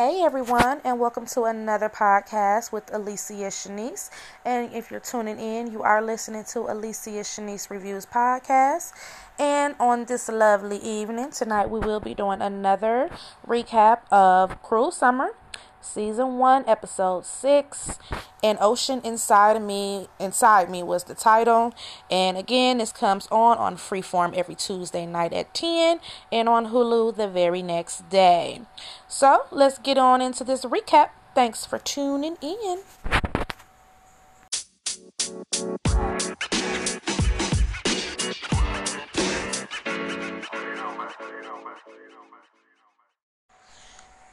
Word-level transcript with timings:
Hey 0.00 0.22
everyone, 0.22 0.80
and 0.82 0.98
welcome 0.98 1.26
to 1.26 1.42
another 1.42 1.90
podcast 1.90 2.72
with 2.72 2.90
Alicia 2.90 3.52
Shanice. 3.52 4.08
And 4.46 4.72
if 4.72 4.90
you're 4.90 4.98
tuning 4.98 5.38
in, 5.38 5.70
you 5.70 5.82
are 5.82 6.00
listening 6.00 6.44
to 6.54 6.60
Alicia 6.72 7.20
Shanice 7.20 7.68
Reviews 7.68 8.06
podcast. 8.06 8.92
And 9.38 9.74
on 9.78 10.06
this 10.06 10.30
lovely 10.30 10.78
evening 10.78 11.32
tonight, 11.32 11.68
we 11.68 11.80
will 11.80 12.00
be 12.00 12.14
doing 12.14 12.40
another 12.40 13.10
recap 13.46 14.10
of 14.10 14.62
Cruel 14.62 14.90
Summer 14.90 15.34
season 15.80 16.38
one, 16.38 16.64
episode 16.66 17.24
six. 17.24 17.98
An 18.42 18.56
Ocean 18.60 19.00
Inside 19.04 19.56
of 19.56 19.62
Me, 19.62 20.08
Inside 20.18 20.70
Me 20.70 20.82
was 20.82 21.04
the 21.04 21.14
title. 21.14 21.74
And 22.10 22.36
again, 22.36 22.78
this 22.78 22.92
comes 22.92 23.28
on 23.30 23.58
on 23.58 23.76
Freeform 23.76 24.34
every 24.34 24.54
Tuesday 24.54 25.06
night 25.06 25.32
at 25.32 25.52
10 25.54 26.00
and 26.32 26.48
on 26.48 26.66
Hulu 26.68 27.16
the 27.16 27.28
very 27.28 27.62
next 27.62 28.08
day. 28.08 28.62
So 29.08 29.44
let's 29.50 29.78
get 29.78 29.98
on 29.98 30.20
into 30.20 30.44
this 30.44 30.64
recap. 30.64 31.10
Thanks 31.34 31.66
for 31.66 31.78
tuning 31.78 32.36
in. 32.42 32.80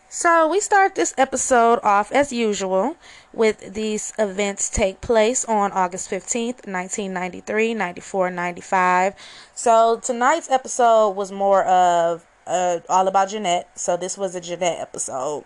So 0.09 0.47
we 0.47 0.61
start 0.61 0.95
this 0.95 1.13
episode 1.17 1.81
off 1.83 2.13
as 2.13 2.31
usual 2.31 2.95
with 3.33 3.73
these 3.73 4.13
events 4.17 4.69
take 4.69 5.01
place 5.01 5.43
on 5.43 5.73
August 5.73 6.09
15th, 6.09 6.65
1993, 6.65 7.73
94, 7.73 8.29
95. 8.31 9.15
So 9.53 9.99
tonight's 10.01 10.49
episode 10.49 11.09
was 11.09 11.29
more 11.29 11.65
of 11.65 12.25
uh, 12.47 12.79
all 12.87 13.09
about 13.09 13.29
Jeanette. 13.29 13.77
So 13.77 13.97
this 13.97 14.17
was 14.17 14.33
a 14.33 14.39
Jeanette 14.39 14.79
episode. 14.79 15.43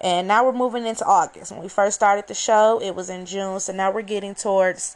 And 0.00 0.28
now 0.28 0.44
we're 0.44 0.52
moving 0.52 0.86
into 0.86 1.04
August. 1.04 1.50
When 1.50 1.60
we 1.60 1.68
first 1.68 1.96
started 1.96 2.28
the 2.28 2.34
show, 2.34 2.80
it 2.80 2.94
was 2.94 3.10
in 3.10 3.26
June. 3.26 3.58
So 3.58 3.72
now 3.72 3.90
we're 3.90 4.02
getting 4.02 4.36
towards 4.36 4.94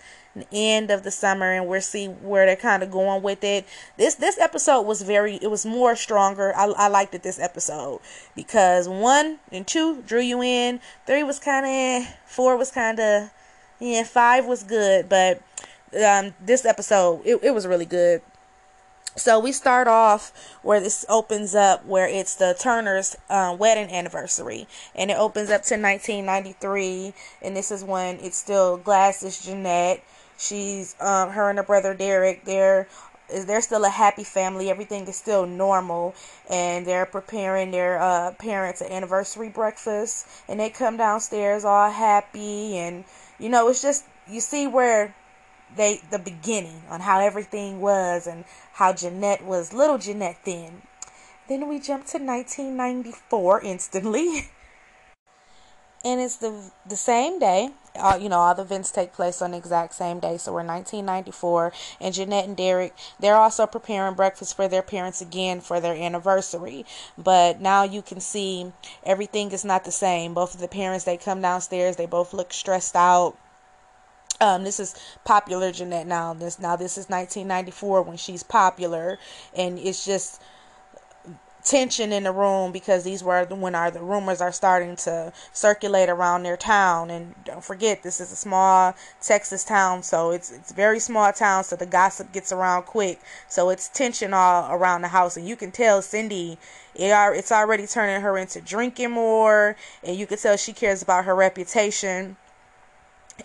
end 0.53 0.91
of 0.91 1.03
the 1.03 1.11
summer 1.11 1.53
and 1.53 1.67
we'll 1.67 1.81
see 1.81 2.06
where 2.06 2.47
they're 2.47 2.56
kind 2.56 2.83
of 2.83 2.91
going 2.91 3.22
with 3.22 3.42
it. 3.44 3.67
This 3.97 4.14
this 4.14 4.39
episode 4.39 4.83
was 4.83 5.03
very 5.03 5.36
it 5.36 5.50
was 5.50 5.64
more 5.67 5.97
stronger. 5.97 6.55
I, 6.56 6.67
I 6.67 6.89
liked 6.89 7.14
it 7.14 7.22
this 7.22 7.39
episode 7.39 8.00
because 8.34 8.89
one 8.89 9.39
and 9.53 9.67
two 9.67 10.03
drew 10.03 10.20
you 10.20 10.42
in. 10.42 10.80
Three 11.06 11.22
was 11.22 11.39
kind 11.39 11.67
of 11.67 12.08
four 12.27 12.56
was 12.56 12.70
kind 12.70 12.98
of 13.00 13.30
yeah. 13.80 14.05
Five 14.05 14.47
was 14.47 14.62
good, 14.62 15.08
but 15.08 15.42
um, 16.05 16.34
this 16.41 16.64
episode 16.64 17.23
it, 17.25 17.41
it 17.42 17.50
was 17.52 17.67
really 17.67 17.86
good. 17.86 18.23
So 19.19 19.41
we 19.41 19.50
start 19.50 19.89
off 19.89 20.33
where 20.62 20.78
this 20.78 21.05
opens 21.08 21.55
up, 21.55 21.84
where 21.84 22.06
it's 22.06 22.36
the 22.36 22.55
Turner's 22.58 23.17
uh, 23.28 23.56
wedding 23.58 23.92
anniversary, 23.92 24.69
and 24.95 25.11
it 25.11 25.17
opens 25.17 25.50
up 25.50 25.62
to 25.64 25.75
1993, 25.75 27.14
and 27.42 27.56
this 27.56 27.73
is 27.73 27.83
when 27.83 28.20
it's 28.20 28.36
still 28.39 28.77
Glasses 28.77 29.45
Jeanette. 29.45 30.05
She's 30.39 30.94
um, 31.00 31.31
her 31.31 31.50
and 31.50 31.58
her 31.58 31.64
brother 31.64 31.94
Derek. 31.94 32.44
They're 32.44 32.89
they're 33.28 33.61
still 33.61 33.84
a 33.84 33.91
happy 33.91 34.25
family. 34.25 34.70
Everything 34.70 35.06
is 35.06 35.17
still 35.17 35.47
normal, 35.47 36.14
and 36.48 36.86
they're 36.86 37.06
preparing 37.06 37.72
their 37.72 38.00
uh, 38.00 38.33
parents' 38.39 38.80
anniversary 38.80 39.50
breakfast. 39.50 40.27
And 40.48 40.58
they 40.61 40.70
come 40.70 40.97
downstairs 40.97 41.64
all 41.64 41.91
happy, 41.91 42.78
and 42.78 43.05
you 43.39 43.48
know 43.48 43.69
it's 43.69 43.83
just 43.83 44.05
you 44.28 44.41
see 44.41 44.67
where 44.67 45.14
they 45.77 46.00
the 46.11 46.19
beginning 46.19 46.83
on 46.89 47.00
how 47.00 47.20
everything 47.20 47.80
was 47.80 48.27
and 48.27 48.45
how 48.75 48.92
Jeanette 48.92 49.45
was 49.45 49.73
little 49.73 49.98
Jeanette 49.98 50.39
then. 50.45 50.83
Then 51.48 51.69
we 51.69 51.78
jump 51.78 52.06
to 52.06 52.19
1994 52.19 53.62
instantly. 53.62 54.50
and 56.05 56.21
it's 56.21 56.37
the 56.37 56.71
the 56.87 56.97
same 56.97 57.39
day. 57.39 57.71
Uh, 57.99 58.17
you 58.21 58.29
know, 58.29 58.39
all 58.39 58.55
the 58.55 58.63
events 58.63 58.93
take 58.93 59.13
place 59.13 59.43
on 59.43 59.51
the 59.51 59.57
exact 59.57 59.93
same 59.93 60.21
day. 60.21 60.39
So 60.39 60.53
we're 60.53 60.65
1994, 60.65 61.73
and 62.01 62.14
Jeanette 62.14 62.47
and 62.47 62.57
Derek 62.57 62.95
they're 63.19 63.36
also 63.36 63.67
preparing 63.67 64.14
breakfast 64.14 64.55
for 64.55 64.69
their 64.69 64.83
parents 64.83 65.20
again 65.20 65.61
for 65.61 65.81
their 65.81 65.95
anniversary. 65.95 66.87
But 67.17 67.61
now 67.61 67.83
you 67.83 68.03
can 68.03 68.20
see 68.20 68.73
everything 69.05 69.51
is 69.53 69.64
not 69.64 69.85
the 69.85 69.92
same. 69.92 70.35
Both 70.35 70.55
of 70.55 70.61
the 70.61 70.69
parents 70.69 71.05
they 71.05 71.17
come 71.17 71.41
downstairs, 71.41 71.97
they 71.97 72.07
both 72.07 72.33
look 72.33 72.53
stressed 72.53 72.95
out 72.95 73.37
um, 74.41 74.63
this 74.63 74.79
is 74.79 74.95
popular 75.25 75.73
Jeanette 75.73 76.07
now. 76.07 76.33
This 76.33 76.58
now 76.58 76.77
this 76.77 76.97
is 76.97 77.08
1994 77.08 78.03
when 78.03 78.17
she's 78.17 78.42
popular, 78.42 79.19
and 79.57 79.79
it's 79.79 80.05
just 80.05 80.41
tension 81.68 82.12
in 82.12 82.24
the 82.24 82.33
room 82.33 82.73
because 82.73 83.05
these 83.05 83.23
were 83.23 83.45
when 83.45 83.74
our 83.74 83.90
the 83.90 84.01
rumors 84.01 84.40
are 84.40 84.52
starting 84.52 84.96
to 84.96 85.33
circulate 85.52 86.08
around 86.08 86.42
their 86.42 86.56
town. 86.56 87.11
And 87.11 87.34
don't 87.45 87.62
forget, 87.62 88.02
this 88.02 88.20
is 88.20 88.33
a 88.33 88.36
small 88.36 88.95
Texas 89.20 89.64
town, 89.64 90.02
so 90.02 90.30
it's 90.30 90.51
it's 90.51 90.73
very 90.73 90.98
small 90.98 91.30
town, 91.33 91.64
so 91.64 91.77
the 91.77 91.86
gossip 91.86 92.33
gets 92.33 92.52
around 92.52 92.84
quick. 92.84 93.20
So 93.48 93.68
it's 93.68 93.89
tension 93.89 94.33
all 94.33 94.73
around 94.73 95.02
the 95.02 95.08
house, 95.08 95.36
and 95.36 95.46
you 95.46 95.57
can 95.57 95.70
tell 95.70 96.01
Cindy. 96.01 96.58
It 96.95 97.12
are, 97.12 97.34
it's 97.34 97.52
already 97.52 97.86
turning 97.86 98.20
her 98.23 98.36
into 98.39 98.61
drinking 98.61 99.11
more, 99.12 99.77
and 100.02 100.17
you 100.17 100.27
can 100.27 100.39
tell 100.39 100.57
she 100.57 100.73
cares 100.73 101.02
about 101.02 101.27
her 101.27 101.34
reputation 101.34 102.36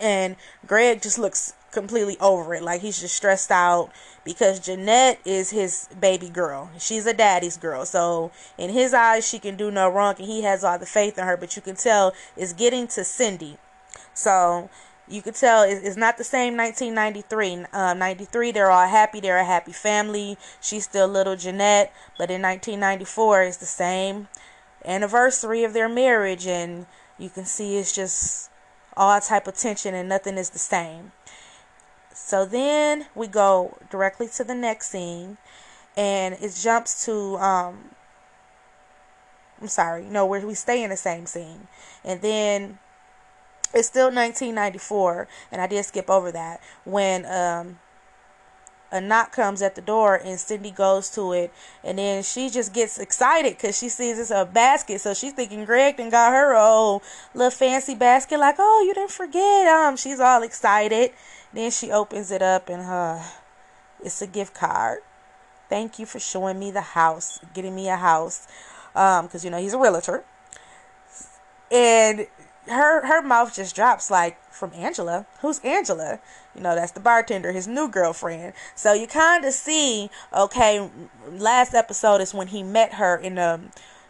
and 0.00 0.36
Greg 0.66 1.02
just 1.02 1.18
looks 1.18 1.54
completely 1.74 2.16
over 2.20 2.54
it. 2.54 2.62
Like 2.62 2.80
he's 2.80 3.00
just 3.00 3.16
stressed 3.16 3.50
out 3.50 3.90
because 4.24 4.58
Jeanette 4.60 5.20
is 5.24 5.50
his 5.50 5.88
baby 6.00 6.30
girl. 6.30 6.70
She's 6.78 7.06
a 7.06 7.12
daddy's 7.12 7.58
girl. 7.58 7.84
So 7.84 8.30
in 8.56 8.70
his 8.70 8.94
eyes, 8.94 9.28
she 9.28 9.38
can 9.38 9.56
do 9.56 9.70
no 9.70 9.88
wrong 9.88 10.14
and 10.18 10.26
he 10.26 10.42
has 10.42 10.64
all 10.64 10.78
the 10.78 10.86
faith 10.86 11.18
in 11.18 11.24
her. 11.24 11.36
But 11.36 11.56
you 11.56 11.62
can 11.62 11.76
tell 11.76 12.14
it's 12.36 12.54
getting 12.54 12.86
to 12.88 13.04
Cindy. 13.04 13.58
So 14.14 14.70
you 15.06 15.20
could 15.20 15.34
tell 15.34 15.64
it's 15.64 15.96
not 15.96 16.16
the 16.16 16.24
same 16.24 16.56
1993. 16.56 17.66
Uh, 17.72 17.94
93, 17.94 18.52
they're 18.52 18.70
all 18.70 18.88
happy. 18.88 19.20
They're 19.20 19.38
a 19.38 19.44
happy 19.44 19.72
family. 19.72 20.38
She's 20.60 20.84
still 20.84 21.08
little 21.08 21.36
Jeanette. 21.36 21.92
But 22.16 22.30
in 22.30 22.40
1994, 22.40 23.42
it's 23.42 23.56
the 23.58 23.66
same 23.66 24.28
anniversary 24.84 25.64
of 25.64 25.74
their 25.74 25.88
marriage. 25.88 26.46
And 26.46 26.86
you 27.18 27.28
can 27.28 27.44
see 27.44 27.76
it's 27.76 27.94
just 27.94 28.50
all 28.96 29.20
type 29.20 29.46
of 29.46 29.56
tension 29.56 29.94
and 29.94 30.08
nothing 30.08 30.38
is 30.38 30.50
the 30.50 30.58
same. 30.58 31.12
So 32.14 32.44
then 32.46 33.06
we 33.14 33.26
go 33.26 33.76
directly 33.90 34.28
to 34.28 34.44
the 34.44 34.54
next 34.54 34.90
scene 34.90 35.36
and 35.96 36.34
it 36.34 36.54
jumps 36.54 37.04
to 37.06 37.36
um 37.38 37.90
I'm 39.60 39.68
sorry, 39.68 40.04
no, 40.04 40.26
where 40.26 40.46
we 40.46 40.54
stay 40.54 40.82
in 40.82 40.90
the 40.90 40.96
same 40.96 41.26
scene. 41.26 41.68
And 42.04 42.20
then 42.20 42.78
it's 43.72 43.88
still 43.88 44.06
1994 44.06 45.28
and 45.50 45.60
I 45.60 45.66
did 45.66 45.84
skip 45.84 46.08
over 46.08 46.30
that 46.32 46.60
when 46.84 47.26
um 47.26 47.78
a 48.94 49.00
knock 49.00 49.32
comes 49.32 49.60
at 49.60 49.74
the 49.74 49.80
door 49.80 50.14
and 50.14 50.38
Cindy 50.38 50.70
goes 50.70 51.10
to 51.10 51.32
it. 51.32 51.52
And 51.82 51.98
then 51.98 52.22
she 52.22 52.48
just 52.48 52.72
gets 52.72 52.96
excited 52.96 53.56
because 53.56 53.76
she 53.76 53.88
sees 53.88 54.20
it's 54.20 54.30
a 54.30 54.44
basket. 54.44 55.00
So 55.00 55.12
she's 55.14 55.32
thinking 55.32 55.64
Greg 55.64 55.96
got 55.96 56.32
her 56.32 56.56
old 56.56 57.02
little 57.34 57.50
fancy 57.50 57.96
basket 57.96 58.38
like 58.38 58.54
oh 58.60 58.84
you 58.86 58.94
didn't 58.94 59.10
forget 59.10 59.66
um. 59.66 59.96
She's 59.96 60.20
all 60.20 60.44
excited. 60.44 61.10
Then 61.52 61.72
she 61.72 61.90
opens 61.90 62.30
it 62.30 62.40
up 62.40 62.68
and 62.68 62.82
uh 62.82 63.20
it's 64.00 64.22
a 64.22 64.28
gift 64.28 64.54
card. 64.54 65.00
Thank 65.68 65.98
you 65.98 66.06
for 66.06 66.20
showing 66.20 66.60
me 66.60 66.70
the 66.70 66.80
house 66.80 67.40
getting 67.52 67.74
me 67.74 67.88
a 67.88 67.96
house 67.96 68.46
um 68.94 69.26
because 69.26 69.44
you 69.44 69.50
know 69.50 69.58
he's 69.58 69.74
a 69.74 69.78
realtor. 69.78 70.22
And 71.72 72.28
her 72.68 73.04
her 73.06 73.22
mouth 73.22 73.56
just 73.56 73.74
drops 73.74 74.08
like 74.08 74.38
from 74.52 74.70
Angela. 74.72 75.26
Who's 75.40 75.58
Angela? 75.64 76.20
You 76.54 76.62
know, 76.62 76.74
that's 76.74 76.92
the 76.92 77.00
bartender, 77.00 77.52
his 77.52 77.66
new 77.66 77.88
girlfriend. 77.88 78.52
So 78.74 78.92
you 78.92 79.06
kind 79.06 79.44
of 79.44 79.52
see, 79.52 80.10
okay, 80.32 80.88
last 81.30 81.74
episode 81.74 82.20
is 82.20 82.32
when 82.32 82.48
he 82.48 82.62
met 82.62 82.94
her 82.94 83.16
in 83.16 83.38
a 83.38 83.60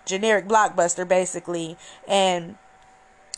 generic 0.05 0.47
blockbuster, 0.47 1.07
basically, 1.09 1.77
and 2.07 2.57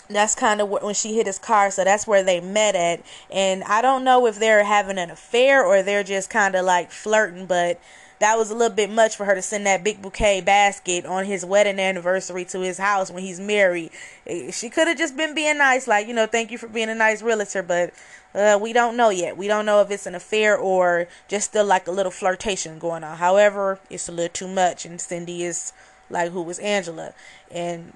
that's 0.08 0.34
kind 0.34 0.60
of 0.60 0.68
when 0.68 0.94
she 0.94 1.16
hit 1.16 1.26
his 1.26 1.38
car 1.38 1.70
so 1.70 1.82
that's 1.82 2.06
where 2.06 2.22
they 2.22 2.40
met 2.40 2.76
at 2.76 3.02
and 3.28 3.64
i 3.64 3.82
don't 3.82 4.04
know 4.04 4.26
if 4.26 4.38
they're 4.38 4.62
having 4.62 4.98
an 4.98 5.10
affair 5.10 5.64
or 5.64 5.82
they're 5.82 6.04
just 6.04 6.30
kind 6.30 6.54
of 6.54 6.64
like 6.64 6.92
flirting 6.92 7.44
but 7.44 7.80
that 8.18 8.38
was 8.38 8.50
a 8.50 8.54
little 8.54 8.74
bit 8.74 8.90
much 8.90 9.16
for 9.16 9.24
her 9.24 9.34
to 9.34 9.42
send 9.42 9.66
that 9.66 9.84
big 9.84 10.00
bouquet 10.00 10.40
basket 10.40 11.04
on 11.04 11.24
his 11.24 11.44
wedding 11.44 11.78
anniversary 11.78 12.44
to 12.46 12.60
his 12.60 12.78
house 12.78 13.10
when 13.10 13.22
he's 13.22 13.40
married. 13.40 13.90
Eh, 14.26 14.50
she 14.50 14.70
could 14.70 14.88
have 14.88 14.96
just 14.96 15.16
been 15.16 15.34
being 15.34 15.58
nice, 15.58 15.86
like, 15.86 16.08
you 16.08 16.14
know, 16.14 16.26
thank 16.26 16.50
you 16.50 16.58
for 16.58 16.68
being 16.68 16.88
a 16.88 16.94
nice 16.94 17.20
realtor, 17.22 17.62
but 17.62 17.92
uh, 18.34 18.58
we 18.60 18.72
don't 18.72 18.96
know 18.96 19.10
yet. 19.10 19.36
We 19.36 19.48
don't 19.48 19.66
know 19.66 19.80
if 19.80 19.90
it's 19.90 20.06
an 20.06 20.14
affair 20.14 20.56
or 20.56 21.08
just 21.28 21.50
still 21.50 21.64
like 21.64 21.86
a 21.86 21.92
little 21.92 22.12
flirtation 22.12 22.78
going 22.78 23.04
on. 23.04 23.18
However, 23.18 23.80
it's 23.90 24.08
a 24.08 24.12
little 24.12 24.32
too 24.32 24.48
much, 24.48 24.86
and 24.86 25.00
Cindy 25.00 25.42
is 25.44 25.72
like, 26.08 26.32
who 26.32 26.42
was 26.42 26.58
Angela? 26.58 27.12
And, 27.50 27.92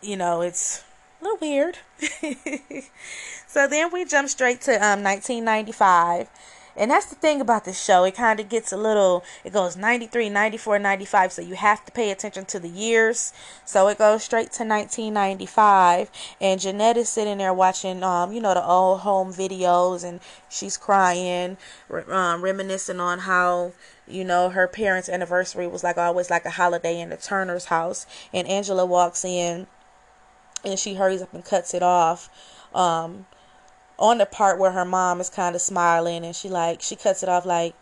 you 0.00 0.16
know, 0.16 0.42
it's 0.42 0.84
a 1.20 1.24
little 1.24 1.38
weird. 1.40 1.78
so 3.48 3.66
then 3.66 3.92
we 3.92 4.04
jump 4.04 4.28
straight 4.28 4.60
to 4.62 4.72
um, 4.74 5.02
1995 5.02 6.28
and 6.76 6.90
that's 6.90 7.06
the 7.06 7.14
thing 7.14 7.40
about 7.40 7.64
this 7.64 7.82
show. 7.82 8.04
It 8.04 8.14
kind 8.14 8.38
of 8.38 8.48
gets 8.48 8.72
a 8.72 8.76
little, 8.76 9.24
it 9.44 9.52
goes 9.52 9.76
93, 9.76 10.28
94, 10.28 10.78
95. 10.78 11.32
So 11.32 11.42
you 11.42 11.54
have 11.54 11.84
to 11.86 11.92
pay 11.92 12.10
attention 12.10 12.44
to 12.46 12.58
the 12.58 12.68
years. 12.68 13.32
So 13.64 13.88
it 13.88 13.98
goes 13.98 14.24
straight 14.24 14.52
to 14.52 14.64
1995. 14.64 16.10
And 16.40 16.60
Jeanette 16.60 16.98
is 16.98 17.08
sitting 17.08 17.38
there 17.38 17.54
watching, 17.54 18.02
um, 18.02 18.32
you 18.32 18.40
know, 18.40 18.54
the 18.54 18.64
old 18.64 19.00
home 19.00 19.32
videos 19.32 20.04
and 20.04 20.20
she's 20.50 20.76
crying, 20.76 21.56
um, 22.08 22.42
reminiscing 22.42 23.00
on 23.00 23.20
how 23.20 23.72
you 24.08 24.22
know 24.22 24.50
her 24.50 24.68
parents 24.68 25.08
anniversary 25.08 25.66
was 25.66 25.82
like 25.82 25.98
always 25.98 26.30
like 26.30 26.44
a 26.44 26.50
holiday 26.50 27.00
in 27.00 27.08
the 27.08 27.16
turner's 27.16 27.64
house 27.64 28.06
and 28.32 28.46
angela 28.46 28.86
walks 28.86 29.24
in 29.24 29.66
and 30.64 30.78
she 30.78 30.94
hurries 30.94 31.22
up 31.22 31.34
and 31.34 31.44
cuts 31.44 31.74
it 31.74 31.82
off 31.82 32.30
um, 32.72 33.26
on 33.98 34.18
the 34.18 34.26
part 34.26 34.58
where 34.58 34.72
her 34.72 34.84
mom 34.84 35.20
is 35.20 35.30
kind 35.30 35.54
of 35.54 35.60
smiling 35.62 36.24
and 36.24 36.36
she 36.36 36.48
like 36.48 36.82
she 36.82 36.96
cuts 36.96 37.22
it 37.22 37.28
off 37.28 37.46
like 37.46 37.74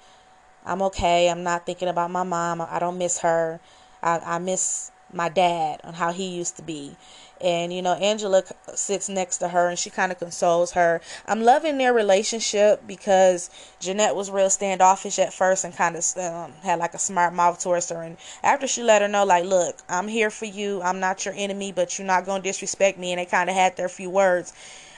i'm 0.65 0.81
okay 0.83 1.29
i'm 1.29 1.43
not 1.43 1.67
thinking 1.67 1.89
about 1.89 2.11
my 2.11 2.23
mom 2.23 2.61
i 2.61 2.79
don't 2.79 2.99
miss 2.99 3.19
her 3.19 3.61
i, 4.03 4.19
I 4.19 4.39
miss 4.39 4.93
my 5.15 5.29
dad 5.29 5.81
on 5.85 5.95
how 5.95 6.13
he 6.13 6.27
used 6.27 6.57
to 6.57 6.63
be. 6.63 6.97
And 7.41 7.73
you 7.73 7.83
know 7.83 7.95
angela 7.95 8.43
sits 8.75 9.09
next 9.09 9.39
to 9.39 9.49
her 9.49 9.69
and 9.69 9.79
she 9.79 9.91
kind 9.91 10.11
of 10.11 10.19
consoles 10.19 10.73
her. 10.73 11.01
I'm 11.27 11.43
loving 11.43 11.79
their 11.79 11.93
relationship 11.93 12.87
because 12.87 13.51
jeanette 13.81 14.17
was 14.17 14.31
real 14.31 14.51
standoffish 14.51 15.19
at 15.19 15.35
first 15.35 15.65
and 15.65 15.75
kind 15.75 15.97
of 15.97 16.05
um, 16.17 16.53
had 16.63 16.79
like 16.79 16.95
a 16.95 16.99
smart 16.99 17.35
mouth 17.35 17.61
towards 17.61 17.91
her. 17.91 18.03
And 18.03 18.17
after 18.43 18.67
she 18.67 18.83
let 18.83 19.03
her 19.03 19.09
know 19.09 19.25
like 19.25 19.45
look 19.45 19.79
i'm 19.89 20.09
here 20.09 20.31
for 20.31 20.47
you 20.47 20.81
i'm 20.83 21.01
not 21.01 21.25
your 21.25 21.35
enemy 21.37 21.73
but 21.73 21.99
you're 21.99 22.07
not 22.07 22.25
to 22.25 22.41
disrespect 22.41 22.99
me 22.99 23.13
and 23.13 23.19
they 23.19 23.27
kind 23.27 23.51
of 23.51 23.57
had 23.57 23.77
their 23.77 23.89
few 23.89 24.11
words 24.11 24.53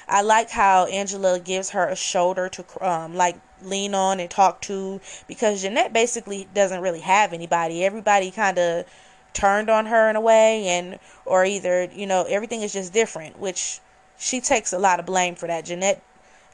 I 0.08 0.22
like 0.22 0.50
how 0.50 0.86
Angela 0.86 1.40
gives 1.40 1.70
her 1.70 1.88
a 1.88 1.96
shoulder 1.96 2.48
to 2.48 2.88
um, 2.88 3.14
like 3.14 3.36
lean 3.62 3.94
on 3.94 4.20
and 4.20 4.30
talk 4.30 4.60
to 4.62 5.00
because 5.26 5.62
Jeanette 5.62 5.92
basically 5.92 6.48
doesn't 6.54 6.80
really 6.80 7.00
have 7.00 7.32
anybody. 7.32 7.84
Everybody 7.84 8.30
kind 8.30 8.58
of 8.58 8.84
turned 9.32 9.68
on 9.68 9.86
her 9.86 10.08
in 10.08 10.16
a 10.16 10.20
way 10.20 10.66
and 10.68 10.98
or 11.24 11.44
either, 11.44 11.88
you 11.92 12.06
know, 12.06 12.24
everything 12.28 12.62
is 12.62 12.72
just 12.72 12.92
different, 12.92 13.38
which 13.38 13.80
she 14.18 14.40
takes 14.40 14.72
a 14.72 14.78
lot 14.78 15.00
of 15.00 15.06
blame 15.06 15.34
for 15.34 15.46
that. 15.46 15.64
Jeanette 15.64 16.02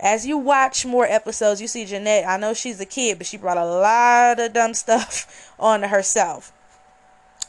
as 0.02 0.26
you 0.26 0.36
watch 0.36 0.84
more 0.84 1.06
episodes, 1.06 1.60
you 1.60 1.68
see 1.68 1.84
Jeanette, 1.84 2.26
I 2.26 2.36
know 2.36 2.54
she's 2.54 2.80
a 2.80 2.86
kid, 2.86 3.18
but 3.18 3.26
she 3.26 3.36
brought 3.36 3.56
a 3.56 3.64
lot 3.64 4.40
of 4.40 4.52
dumb 4.52 4.74
stuff 4.74 5.54
on 5.60 5.84
herself. 5.84 6.52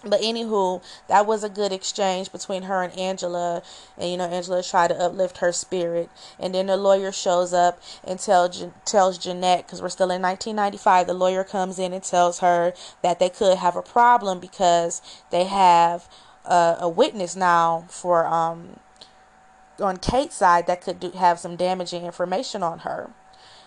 But 0.04 0.22
anywho, 0.22 0.84
that 1.08 1.26
was 1.26 1.44
a 1.44 1.50
good 1.50 1.72
exchange 1.72 2.32
between 2.32 2.64
her 2.64 2.84
and 2.84 2.98
Angela, 2.98 3.64
and 3.98 4.12
you 4.12 4.18
know 4.18 4.26
Angela 4.26 4.62
tried 4.62 4.90
to 4.90 5.00
uplift 5.00 5.38
her 5.38 5.54
spirit, 5.54 6.10
and 6.38 6.54
then 6.54 6.66
the 6.68 6.76
lawyer 6.76 7.12
shows 7.12 7.54
up 7.54 7.82
and 8.04 8.20
tells 8.20 8.66
tells 8.84 9.18
Jeanette 9.18 9.66
because 9.66 9.82
we're 9.82 9.90
still 9.90 10.12
in 10.12 10.22
1995. 10.22 11.08
The 11.08 11.14
lawyer 11.14 11.44
comes 11.46 11.80
in 11.80 11.94
and 11.94 12.04
tells 12.04 12.40
her 12.40 12.74
that 13.02 13.20
they 13.20 13.30
could 13.30 13.58
have 13.58 13.78
a 13.78 13.82
problem 13.82 14.40
because 14.40 15.02
they 15.32 15.46
have 15.46 16.10
a, 16.46 16.78
a 16.82 16.90
witness 16.90 17.36
now 17.36 17.86
for 17.90 18.26
um 18.26 18.80
on 19.80 19.98
Kate's 19.98 20.36
side 20.36 20.68
that 20.68 20.82
could 20.82 21.00
do, 21.00 21.12
have 21.12 21.40
some 21.40 21.56
damaging 21.56 22.06
information 22.06 22.62
on 22.62 22.80
her. 22.80 23.10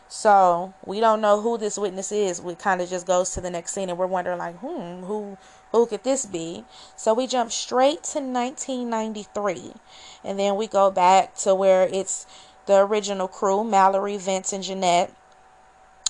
So 0.08 0.72
we 0.84 1.00
don't 1.00 1.20
know 1.20 1.40
who 1.40 1.58
this 1.58 1.78
witness 1.78 2.12
is. 2.12 2.40
We 2.40 2.54
kind 2.54 2.80
of 2.80 2.88
just 2.88 3.06
goes 3.06 3.30
to 3.30 3.40
the 3.40 3.50
next 3.50 3.72
scene, 3.72 3.88
and 3.90 3.98
we're 3.98 4.06
wondering 4.06 4.38
like, 4.38 4.56
hmm, 4.58 5.02
who 5.04 5.36
who 5.76 5.86
could 5.86 6.04
this 6.04 6.26
be? 6.26 6.64
So 6.96 7.14
we 7.14 7.26
jump 7.26 7.52
straight 7.52 8.02
to 8.04 8.20
1993, 8.20 9.72
and 10.24 10.38
then 10.38 10.56
we 10.56 10.66
go 10.66 10.90
back 10.90 11.36
to 11.36 11.54
where 11.54 11.88
it's 11.92 12.26
the 12.66 12.78
original 12.78 13.28
crew: 13.28 13.64
Mallory, 13.64 14.16
Vince, 14.16 14.52
and 14.52 14.64
Jeanette. 14.64 15.12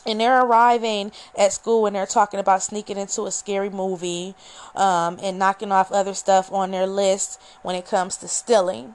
And 0.07 0.21
they're 0.21 0.41
arriving 0.41 1.11
at 1.37 1.53
school 1.53 1.85
and 1.85 1.97
they're 1.97 2.07
talking 2.07 2.39
about 2.39 2.63
sneaking 2.63 2.97
into 2.97 3.27
a 3.27 3.33
scary 3.33 3.71
movie 3.71 4.37
um, 4.77 5.19
and 5.21 5.37
knocking 5.37 5.73
off 5.73 5.91
other 5.91 6.15
stuff 6.15 6.53
on 6.53 6.71
their 6.71 6.87
list 6.87 7.41
when 7.63 7.75
it 7.75 7.87
comes 7.87 8.17
to 8.19 8.29
stealing. 8.29 8.95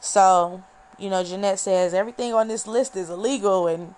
So, 0.00 0.64
you 0.98 1.10
know, 1.10 1.22
Jeanette 1.22 1.58
says 1.58 1.92
everything 1.92 2.32
on 2.32 2.48
this 2.48 2.66
list 2.66 2.96
is 2.96 3.10
illegal 3.10 3.66
and 3.66 3.94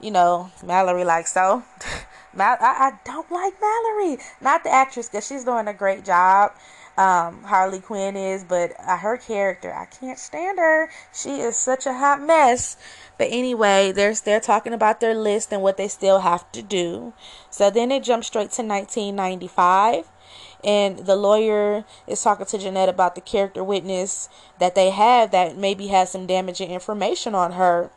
you 0.00 0.10
know, 0.10 0.50
Mallory 0.64 1.04
like 1.04 1.26
so. 1.26 1.62
I, 2.40 2.56
I 2.60 2.92
don't 3.04 3.30
like 3.30 3.54
Mallory, 3.60 4.18
not 4.40 4.64
the 4.64 4.70
actress, 4.70 5.08
because 5.08 5.26
she's 5.26 5.44
doing 5.44 5.68
a 5.68 5.74
great 5.74 6.04
job. 6.04 6.52
Um, 6.96 7.44
Harley 7.44 7.78
Quinn 7.78 8.16
is, 8.16 8.42
but 8.42 8.72
uh, 8.80 8.96
her 8.96 9.16
character, 9.16 9.72
I 9.72 9.84
can't 9.84 10.18
stand 10.18 10.58
her. 10.58 10.90
She 11.14 11.40
is 11.40 11.56
such 11.56 11.86
a 11.86 11.92
hot 11.92 12.20
mess. 12.20 12.76
But 13.16 13.28
anyway, 13.30 13.92
they're 13.92 14.14
they're 14.14 14.40
talking 14.40 14.72
about 14.72 14.98
their 14.98 15.14
list 15.14 15.52
and 15.52 15.62
what 15.62 15.76
they 15.76 15.86
still 15.86 16.20
have 16.20 16.50
to 16.52 16.62
do. 16.62 17.12
So 17.50 17.70
then 17.70 17.92
it 17.92 18.02
jumps 18.02 18.26
straight 18.26 18.50
to 18.52 18.62
1995 18.62 20.10
and 20.64 20.98
the 20.98 21.16
lawyer 21.16 21.84
is 22.06 22.22
talking 22.22 22.46
to 22.46 22.58
Jeanette 22.58 22.88
about 22.88 23.14
the 23.14 23.20
character 23.20 23.62
witness 23.62 24.28
that 24.58 24.74
they 24.74 24.90
have 24.90 25.30
that 25.30 25.56
maybe 25.56 25.88
has 25.88 26.10
some 26.10 26.26
damaging 26.26 26.70
information 26.70 27.34
on 27.34 27.52
her 27.52 27.90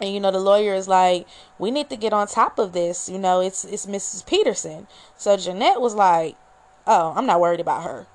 and 0.00 0.12
you 0.12 0.20
know 0.20 0.30
the 0.30 0.40
lawyer 0.40 0.74
is 0.74 0.88
like 0.88 1.26
we 1.58 1.70
need 1.70 1.88
to 1.88 1.96
get 1.96 2.12
on 2.12 2.26
top 2.26 2.58
of 2.58 2.72
this 2.72 3.08
you 3.08 3.18
know 3.18 3.40
it's 3.40 3.64
it's 3.64 3.86
mrs 3.86 4.26
peterson 4.26 4.86
so 5.16 5.36
jeanette 5.36 5.80
was 5.80 5.94
like 5.94 6.36
oh 6.86 7.12
i'm 7.16 7.26
not 7.26 7.40
worried 7.40 7.60
about 7.60 7.84
her 7.84 8.06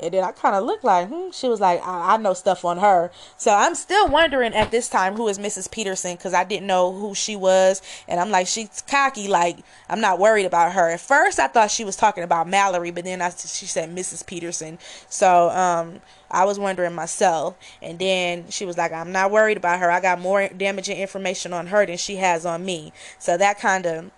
and 0.00 0.14
then 0.14 0.24
I 0.24 0.32
kind 0.32 0.54
of 0.54 0.64
looked 0.64 0.84
like, 0.84 1.08
hmm. 1.08 1.30
She 1.32 1.48
was 1.48 1.60
like, 1.60 1.80
I-, 1.86 2.14
I 2.14 2.16
know 2.16 2.34
stuff 2.34 2.64
on 2.64 2.78
her. 2.78 3.10
So 3.36 3.52
I'm 3.54 3.74
still 3.74 4.08
wondering 4.08 4.54
at 4.54 4.70
this 4.70 4.88
time 4.88 5.14
who 5.14 5.28
is 5.28 5.38
Mrs. 5.38 5.70
Peterson 5.70 6.16
because 6.16 6.34
I 6.34 6.44
didn't 6.44 6.66
know 6.66 6.92
who 6.92 7.14
she 7.14 7.36
was. 7.36 7.82
And 8.06 8.20
I'm 8.20 8.30
like, 8.30 8.46
she's 8.46 8.82
cocky. 8.88 9.28
Like, 9.28 9.58
I'm 9.88 10.00
not 10.00 10.18
worried 10.18 10.46
about 10.46 10.72
her. 10.72 10.90
At 10.90 11.00
first, 11.00 11.38
I 11.38 11.48
thought 11.48 11.70
she 11.70 11.84
was 11.84 11.96
talking 11.96 12.24
about 12.24 12.48
Mallory, 12.48 12.90
but 12.90 13.04
then 13.04 13.20
I, 13.20 13.30
she 13.30 13.66
said 13.66 13.94
Mrs. 13.94 14.26
Peterson. 14.26 14.78
So 15.08 15.50
um, 15.50 16.00
I 16.30 16.44
was 16.44 16.58
wondering 16.58 16.94
myself. 16.94 17.56
And 17.80 17.98
then 17.98 18.50
she 18.50 18.64
was 18.64 18.76
like, 18.76 18.92
I'm 18.92 19.12
not 19.12 19.30
worried 19.30 19.56
about 19.56 19.80
her. 19.80 19.90
I 19.90 20.00
got 20.00 20.20
more 20.20 20.48
damaging 20.48 20.98
information 20.98 21.52
on 21.52 21.68
her 21.68 21.86
than 21.86 21.96
she 21.96 22.16
has 22.16 22.44
on 22.44 22.64
me. 22.64 22.92
So 23.18 23.36
that 23.36 23.58
kind 23.58 23.86
of 23.86 24.10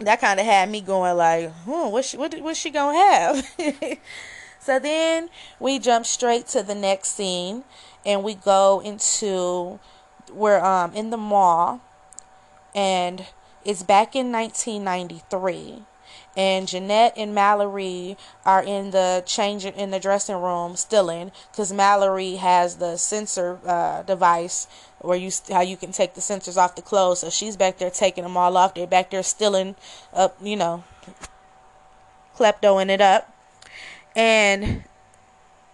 that 0.00 0.20
kind 0.20 0.38
of 0.38 0.46
had 0.46 0.70
me 0.70 0.80
going 0.80 1.16
like, 1.16 1.50
hmm, 1.64 1.90
what's 1.90 2.10
she, 2.10 2.16
what, 2.16 2.32
what's 2.40 2.58
she 2.58 2.70
gonna 2.70 2.96
have? 2.96 3.98
So 4.60 4.78
then 4.78 5.30
we 5.58 5.78
jump 5.78 6.04
straight 6.04 6.46
to 6.48 6.62
the 6.62 6.74
next 6.74 7.12
scene 7.12 7.64
and 8.04 8.22
we 8.22 8.34
go 8.34 8.80
into 8.84 9.78
we're 10.30 10.60
um 10.62 10.92
in 10.92 11.08
the 11.08 11.16
mall 11.16 11.80
and 12.74 13.24
it's 13.64 13.82
back 13.82 14.14
in 14.14 14.30
1993 14.30 15.84
and 16.38 16.68
Jeanette 16.68 17.14
and 17.16 17.34
Mallory 17.34 18.16
are 18.46 18.62
in 18.62 18.92
the 18.92 19.24
changing 19.26 19.74
in 19.74 19.90
the 19.90 19.98
dressing 19.98 20.36
room 20.36 20.76
in 20.76 21.32
because 21.50 21.72
Mallory 21.72 22.36
has 22.36 22.76
the 22.76 22.96
sensor 22.96 23.58
uh, 23.66 24.02
device 24.02 24.68
where 25.00 25.18
you 25.18 25.30
how 25.50 25.60
you 25.60 25.76
can 25.76 25.90
take 25.90 26.14
the 26.14 26.20
sensors 26.20 26.56
off 26.56 26.76
the 26.76 26.82
clothes. 26.82 27.20
So 27.20 27.30
she's 27.30 27.56
back 27.56 27.78
there 27.78 27.90
taking 27.90 28.22
them 28.22 28.36
all 28.36 28.56
off. 28.56 28.74
They're 28.74 28.86
back 28.86 29.10
there 29.10 29.24
stilling 29.24 29.74
up, 30.14 30.38
you 30.40 30.56
know, 30.56 30.84
kleptoing 32.36 32.88
it 32.88 33.00
up 33.00 33.34
and 34.14 34.84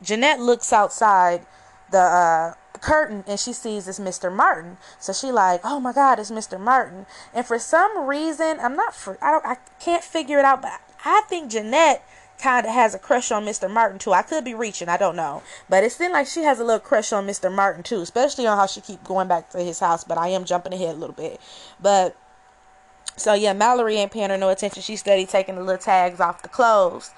Jeanette 0.03 0.41
looks 0.41 0.73
outside 0.73 1.47
the 1.91 1.99
uh, 1.99 2.55
curtain 2.85 3.25
and 3.27 3.41
she 3.41 3.55
sees 3.55 3.89
it's 3.89 3.99
Mr. 3.99 4.31
Martin. 4.31 4.77
So 5.01 5.13
she 5.15 5.33
like, 5.33 5.63
oh 5.65 5.81
my 5.81 5.93
God, 5.93 6.19
it's 6.19 6.31
Mr. 6.31 6.61
Martin. 6.61 7.07
And 7.33 7.47
for 7.47 7.59
some 7.59 8.07
reason, 8.07 8.59
I'm 8.61 8.77
not 8.77 8.95
I 9.23 9.31
don't 9.31 9.47
I 9.47 9.57
can't 9.81 10.05
figure 10.05 10.39
it 10.39 10.45
out, 10.45 10.61
but 10.61 10.81
I 11.05 11.23
think 11.29 11.51
Jeanette 11.51 12.07
kind 12.39 12.67
of 12.67 12.73
has 12.73 12.95
a 12.95 12.99
crush 12.99 13.33
on 13.33 13.47
Mr. 13.47 13.71
Martin 13.71 13.99
too. 13.99 14.13
I 14.13 14.21
could 14.21 14.45
be 14.45 14.53
reaching, 14.53 14.91
I 14.91 14.99
don't 14.99 15.17
know, 15.17 15.43
but 15.69 15.83
it 15.83 15.93
seems 15.93 16.13
like 16.13 16.27
she 16.27 16.43
has 16.43 16.61
a 16.61 16.65
little 16.65 16.81
crush 16.81 17.11
on 17.13 17.27
Mr. 17.27 17.51
Martin 17.51 17.83
too, 17.83 18.03
especially 18.03 18.47
on 18.47 18.59
how 18.59 18.67
she 18.67 18.83
keep 18.83 19.03
going 19.03 19.29
back 19.29 19.49
to 19.51 19.59
his 19.59 19.81
house. 19.81 20.05
But 20.05 20.19
I 20.19 20.29
am 20.29 20.45
jumping 20.45 20.75
ahead 20.75 20.95
a 20.95 20.99
little 20.99 21.17
bit, 21.17 21.41
but. 21.81 22.17
So 23.17 23.33
yeah, 23.33 23.53
Mallory 23.53 23.95
ain't 23.95 24.11
paying 24.11 24.31
her 24.31 24.37
no 24.37 24.49
attention. 24.49 24.83
She's 24.83 24.99
steady 24.99 25.25
taking 25.25 25.55
the 25.55 25.63
little 25.63 25.81
tags 25.81 26.19
off 26.19 26.43
the 26.43 26.49
clothes 26.49 27.13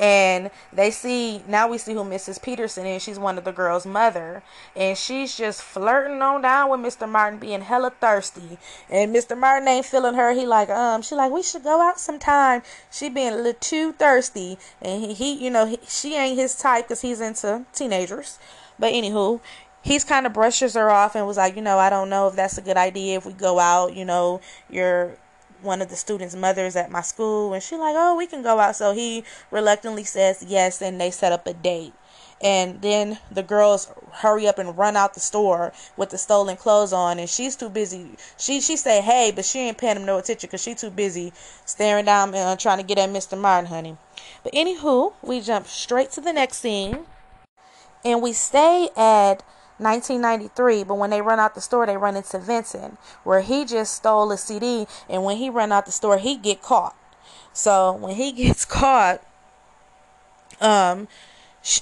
and 0.00 0.50
they 0.72 0.90
see 0.90 1.42
now 1.46 1.68
we 1.68 1.76
see 1.76 1.92
who 1.92 2.02
Mrs. 2.02 2.42
Peterson 2.42 2.86
is. 2.86 3.02
She's 3.02 3.18
one 3.18 3.36
of 3.36 3.44
the 3.44 3.52
girls' 3.52 3.84
mother, 3.84 4.42
and 4.74 4.96
she's 4.96 5.36
just 5.36 5.62
flirting 5.62 6.22
on 6.22 6.40
down 6.40 6.70
with 6.70 6.80
Mr. 6.80 7.06
Martin, 7.06 7.38
being 7.38 7.60
hella 7.60 7.90
thirsty. 7.90 8.56
And 8.88 9.14
Mr. 9.14 9.36
Martin 9.36 9.68
ain't 9.68 9.84
feeling 9.84 10.14
her. 10.14 10.32
He 10.32 10.46
like 10.46 10.70
um, 10.70 11.02
she 11.02 11.14
like 11.14 11.30
we 11.30 11.42
should 11.42 11.62
go 11.62 11.82
out 11.82 12.00
sometime. 12.00 12.62
She 12.90 13.10
being 13.10 13.34
a 13.34 13.36
little 13.36 13.52
too 13.60 13.92
thirsty, 13.92 14.56
and 14.80 15.04
he, 15.04 15.12
he 15.12 15.44
you 15.44 15.50
know 15.50 15.66
he, 15.66 15.78
she 15.86 16.16
ain't 16.16 16.38
his 16.38 16.56
type 16.56 16.86
because 16.86 17.02
he's 17.02 17.20
into 17.20 17.66
teenagers. 17.74 18.38
But 18.78 18.94
anywho, 18.94 19.40
he's 19.82 20.04
kind 20.04 20.24
of 20.24 20.32
brushes 20.32 20.72
her 20.74 20.90
off 20.90 21.14
and 21.14 21.26
was 21.26 21.36
like, 21.36 21.56
you 21.56 21.62
know, 21.62 21.78
I 21.78 21.90
don't 21.90 22.08
know 22.08 22.28
if 22.28 22.36
that's 22.36 22.56
a 22.56 22.62
good 22.62 22.78
idea 22.78 23.18
if 23.18 23.26
we 23.26 23.34
go 23.34 23.58
out. 23.58 23.94
You 23.94 24.06
know, 24.06 24.40
you're 24.70 25.18
one 25.62 25.82
of 25.82 25.88
the 25.88 25.96
students' 25.96 26.34
mothers 26.34 26.76
at 26.76 26.90
my 26.90 27.00
school, 27.02 27.52
and 27.52 27.62
she 27.62 27.76
like, 27.76 27.94
oh, 27.96 28.16
we 28.16 28.26
can 28.26 28.42
go 28.42 28.58
out. 28.58 28.76
So 28.76 28.92
he 28.92 29.24
reluctantly 29.50 30.04
says 30.04 30.44
yes, 30.46 30.80
and 30.82 31.00
they 31.00 31.10
set 31.10 31.32
up 31.32 31.46
a 31.46 31.54
date. 31.54 31.92
and 32.40 32.80
then 32.80 33.18
the 33.30 33.42
girls 33.42 33.92
hurry 34.12 34.48
up 34.48 34.58
and 34.58 34.76
run 34.78 34.96
out 34.96 35.14
the 35.14 35.20
store 35.20 35.72
with 35.96 36.10
the 36.10 36.18
stolen 36.18 36.56
clothes 36.56 36.92
on 36.92 37.18
and 37.18 37.28
she's 37.28 37.54
too 37.54 37.68
busy 37.68 38.16
she 38.38 38.60
she 38.60 38.76
say 38.76 39.00
hey 39.00 39.30
but 39.34 39.44
she 39.44 39.58
ain't 39.58 39.78
paying 39.78 39.96
him 39.96 40.06
no 40.06 40.18
attention 40.18 40.48
because 40.48 40.62
she 40.62 40.74
too 40.74 40.90
busy 40.90 41.32
staring 41.66 42.04
down 42.06 42.28
and 42.28 42.36
uh, 42.36 42.56
trying 42.56 42.78
to 42.78 42.84
get 42.84 42.98
at 42.98 43.10
mr 43.10 43.38
martin 43.38 43.68
honey 43.68 43.96
but 44.42 44.52
anywho 44.54 45.12
we 45.22 45.40
jump 45.40 45.66
straight 45.66 46.10
to 46.10 46.20
the 46.20 46.32
next 46.32 46.58
scene 46.58 47.00
and 48.04 48.22
we 48.22 48.32
stay 48.32 48.88
at 48.96 49.42
1993 49.80 50.84
but 50.84 50.96
when 50.96 51.10
they 51.10 51.22
run 51.22 51.38
out 51.40 51.54
the 51.54 51.60
store 51.60 51.86
they 51.86 51.96
run 51.96 52.16
into 52.16 52.38
vincent 52.38 52.98
where 53.24 53.40
he 53.40 53.64
just 53.64 53.94
stole 53.94 54.30
a 54.30 54.36
cd 54.36 54.86
and 55.08 55.24
when 55.24 55.36
he 55.36 55.50
run 55.50 55.72
out 55.72 55.86
the 55.86 55.92
store 55.92 56.18
he 56.18 56.36
get 56.36 56.62
caught 56.62 56.96
so 57.52 57.92
when 57.92 58.14
he 58.14 58.32
gets 58.44 58.64
caught 58.64 59.22
um 60.60 61.08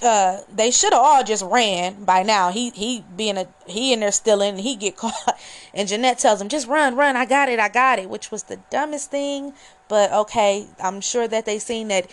uh, 0.03 0.39
they 0.53 0.71
should 0.71 0.93
have 0.93 1.03
all 1.03 1.23
just 1.23 1.45
ran 1.45 2.05
by 2.05 2.23
now. 2.23 2.51
He 2.51 2.71
he 2.71 3.05
being 3.17 3.39
a 3.39 3.47
he 3.67 3.93
in 3.93 4.01
there 4.01 4.11
stealing, 4.11 4.59
he 4.59 4.75
get 4.75 4.97
caught, 4.97 5.39
and 5.73 5.89
Jeanette 5.89 6.19
tells 6.19 6.41
him 6.41 6.49
just 6.49 6.67
run, 6.67 6.97
run. 6.97 7.17
I 7.17 7.25
got 7.25 7.49
it, 7.49 7.61
I 7.61 7.69
got 7.69 7.99
it, 7.99 8.11
which 8.11 8.31
was 8.31 8.45
the 8.45 8.59
dumbest 8.71 9.11
thing. 9.11 9.55
But 9.89 10.13
okay, 10.13 10.67
I'm 10.83 11.01
sure 11.01 11.29
that 11.29 11.47
they 11.47 11.59
seen 11.59 11.89
that 11.89 12.11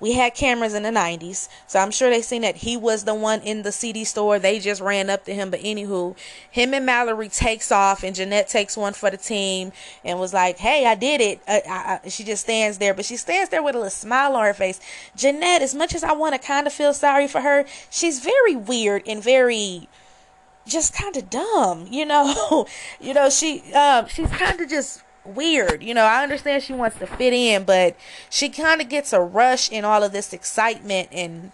we 0.00 0.14
had 0.14 0.34
cameras 0.34 0.74
in 0.74 0.82
the 0.82 0.90
90s 0.90 1.48
so 1.66 1.78
i'm 1.78 1.90
sure 1.90 2.10
they 2.10 2.22
seen 2.22 2.42
that 2.42 2.56
he 2.56 2.76
was 2.76 3.04
the 3.04 3.14
one 3.14 3.40
in 3.42 3.62
the 3.62 3.72
cd 3.72 4.04
store. 4.04 4.38
They 4.38 4.58
just 4.58 4.80
ran 4.80 5.10
up 5.10 5.24
to 5.26 5.34
him 5.34 5.50
but 5.50 5.60
anywho 5.60 6.16
him 6.50 6.74
and 6.74 6.86
mallory 6.86 7.28
takes 7.28 7.70
off 7.70 8.02
and 8.02 8.16
jeanette 8.16 8.48
takes 8.48 8.76
one 8.76 8.92
for 8.92 9.10
the 9.10 9.16
team 9.16 9.72
and 10.04 10.18
was 10.18 10.32
like 10.32 10.58
hey 10.58 10.86
i 10.86 10.94
did 10.94 11.20
it. 11.20 11.40
Uh, 11.46 11.60
I, 11.68 12.00
I, 12.04 12.08
she 12.08 12.24
just 12.24 12.44
stands 12.44 12.78
there 12.78 12.94
but 12.94 13.04
she 13.04 13.16
stands 13.16 13.50
there 13.50 13.62
with 13.62 13.74
a 13.74 13.78
little 13.78 13.90
smile 13.90 14.34
on 14.34 14.44
her 14.44 14.54
face. 14.54 14.80
Jeanette 15.16 15.62
as 15.62 15.74
much 15.74 15.94
as 15.94 16.02
i 16.02 16.12
want 16.12 16.34
to 16.34 16.46
kind 16.46 16.66
of 16.66 16.72
feel 16.72 16.94
sorry 16.94 17.28
for 17.28 17.42
her 17.42 17.64
she's 17.90 18.20
very 18.20 18.56
weird 18.56 19.02
and 19.06 19.22
very 19.22 19.88
just 20.66 20.94
kind 20.94 21.16
of 21.16 21.28
dumb 21.30 21.86
you 21.90 22.04
know? 22.04 22.66
You 23.00 23.14
know 23.14 23.30
she 23.30 23.72
um 23.72 24.06
she's 24.08 24.30
kind 24.30 24.60
of 24.60 24.68
just 24.68 25.02
weird. 25.34 25.82
You 25.82 25.94
know, 25.94 26.04
I 26.04 26.22
understand 26.22 26.62
she 26.62 26.72
wants 26.72 26.98
to 26.98 27.06
fit 27.06 27.32
in, 27.32 27.64
but 27.64 27.96
she 28.28 28.48
kind 28.48 28.80
of 28.80 28.88
gets 28.88 29.12
a 29.12 29.20
rush 29.20 29.70
in 29.70 29.84
all 29.84 30.02
of 30.02 30.12
this 30.12 30.32
excitement 30.32 31.08
and 31.12 31.52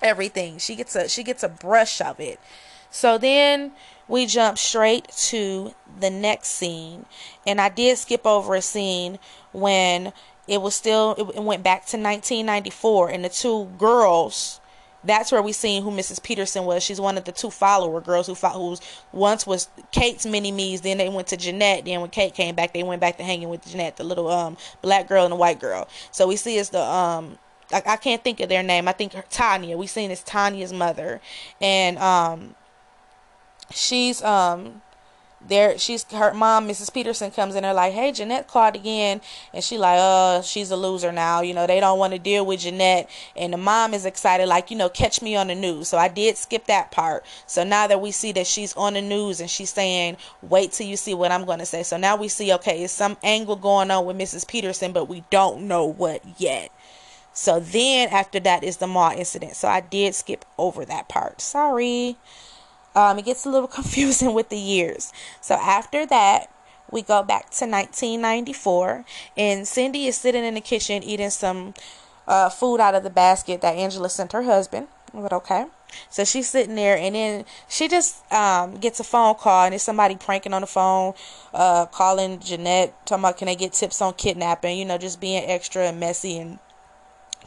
everything. 0.00 0.58
She 0.58 0.74
gets 0.74 0.94
a 0.96 1.08
she 1.08 1.22
gets 1.22 1.42
a 1.42 1.48
brush 1.48 2.00
of 2.00 2.20
it. 2.20 2.38
So 2.90 3.16
then 3.18 3.72
we 4.08 4.26
jump 4.26 4.58
straight 4.58 5.08
to 5.28 5.74
the 5.98 6.10
next 6.10 6.48
scene, 6.48 7.06
and 7.46 7.60
I 7.60 7.68
did 7.68 7.96
skip 7.98 8.26
over 8.26 8.54
a 8.54 8.62
scene 8.62 9.18
when 9.52 10.12
it 10.48 10.60
was 10.60 10.74
still 10.74 11.14
it 11.14 11.42
went 11.42 11.62
back 11.62 11.86
to 11.86 11.96
1994 11.96 13.10
and 13.10 13.24
the 13.24 13.28
two 13.28 13.66
girls 13.78 14.60
that's 15.04 15.32
where 15.32 15.42
we 15.42 15.52
seen 15.52 15.82
who 15.82 15.90
Mrs. 15.90 16.22
Peterson 16.22 16.64
was. 16.64 16.82
She's 16.82 17.00
one 17.00 17.18
of 17.18 17.24
the 17.24 17.32
two 17.32 17.50
follower 17.50 18.00
girls 18.00 18.26
who 18.26 18.34
fought, 18.34 18.54
who's 18.54 18.80
once 19.12 19.46
was 19.46 19.68
Kate's 19.90 20.26
mini 20.26 20.52
me's. 20.52 20.80
Then 20.82 20.98
they 20.98 21.08
went 21.08 21.28
to 21.28 21.36
Jeanette. 21.36 21.84
Then 21.84 22.00
when 22.00 22.10
Kate 22.10 22.34
came 22.34 22.54
back, 22.54 22.72
they 22.72 22.82
went 22.82 23.00
back 23.00 23.16
to 23.18 23.24
hanging 23.24 23.48
with 23.48 23.66
Jeanette, 23.66 23.96
the 23.96 24.04
little 24.04 24.28
um 24.28 24.56
black 24.80 25.08
girl 25.08 25.24
and 25.24 25.32
the 25.32 25.36
white 25.36 25.60
girl. 25.60 25.88
So 26.10 26.26
we 26.26 26.36
see 26.36 26.58
as 26.58 26.70
the 26.70 26.82
um 26.82 27.38
I, 27.72 27.82
I 27.86 27.96
can't 27.96 28.22
think 28.22 28.40
of 28.40 28.48
their 28.48 28.62
name. 28.62 28.88
I 28.88 28.92
think 28.92 29.14
Tanya. 29.30 29.76
We 29.76 29.86
seen 29.86 30.10
as 30.10 30.22
Tanya's 30.22 30.72
mother, 30.72 31.20
and 31.60 31.98
um 31.98 32.54
she's 33.70 34.22
um 34.22 34.82
there 35.48 35.78
she's 35.78 36.04
her 36.12 36.32
mom 36.32 36.68
mrs 36.68 36.92
peterson 36.92 37.30
comes 37.30 37.54
in 37.54 37.62
there 37.62 37.74
like 37.74 37.92
hey 37.92 38.12
jeanette 38.12 38.48
called 38.48 38.76
again. 38.76 39.20
And 39.52 39.62
she 39.64 39.78
like 39.78 39.98
uh 39.98 40.42
she's 40.42 40.70
a 40.70 40.76
loser 40.76 41.12
now. 41.12 41.40
You 41.40 41.54
know 41.54 41.66
they 41.66 41.80
don't 41.80 41.98
want 41.98 42.12
to 42.12 42.18
deal 42.18 42.44
with 42.44 42.60
jeanette. 42.60 43.08
And 43.36 43.52
the 43.52 43.56
mom 43.56 43.94
is 43.94 44.04
excited 44.04 44.46
like 44.46 44.70
you 44.70 44.76
know 44.76 44.88
catch 44.88 45.22
me 45.22 45.36
on 45.36 45.48
the 45.48 45.54
news. 45.54 45.88
So 45.88 45.98
i 45.98 46.08
did 46.08 46.36
skip 46.36 46.66
that 46.66 46.90
part. 46.90 47.24
So 47.46 47.64
now 47.64 47.86
that 47.86 48.00
we 48.00 48.10
see 48.10 48.32
that 48.32 48.46
she's 48.46 48.74
on 48.74 48.94
the 48.94 49.02
news 49.02 49.40
and 49.40 49.50
she's 49.50 49.70
saying 49.70 50.16
wait 50.42 50.72
till 50.72 50.86
you 50.86 50.96
see 50.96 51.14
what 51.14 51.32
i'm 51.32 51.44
going 51.44 51.58
to 51.58 51.66
say. 51.66 51.82
So 51.82 51.96
now 51.96 52.16
we 52.16 52.28
see 52.28 52.52
okay 52.54 52.82
it's 52.82 52.92
some 52.92 53.16
angle 53.22 53.56
going 53.56 53.90
on 53.90 54.04
with 54.06 54.16
mrs 54.16 54.46
peterson 54.46 54.92
but 54.92 55.08
we 55.08 55.24
don't 55.30 55.66
know 55.68 55.86
what 55.86 56.22
yet. 56.38 56.70
So 57.34 57.60
then 57.60 58.10
after 58.10 58.40
that 58.40 58.62
is 58.62 58.76
the 58.76 58.86
mall 58.86 59.12
incident. 59.12 59.56
So 59.56 59.68
i 59.68 59.80
did 59.80 60.14
skip 60.14 60.44
over 60.58 60.84
that 60.84 61.08
part. 61.08 61.40
Sorry 61.40 62.16
um, 62.94 63.18
it 63.18 63.24
gets 63.24 63.44
a 63.46 63.50
little 63.50 63.68
confusing 63.78 64.34
with 64.34 64.48
the 64.48 64.58
years. 64.58 65.12
So 65.40 65.54
after 65.54 66.06
that, 66.06 66.48
we 66.90 67.02
go 67.02 67.22
back 67.22 67.50
to 67.50 67.66
1994, 67.66 69.04
and 69.36 69.66
Cindy 69.66 70.06
is 70.06 70.16
sitting 70.16 70.44
in 70.44 70.54
the 70.54 70.60
kitchen 70.60 71.02
eating 71.02 71.30
some 71.30 71.74
uh, 72.28 72.50
food 72.50 72.80
out 72.80 72.94
of 72.94 73.02
the 73.02 73.10
basket 73.10 73.62
that 73.62 73.76
Angela 73.76 74.10
sent 74.10 74.32
her 74.32 74.42
husband. 74.42 74.88
But 75.14 75.32
okay. 75.32 75.66
So 76.08 76.24
she's 76.24 76.48
sitting 76.48 76.74
there, 76.74 76.96
and 76.96 77.14
then 77.14 77.44
she 77.68 77.86
just 77.88 78.30
um, 78.32 78.76
gets 78.76 79.00
a 79.00 79.04
phone 79.04 79.34
call, 79.34 79.66
and 79.66 79.74
it's 79.74 79.84
somebody 79.84 80.16
pranking 80.16 80.54
on 80.54 80.62
the 80.62 80.66
phone, 80.66 81.14
uh, 81.52 81.86
calling 81.86 82.40
Jeanette, 82.40 82.94
talking 83.06 83.22
about 83.22 83.36
can 83.36 83.46
they 83.46 83.56
get 83.56 83.74
tips 83.74 84.00
on 84.00 84.14
kidnapping, 84.14 84.78
you 84.78 84.84
know, 84.86 84.96
just 84.96 85.20
being 85.20 85.42
extra 85.44 85.88
and 85.88 86.00
messy 86.00 86.38
and 86.38 86.58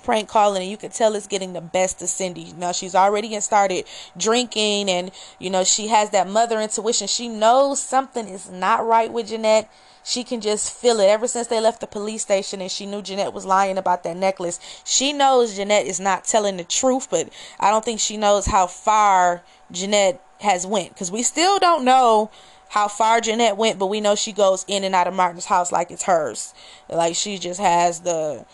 prank 0.04 0.30
calling 0.30 0.62
and 0.62 0.72
you 0.72 0.78
can 0.78 0.92
tell 0.92 1.16
it's 1.16 1.28
getting 1.28 1.54
the 1.54 1.62
best 1.62 2.02
of 2.02 2.10
Cindy. 2.10 2.54
Now 2.58 2.72
she's 2.72 2.96
already 2.96 3.40
started 3.42 3.86
drinking 4.18 4.90
and 4.90 5.12
you 5.40 5.50
know 5.50 5.64
she 5.64 5.88
has 5.88 6.12
that 6.12 6.30
mother 6.30 6.60
intuition. 6.60 7.08
She 7.08 7.28
knows 7.28 7.82
something 7.82 8.28
is 8.28 8.50
not 8.50 8.86
right 8.86 9.12
with 9.12 9.28
Jeanette. 9.28 9.70
She 10.04 10.24
can 10.24 10.40
just 10.40 10.72
feel 10.72 11.00
it 11.00 11.10
ever 11.10 11.28
since 11.28 11.48
they 11.48 11.60
left 11.60 11.82
the 11.82 11.88
police 11.88 12.22
station 12.22 12.62
and 12.62 12.70
she 12.70 12.86
knew 12.86 13.02
Jeanette 13.02 13.34
was 13.34 13.46
lying 13.46 13.78
about 13.78 14.04
that 14.04 14.16
necklace. 14.16 14.60
She 14.86 15.12
knows 15.14 15.56
Jeanette 15.56 15.88
is 15.88 16.00
not 16.00 16.26
telling 16.26 16.58
the 16.58 16.64
truth, 16.64 17.10
but 17.10 17.30
I 17.60 17.72
don't 17.72 17.84
think 17.84 18.00
she 18.00 18.16
knows 18.16 18.46
how 18.46 18.68
far 18.68 19.42
Jeanette 19.72 20.22
has 20.42 20.68
went 20.68 20.90
because 20.90 21.12
we 21.12 21.24
still 21.24 21.58
don't 21.58 21.84
know 21.84 22.30
how 22.70 22.88
far 22.88 23.22
Jeanette 23.22 23.58
went, 23.58 23.80
but 23.80 23.88
we 23.88 24.02
know 24.02 24.16
she 24.16 24.32
goes 24.32 24.66
in 24.68 24.84
and 24.84 24.94
out 24.94 25.08
of 25.08 25.14
Martin's 25.14 25.46
house 25.46 25.72
like 25.72 25.92
it's 25.92 26.04
hers. 26.04 26.54
Like 26.90 27.16
she 27.16 27.38
just 27.38 27.60
has 27.60 28.02
the 28.02 28.46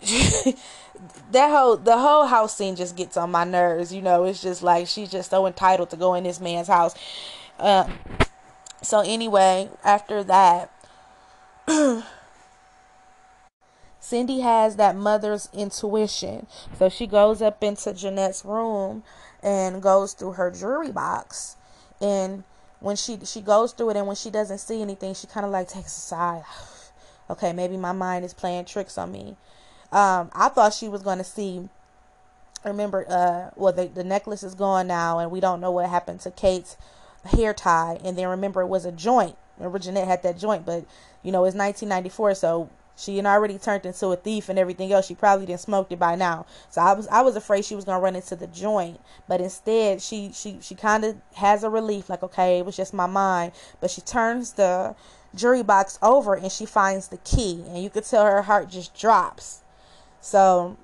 that 1.32 1.50
whole 1.50 1.76
the 1.76 1.98
whole 1.98 2.26
house 2.26 2.56
scene 2.56 2.76
just 2.76 2.96
gets 2.96 3.16
on 3.16 3.30
my 3.30 3.44
nerves. 3.44 3.92
You 3.92 4.02
know, 4.02 4.24
it's 4.24 4.42
just 4.42 4.62
like 4.62 4.86
she's 4.86 5.10
just 5.10 5.30
so 5.30 5.46
entitled 5.46 5.90
to 5.90 5.96
go 5.96 6.14
in 6.14 6.24
this 6.24 6.40
man's 6.40 6.68
house. 6.68 6.94
Uh, 7.58 7.88
so 8.82 9.00
anyway, 9.00 9.68
after 9.84 10.22
that, 10.24 10.70
Cindy 14.00 14.40
has 14.40 14.76
that 14.76 14.94
mother's 14.96 15.48
intuition. 15.52 16.46
So 16.78 16.88
she 16.88 17.06
goes 17.06 17.42
up 17.42 17.62
into 17.62 17.92
Jeanette's 17.92 18.44
room 18.44 19.02
and 19.42 19.82
goes 19.82 20.12
through 20.12 20.32
her 20.32 20.50
jewelry 20.50 20.92
box, 20.92 21.56
and 22.00 22.44
when 22.80 22.96
she 22.96 23.18
she 23.24 23.40
goes 23.40 23.72
through 23.72 23.90
it 23.90 23.96
and 23.96 24.06
when 24.06 24.16
she 24.16 24.30
doesn't 24.30 24.58
see 24.58 24.82
anything, 24.82 25.14
she 25.14 25.26
kind 25.26 25.46
of 25.46 25.52
like 25.52 25.68
takes 25.68 25.96
a 25.96 26.00
sigh. 26.00 26.42
okay, 27.30 27.52
maybe 27.52 27.76
my 27.76 27.92
mind 27.92 28.24
is 28.24 28.34
playing 28.34 28.64
tricks 28.64 28.98
on 28.98 29.10
me. 29.10 29.36
Um, 29.92 30.30
I 30.34 30.48
thought 30.48 30.74
she 30.74 30.88
was 30.88 31.02
going 31.02 31.18
to 31.18 31.24
see. 31.24 31.68
Remember, 32.64 33.04
uh, 33.08 33.50
well, 33.54 33.72
the, 33.72 33.86
the 33.86 34.02
necklace 34.02 34.42
is 34.42 34.54
gone 34.54 34.88
now, 34.88 35.18
and 35.18 35.30
we 35.30 35.38
don't 35.38 35.60
know 35.60 35.70
what 35.70 35.88
happened 35.88 36.20
to 36.20 36.30
Kate's 36.32 36.76
hair 37.24 37.54
tie. 37.54 37.98
And 38.02 38.18
then 38.18 38.28
remember, 38.28 38.60
it 38.62 38.66
was 38.66 38.84
a 38.84 38.92
joint. 38.92 39.36
Remember, 39.56 39.78
Jeanette 39.78 40.08
had 40.08 40.22
that 40.24 40.38
joint, 40.38 40.66
but 40.66 40.84
you 41.22 41.32
know, 41.32 41.44
it's 41.44 41.54
1994, 41.54 42.34
so 42.34 42.68
she 42.96 43.16
had 43.18 43.26
already 43.26 43.58
turned 43.58 43.84
into 43.84 44.08
a 44.08 44.16
thief 44.16 44.48
and 44.48 44.58
everything 44.58 44.92
else. 44.92 45.06
She 45.06 45.14
probably 45.14 45.46
didn't 45.46 45.60
smoked 45.60 45.92
it 45.92 45.98
by 45.98 46.14
now. 46.16 46.46
So 46.70 46.80
I 46.80 46.94
was 46.94 47.06
I 47.08 47.20
was 47.22 47.36
afraid 47.36 47.64
she 47.64 47.76
was 47.76 47.84
gonna 47.84 48.00
run 48.00 48.16
into 48.16 48.36
the 48.36 48.46
joint, 48.46 49.00
but 49.28 49.40
instead 49.40 50.00
she 50.00 50.32
she 50.32 50.58
she 50.62 50.74
kind 50.74 51.04
of 51.04 51.16
has 51.34 51.62
a 51.62 51.70
relief, 51.70 52.08
like 52.08 52.22
okay, 52.22 52.58
it 52.58 52.66
was 52.66 52.76
just 52.76 52.94
my 52.94 53.06
mind. 53.06 53.52
But 53.80 53.90
she 53.90 54.00
turns 54.00 54.52
the 54.52 54.94
jury 55.34 55.62
box 55.62 55.98
over 56.02 56.34
and 56.34 56.50
she 56.50 56.64
finds 56.64 57.08
the 57.08 57.18
key, 57.18 57.64
and 57.68 57.82
you 57.82 57.90
could 57.90 58.04
tell 58.04 58.24
her 58.24 58.42
heart 58.42 58.70
just 58.70 58.98
drops. 58.98 59.60
So 60.26 60.76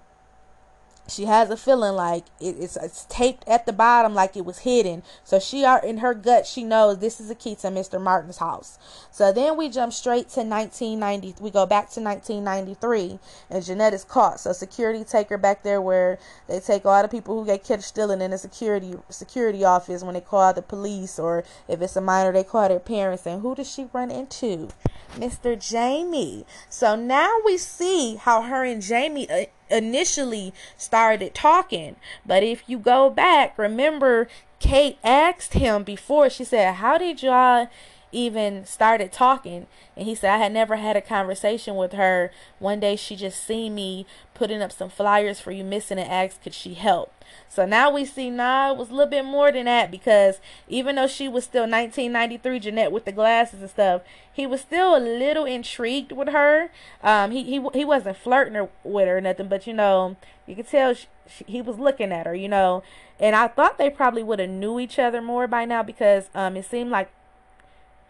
she 1.08 1.24
has 1.24 1.50
a 1.50 1.56
feeling 1.56 1.94
like 1.94 2.26
it, 2.40 2.56
it's, 2.58 2.76
it's 2.76 3.06
taped 3.08 3.46
at 3.48 3.66
the 3.66 3.72
bottom 3.72 4.14
like 4.14 4.36
it 4.36 4.44
was 4.44 4.60
hidden. 4.60 5.02
So 5.24 5.38
she 5.38 5.64
are 5.64 5.84
in 5.84 5.98
her 5.98 6.14
gut 6.14 6.46
she 6.46 6.62
knows 6.62 6.98
this 6.98 7.20
is 7.20 7.30
a 7.30 7.34
key 7.34 7.54
to 7.56 7.68
mr 7.68 8.00
martin's 8.00 8.38
house. 8.38 8.78
So 9.10 9.32
then 9.32 9.56
we 9.56 9.68
jump 9.68 9.92
straight 9.92 10.28
to 10.30 10.40
1990 10.42 11.42
we 11.42 11.50
go 11.50 11.66
back 11.66 11.90
to 11.90 12.00
1993 12.00 13.18
and 13.50 13.64
jeanette 13.64 13.94
is 13.94 14.04
caught. 14.04 14.40
So 14.40 14.52
security 14.52 15.04
take 15.04 15.28
her 15.28 15.38
back 15.38 15.62
there 15.62 15.80
where 15.80 16.18
they 16.48 16.60
take 16.60 16.86
all 16.86 17.02
the 17.02 17.08
people 17.08 17.38
who 17.38 17.46
get 17.46 17.64
catch 17.64 17.82
stealing 17.82 18.20
in 18.20 18.30
the 18.30 18.38
security 18.38 18.94
security 19.08 19.64
office 19.64 20.02
when 20.02 20.14
they 20.14 20.20
call 20.20 20.52
the 20.54 20.62
police 20.62 21.18
or 21.18 21.44
if 21.68 21.82
it's 21.82 21.96
a 21.96 22.00
minor 22.00 22.32
they 22.32 22.44
call 22.44 22.68
their 22.68 22.78
parents. 22.78 23.26
And 23.26 23.42
who 23.42 23.54
does 23.54 23.70
she 23.70 23.88
run 23.92 24.10
into? 24.10 24.68
Mr 25.14 25.58
jamie. 25.58 26.46
So 26.70 26.96
now 26.96 27.34
we 27.44 27.58
see 27.58 28.16
how 28.16 28.42
her 28.42 28.64
and 28.64 28.80
jamie 28.80 29.28
uh, 29.28 29.44
initially 29.72 30.52
started 30.76 31.34
talking. 31.34 31.96
But 32.24 32.42
if 32.42 32.62
you 32.68 32.78
go 32.78 33.10
back, 33.10 33.56
remember 33.58 34.28
Kate 34.60 34.98
asked 35.02 35.54
him 35.54 35.82
before, 35.82 36.30
she 36.30 36.44
said, 36.44 36.74
How 36.74 36.98
did 36.98 37.22
y'all 37.22 37.68
even 38.12 38.64
started 38.66 39.10
talking 39.10 39.66
and 39.96 40.06
he 40.06 40.14
said 40.14 40.34
i 40.34 40.38
had 40.38 40.52
never 40.52 40.76
had 40.76 40.96
a 40.96 41.00
conversation 41.00 41.76
with 41.76 41.92
her. 41.92 42.30
One 42.58 42.80
day 42.80 42.96
she 42.96 43.16
just 43.16 43.44
seen 43.44 43.74
me 43.74 44.06
putting 44.34 44.62
up 44.62 44.72
some 44.72 44.90
flyers 44.90 45.40
for 45.40 45.50
you 45.50 45.64
missing 45.64 45.98
and 45.98 46.10
asked 46.10 46.42
could 46.42 46.54
she 46.54 46.74
help? 46.74 47.12
So 47.48 47.66
now 47.66 47.90
we 47.90 48.04
see 48.04 48.30
nah 48.30 48.72
it 48.72 48.76
was 48.76 48.90
a 48.90 48.92
little 48.92 49.10
bit 49.10 49.24
more 49.24 49.50
than 49.50 49.64
that 49.64 49.90
because 49.90 50.40
even 50.68 50.96
though 50.96 51.06
she 51.06 51.28
was 51.28 51.44
still 51.44 51.62
1993 51.62 52.60
jeanette 52.60 52.92
with 52.92 53.04
the 53.04 53.12
glasses 53.12 53.60
and 53.60 53.70
stuff 53.70 54.02
he 54.32 54.46
was 54.46 54.60
still 54.60 54.96
a 54.96 54.98
little 54.98 55.44
intrigued 55.44 56.12
with 56.12 56.28
her. 56.28 56.70
Um 57.02 57.30
he 57.30 57.42
he, 57.42 57.66
he 57.74 57.84
wasn't 57.84 58.16
flirting 58.16 58.54
her, 58.54 58.68
with 58.84 59.08
her 59.08 59.18
or 59.18 59.20
nothing 59.20 59.48
but 59.48 59.66
you 59.66 59.72
know 59.72 60.16
you 60.46 60.54
could 60.54 60.68
tell 60.68 60.94
she, 60.94 61.06
he 61.46 61.62
was 61.62 61.78
looking 61.78 62.12
at 62.12 62.26
her 62.26 62.34
you 62.34 62.48
know. 62.48 62.82
And 63.20 63.36
i 63.36 63.46
thought 63.46 63.78
they 63.78 63.90
probably 63.90 64.22
would 64.22 64.38
have 64.38 64.50
knew 64.50 64.80
each 64.80 64.98
other 64.98 65.22
more 65.22 65.46
by 65.46 65.64
now 65.64 65.82
because 65.82 66.28
um 66.34 66.56
it 66.56 66.64
seemed 66.64 66.90
like 66.90 67.10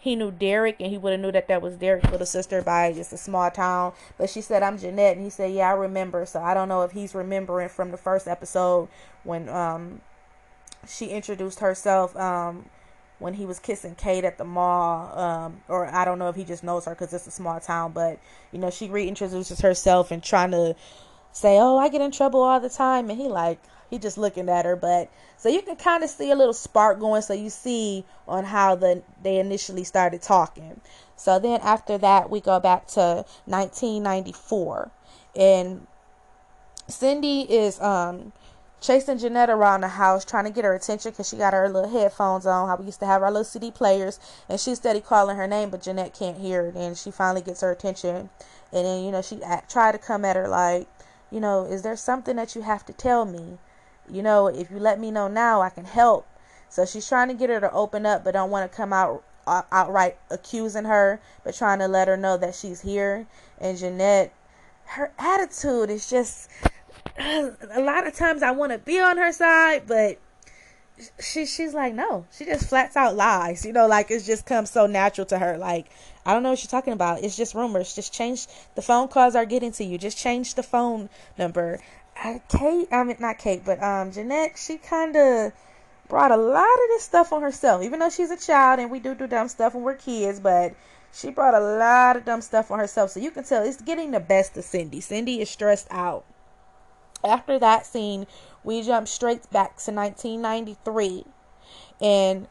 he 0.02 0.16
knew 0.16 0.32
Derek 0.32 0.80
and 0.80 0.90
he 0.90 0.98
would 0.98 1.12
have 1.12 1.20
knew 1.20 1.30
that 1.30 1.46
that 1.46 1.62
was 1.62 1.76
Derek's 1.76 2.10
little 2.10 2.26
sister 2.26 2.60
by 2.60 2.92
just 2.92 3.12
a 3.12 3.16
small 3.16 3.48
town. 3.52 3.92
But 4.18 4.30
she 4.30 4.40
said, 4.40 4.64
I'm 4.64 4.76
Jeanette. 4.76 5.14
And 5.16 5.24
he 5.24 5.30
said, 5.30 5.52
Yeah, 5.52 5.68
I 5.68 5.74
remember. 5.74 6.26
So 6.26 6.40
I 6.40 6.54
don't 6.54 6.68
know 6.68 6.82
if 6.82 6.90
he's 6.90 7.14
remembering 7.14 7.68
from 7.68 7.92
the 7.92 7.96
first 7.96 8.26
episode 8.26 8.88
when 9.22 9.48
um, 9.48 10.00
she 10.88 11.06
introduced 11.06 11.60
herself 11.60 12.16
um, 12.16 12.64
when 13.20 13.34
he 13.34 13.46
was 13.46 13.60
kissing 13.60 13.94
Kate 13.94 14.24
at 14.24 14.38
the 14.38 14.44
mall. 14.44 15.16
Um, 15.16 15.60
or 15.68 15.86
I 15.86 16.04
don't 16.04 16.18
know 16.18 16.28
if 16.28 16.34
he 16.34 16.42
just 16.42 16.64
knows 16.64 16.86
her 16.86 16.96
because 16.96 17.12
it's 17.14 17.28
a 17.28 17.30
small 17.30 17.60
town. 17.60 17.92
But, 17.92 18.18
you 18.50 18.58
know, 18.58 18.70
she 18.70 18.88
reintroduces 18.88 19.62
herself 19.62 20.10
and 20.10 20.20
trying 20.20 20.50
to 20.50 20.74
say, 21.30 21.58
Oh, 21.60 21.78
I 21.78 21.88
get 21.88 22.00
in 22.00 22.10
trouble 22.10 22.42
all 22.42 22.58
the 22.58 22.68
time. 22.68 23.08
And 23.08 23.20
he, 23.20 23.28
like, 23.28 23.60
he 23.92 23.98
just 23.98 24.16
looking 24.16 24.48
at 24.48 24.64
her 24.64 24.74
but 24.74 25.10
so 25.36 25.50
you 25.50 25.60
can 25.60 25.76
kind 25.76 26.02
of 26.02 26.08
see 26.08 26.30
a 26.30 26.34
little 26.34 26.54
spark 26.54 26.98
going 26.98 27.20
so 27.20 27.34
you 27.34 27.50
see 27.50 28.04
on 28.26 28.44
how 28.44 28.74
the 28.74 29.02
they 29.22 29.38
initially 29.38 29.84
started 29.84 30.22
talking 30.22 30.80
so 31.14 31.38
then 31.38 31.60
after 31.60 31.98
that 31.98 32.30
we 32.30 32.40
go 32.40 32.58
back 32.58 32.86
to 32.86 33.24
1994 33.44 34.90
and 35.36 35.86
cindy 36.88 37.42
is 37.42 37.78
um 37.82 38.32
chasing 38.80 39.16
Jeanette 39.16 39.48
around 39.48 39.82
the 39.82 39.88
house, 39.88 40.24
trying 40.24 40.44
to 40.44 40.50
get 40.50 40.64
her 40.64 40.74
attention 40.74 41.12
because 41.12 41.28
she 41.28 41.36
got 41.36 41.52
her 41.52 41.68
little 41.68 41.88
headphones 41.88 42.44
on. 42.44 42.68
How 42.68 42.76
we 42.76 42.86
used 42.86 42.98
to 43.00 43.06
have 43.06 43.22
our 43.22 43.30
little 43.30 43.44
CD 43.44 43.70
players, 43.70 44.18
and 44.48 44.58
she's 44.58 44.78
steady 44.78 45.00
calling 45.00 45.36
her 45.36 45.46
name, 45.46 45.70
but 45.70 45.82
Jeanette 45.82 46.14
can't 46.14 46.36
hear 46.36 46.66
it. 46.66 46.74
And 46.74 46.98
she 46.98 47.10
finally 47.12 47.42
gets 47.42 47.60
her 47.60 47.70
attention, 47.70 48.28
and 48.72 48.84
then 48.86 49.04
you 49.04 49.12
know 49.12 49.22
she 49.22 49.38
tried 49.68 49.92
to 49.92 49.98
come 49.98 50.24
at 50.24 50.36
her 50.36 50.48
like, 50.48 50.88
you 51.30 51.40
know, 51.40 51.64
is 51.64 51.82
there 51.82 51.96
something 51.96 52.36
that 52.36 52.54
you 52.54 52.62
have 52.62 52.84
to 52.86 52.92
tell 52.92 53.24
me? 53.24 53.58
You 54.10 54.22
know, 54.22 54.46
if 54.46 54.70
you 54.70 54.78
let 54.78 54.98
me 55.00 55.10
know 55.10 55.28
now, 55.28 55.62
I 55.62 55.70
can 55.70 55.84
help. 55.84 56.26
So 56.68 56.86
she's 56.86 57.08
trying 57.08 57.28
to 57.28 57.34
get 57.34 57.50
her 57.50 57.60
to 57.60 57.70
open 57.72 58.06
up, 58.06 58.24
but 58.24 58.32
don't 58.32 58.50
want 58.50 58.70
to 58.70 58.76
come 58.76 58.92
out 58.92 59.22
uh, 59.46 59.62
outright 59.70 60.16
accusing 60.30 60.84
her, 60.84 61.20
but 61.44 61.54
trying 61.54 61.78
to 61.80 61.88
let 61.88 62.08
her 62.08 62.16
know 62.16 62.36
that 62.36 62.54
she's 62.54 62.80
here. 62.80 63.26
And 63.60 63.76
Jeanette, 63.76 64.32
her 64.84 65.12
attitude 65.18 65.90
is 65.90 66.08
just 66.08 66.48
a 67.18 67.80
lot 67.80 68.06
of 68.06 68.14
times 68.14 68.42
I 68.42 68.52
want 68.52 68.72
to 68.72 68.78
be 68.78 69.00
on 69.00 69.18
her 69.18 69.32
side, 69.32 69.82
but 69.86 70.18
she 71.20 71.46
she's 71.46 71.74
like 71.74 71.94
no. 71.94 72.26
She 72.30 72.44
just 72.44 72.68
flats 72.68 72.96
out 72.96 73.16
lies 73.16 73.64
you 73.64 73.72
know 73.72 73.86
like 73.86 74.10
it 74.10 74.22
just 74.22 74.46
comes 74.46 74.70
so 74.70 74.86
natural 74.86 75.26
to 75.26 75.38
her. 75.38 75.58
Like 75.58 75.86
i 76.24 76.32
don't 76.32 76.42
know 76.42 76.50
what 76.50 76.62
you're 76.62 76.70
talking 76.70 76.92
about. 76.92 77.22
It's 77.22 77.36
just 77.36 77.54
rumors. 77.54 77.94
Just 77.94 78.12
change 78.12 78.46
the 78.74 78.82
phone 78.82 79.08
calls 79.08 79.34
are 79.34 79.46
getting 79.46 79.72
to 79.72 79.84
you. 79.84 79.98
Just 79.98 80.18
change 80.18 80.54
the 80.54 80.62
phone 80.62 81.08
number 81.38 81.80
Kate, 82.14 82.88
I 82.92 83.04
mean 83.04 83.16
not 83.18 83.38
Kate, 83.38 83.64
but 83.64 83.82
um 83.82 84.12
Jeanette, 84.12 84.56
she 84.56 84.78
kind 84.78 85.16
of 85.16 85.52
brought 86.08 86.30
a 86.30 86.36
lot 86.36 86.62
of 86.62 86.88
this 86.88 87.02
stuff 87.04 87.32
on 87.32 87.42
herself. 87.42 87.82
Even 87.82 87.98
though 87.98 88.10
she's 88.10 88.30
a 88.30 88.36
child 88.36 88.80
and 88.80 88.90
we 88.90 89.00
do 89.00 89.14
do 89.14 89.26
dumb 89.26 89.48
stuff 89.48 89.74
when 89.74 89.82
we're 89.82 89.94
kids, 89.94 90.40
but 90.40 90.74
she 91.12 91.30
brought 91.30 91.54
a 91.54 91.60
lot 91.60 92.16
of 92.16 92.24
dumb 92.24 92.40
stuff 92.40 92.70
on 92.70 92.78
herself. 92.78 93.10
So 93.10 93.20
you 93.20 93.30
can 93.30 93.44
tell 93.44 93.62
it's 93.62 93.80
getting 93.80 94.10
the 94.10 94.20
best 94.20 94.56
of 94.56 94.64
Cindy. 94.64 95.00
Cindy 95.00 95.40
is 95.40 95.50
stressed 95.50 95.88
out. 95.90 96.24
After 97.24 97.58
that 97.58 97.86
scene, 97.86 98.26
we 98.64 98.82
jump 98.82 99.08
straight 99.08 99.48
back 99.50 99.76
to 99.78 99.92
1993, 99.92 101.24
and 102.00 102.48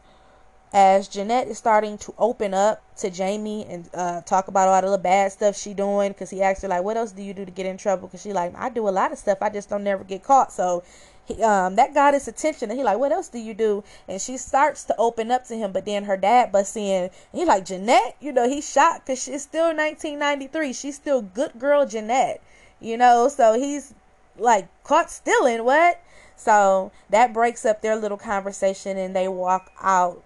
as 0.72 1.06
Jeanette 1.06 1.48
is 1.48 1.58
starting 1.58 1.98
to 1.98 2.14
open 2.18 2.54
up 2.54 2.82
to 2.96 3.10
Jamie 3.10 3.66
and 3.66 3.88
uh, 3.92 4.22
talk 4.22 4.48
about 4.48 4.68
all 4.68 4.90
the 4.90 4.96
bad 4.96 5.30
stuff 5.30 5.56
she 5.56 5.74
doing, 5.74 6.12
because 6.12 6.30
he 6.30 6.42
asked 6.42 6.62
her 6.62 6.68
like, 6.68 6.82
"What 6.82 6.96
else 6.96 7.12
do 7.12 7.22
you 7.22 7.34
do 7.34 7.44
to 7.44 7.50
get 7.50 7.66
in 7.66 7.76
trouble?" 7.76 8.08
Because 8.08 8.22
she 8.22 8.32
like, 8.32 8.54
"I 8.56 8.70
do 8.70 8.88
a 8.88 8.90
lot 8.90 9.12
of 9.12 9.18
stuff. 9.18 9.38
I 9.42 9.50
just 9.50 9.68
don't 9.68 9.84
never 9.84 10.02
get 10.02 10.22
caught." 10.22 10.50
So 10.50 10.82
he, 11.26 11.42
um, 11.42 11.76
that 11.76 11.92
got 11.92 12.14
his 12.14 12.26
attention, 12.26 12.70
and 12.70 12.78
he 12.78 12.84
like, 12.84 12.98
"What 12.98 13.12
else 13.12 13.28
do 13.28 13.38
you 13.38 13.52
do?" 13.52 13.84
And 14.08 14.20
she 14.20 14.38
starts 14.38 14.84
to 14.84 14.94
open 14.96 15.30
up 15.30 15.46
to 15.48 15.56
him, 15.56 15.72
but 15.72 15.84
then 15.84 16.04
her 16.04 16.16
dad 16.16 16.50
busts 16.50 16.76
in. 16.76 17.10
he 17.32 17.44
like, 17.44 17.66
"Jeanette," 17.66 18.16
you 18.20 18.32
know, 18.32 18.48
he's 18.48 18.68
shocked 18.68 19.06
because 19.06 19.22
she's 19.22 19.42
still 19.42 19.74
1993. 19.74 20.72
She's 20.72 20.96
still 20.96 21.20
good 21.20 21.58
girl 21.58 21.84
Jeanette, 21.84 22.40
you 22.80 22.96
know. 22.96 23.28
So 23.28 23.58
he's 23.60 23.92
like 24.38 24.68
caught 24.84 25.10
stealing 25.10 25.64
what? 25.64 26.00
So 26.36 26.92
that 27.10 27.34
breaks 27.34 27.66
up 27.66 27.82
their 27.82 27.96
little 27.96 28.16
conversation, 28.16 28.96
and 28.96 29.14
they 29.14 29.28
walk 29.28 29.70
out 29.82 30.22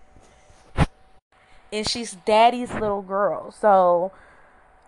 and 1.76 1.88
she's 1.88 2.16
daddy's 2.24 2.72
little 2.72 3.02
girl. 3.02 3.50
So, 3.52 4.12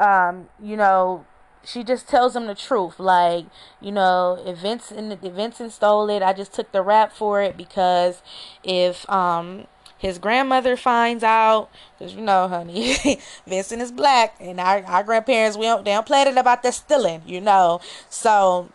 um, 0.00 0.48
you 0.62 0.76
know, 0.76 1.26
she 1.64 1.84
just 1.84 2.08
tells 2.08 2.34
him 2.34 2.46
the 2.46 2.54
truth. 2.54 2.98
Like, 2.98 3.46
you 3.80 3.92
know, 3.92 4.42
if 4.44 4.58
Vincent, 4.58 5.12
if 5.22 5.32
Vincent 5.32 5.72
stole 5.72 6.08
it, 6.08 6.22
I 6.22 6.32
just 6.32 6.54
took 6.54 6.72
the 6.72 6.82
rap 6.82 7.12
for 7.12 7.42
it 7.42 7.56
because 7.56 8.22
if 8.64 9.08
um 9.10 9.66
his 9.98 10.18
grandmother 10.18 10.76
finds 10.76 11.24
out, 11.24 11.68
because 11.98 12.14
you 12.14 12.22
know, 12.22 12.48
honey, 12.48 12.96
Vincent 13.46 13.82
is 13.82 13.92
black, 13.92 14.36
and 14.40 14.60
our 14.60 14.84
our 14.84 15.02
grandparents 15.02 15.56
we 15.56 15.64
don't 15.64 15.84
they 15.84 15.92
don't 15.92 16.06
play 16.06 16.22
it 16.22 16.36
about 16.36 16.62
the 16.62 16.72
stealing, 16.72 17.22
you 17.26 17.40
know. 17.40 17.80
So 18.08 18.70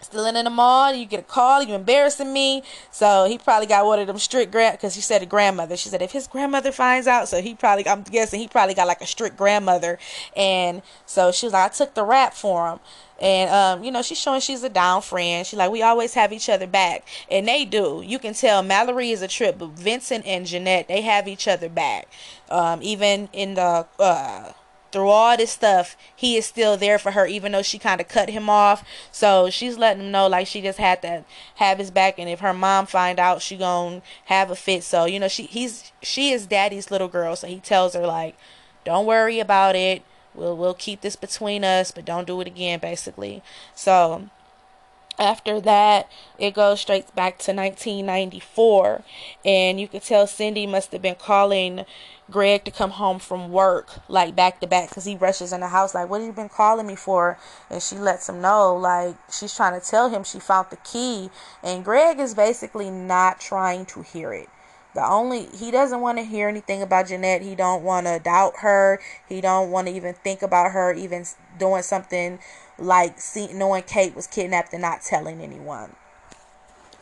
stealing 0.00 0.36
in 0.36 0.44
the 0.44 0.50
mall. 0.50 0.92
You 0.94 1.06
get 1.06 1.20
a 1.20 1.22
call, 1.22 1.62
you 1.62 1.74
embarrassing 1.74 2.32
me. 2.32 2.62
So 2.90 3.26
he 3.26 3.38
probably 3.38 3.66
got 3.66 3.84
one 3.86 3.98
of 3.98 4.06
them 4.06 4.18
strict 4.18 4.52
grand 4.52 4.76
because 4.76 4.94
she 4.94 5.00
said 5.00 5.22
a 5.22 5.26
grandmother. 5.26 5.76
She 5.76 5.88
said 5.88 6.02
if 6.02 6.12
his 6.12 6.26
grandmother 6.26 6.72
finds 6.72 7.06
out, 7.06 7.28
so 7.28 7.40
he 7.40 7.54
probably 7.54 7.86
I'm 7.88 8.02
guessing 8.02 8.40
he 8.40 8.48
probably 8.48 8.74
got 8.74 8.86
like 8.86 9.00
a 9.00 9.06
strict 9.06 9.36
grandmother. 9.36 9.98
And 10.36 10.82
so 11.06 11.32
she 11.32 11.46
was 11.46 11.52
like, 11.52 11.70
I 11.70 11.74
took 11.74 11.94
the 11.94 12.04
rap 12.04 12.34
for 12.34 12.70
him. 12.70 12.80
And 13.18 13.50
um, 13.50 13.84
you 13.84 13.90
know, 13.90 14.02
she's 14.02 14.20
showing 14.20 14.40
she's 14.40 14.62
a 14.62 14.68
down 14.68 15.00
friend. 15.00 15.46
She's 15.46 15.58
like, 15.58 15.70
we 15.70 15.82
always 15.82 16.12
have 16.14 16.32
each 16.32 16.50
other 16.50 16.66
back, 16.66 17.06
and 17.30 17.48
they 17.48 17.64
do. 17.64 18.02
You 18.04 18.18
can 18.18 18.34
tell 18.34 18.62
Mallory 18.62 19.10
is 19.10 19.22
a 19.22 19.28
trip, 19.28 19.58
but 19.58 19.70
Vincent 19.70 20.26
and 20.26 20.46
Jeanette 20.46 20.88
they 20.88 21.00
have 21.00 21.26
each 21.26 21.48
other 21.48 21.70
back. 21.70 22.08
Um, 22.50 22.80
even 22.82 23.30
in 23.32 23.54
the 23.54 23.86
uh 23.98 24.52
through 24.96 25.10
all 25.10 25.36
this 25.36 25.50
stuff, 25.50 25.94
he 26.16 26.38
is 26.38 26.46
still 26.46 26.78
there 26.78 26.98
for 26.98 27.10
her, 27.10 27.26
even 27.26 27.52
though 27.52 27.60
she 27.60 27.78
kind 27.78 28.00
of 28.00 28.08
cut 28.08 28.30
him 28.30 28.48
off. 28.48 28.82
So 29.12 29.50
she's 29.50 29.76
letting 29.76 30.04
him 30.04 30.10
know 30.10 30.26
like 30.26 30.46
she 30.46 30.62
just 30.62 30.78
had 30.78 31.02
to 31.02 31.26
have 31.56 31.76
his 31.76 31.90
back, 31.90 32.18
and 32.18 32.30
if 32.30 32.40
her 32.40 32.54
mom 32.54 32.86
find 32.86 33.20
out, 33.20 33.42
she 33.42 33.58
gonna 33.58 34.00
have 34.24 34.50
a 34.50 34.56
fit. 34.56 34.82
So 34.84 35.04
you 35.04 35.20
know 35.20 35.28
she 35.28 35.42
he's 35.42 35.92
she 36.00 36.30
is 36.30 36.46
daddy's 36.46 36.90
little 36.90 37.08
girl, 37.08 37.36
so 37.36 37.46
he 37.46 37.60
tells 37.60 37.92
her 37.92 38.06
like, 38.06 38.38
don't 38.86 39.04
worry 39.04 39.38
about 39.38 39.76
it. 39.76 40.02
We'll 40.34 40.56
we'll 40.56 40.72
keep 40.72 41.02
this 41.02 41.14
between 41.14 41.62
us, 41.62 41.90
but 41.90 42.06
don't 42.06 42.26
do 42.26 42.40
it 42.40 42.46
again, 42.46 42.78
basically. 42.78 43.42
So 43.74 44.30
after 45.18 45.60
that, 45.60 46.10
it 46.38 46.54
goes 46.54 46.80
straight 46.80 47.14
back 47.14 47.38
to 47.40 47.52
1994, 47.52 49.02
and 49.44 49.78
you 49.78 49.88
could 49.88 50.02
tell 50.02 50.26
Cindy 50.26 50.66
must 50.66 50.92
have 50.92 51.02
been 51.02 51.16
calling 51.16 51.84
Greg 52.30 52.64
to 52.64 52.72
come 52.72 52.90
home 52.90 53.20
from 53.20 53.52
work 53.52 54.00
like 54.08 54.34
back 54.34 54.58
to 54.60 54.66
back 54.66 54.88
because 54.88 55.04
he 55.04 55.16
rushes 55.16 55.52
in 55.52 55.60
the 55.60 55.68
house 55.68 55.94
like, 55.94 56.08
"What 56.08 56.20
have 56.20 56.26
you 56.26 56.32
been 56.32 56.48
calling 56.48 56.86
me 56.86 56.96
for?" 56.96 57.38
And 57.70 57.80
she 57.80 57.96
lets 57.96 58.28
him 58.28 58.40
know 58.40 58.74
like 58.74 59.14
she's 59.30 59.54
trying 59.54 59.78
to 59.80 59.86
tell 59.86 60.08
him 60.08 60.24
she 60.24 60.40
found 60.40 60.68
the 60.70 60.76
key, 60.76 61.30
and 61.62 61.84
Greg 61.84 62.18
is 62.18 62.34
basically 62.34 62.90
not 62.90 63.38
trying 63.38 63.86
to 63.86 64.02
hear 64.02 64.32
it. 64.32 64.48
The 64.94 65.06
only 65.06 65.46
he 65.54 65.70
doesn't 65.70 66.00
want 66.00 66.18
to 66.18 66.24
hear 66.24 66.48
anything 66.48 66.82
about 66.82 67.08
Jeanette. 67.08 67.42
He 67.42 67.54
don't 67.54 67.84
want 67.84 68.06
to 68.06 68.18
doubt 68.18 68.54
her. 68.60 68.98
He 69.28 69.40
don't 69.40 69.70
want 69.70 69.86
to 69.88 69.92
even 69.94 70.14
think 70.14 70.42
about 70.42 70.72
her 70.72 70.92
even 70.94 71.26
doing 71.58 71.82
something 71.82 72.40
like 72.78 73.20
see, 73.20 73.52
knowing 73.52 73.82
Kate 73.82 74.16
was 74.16 74.26
kidnapped 74.26 74.72
and 74.72 74.82
not 74.82 75.02
telling 75.02 75.40
anyone. 75.40 75.94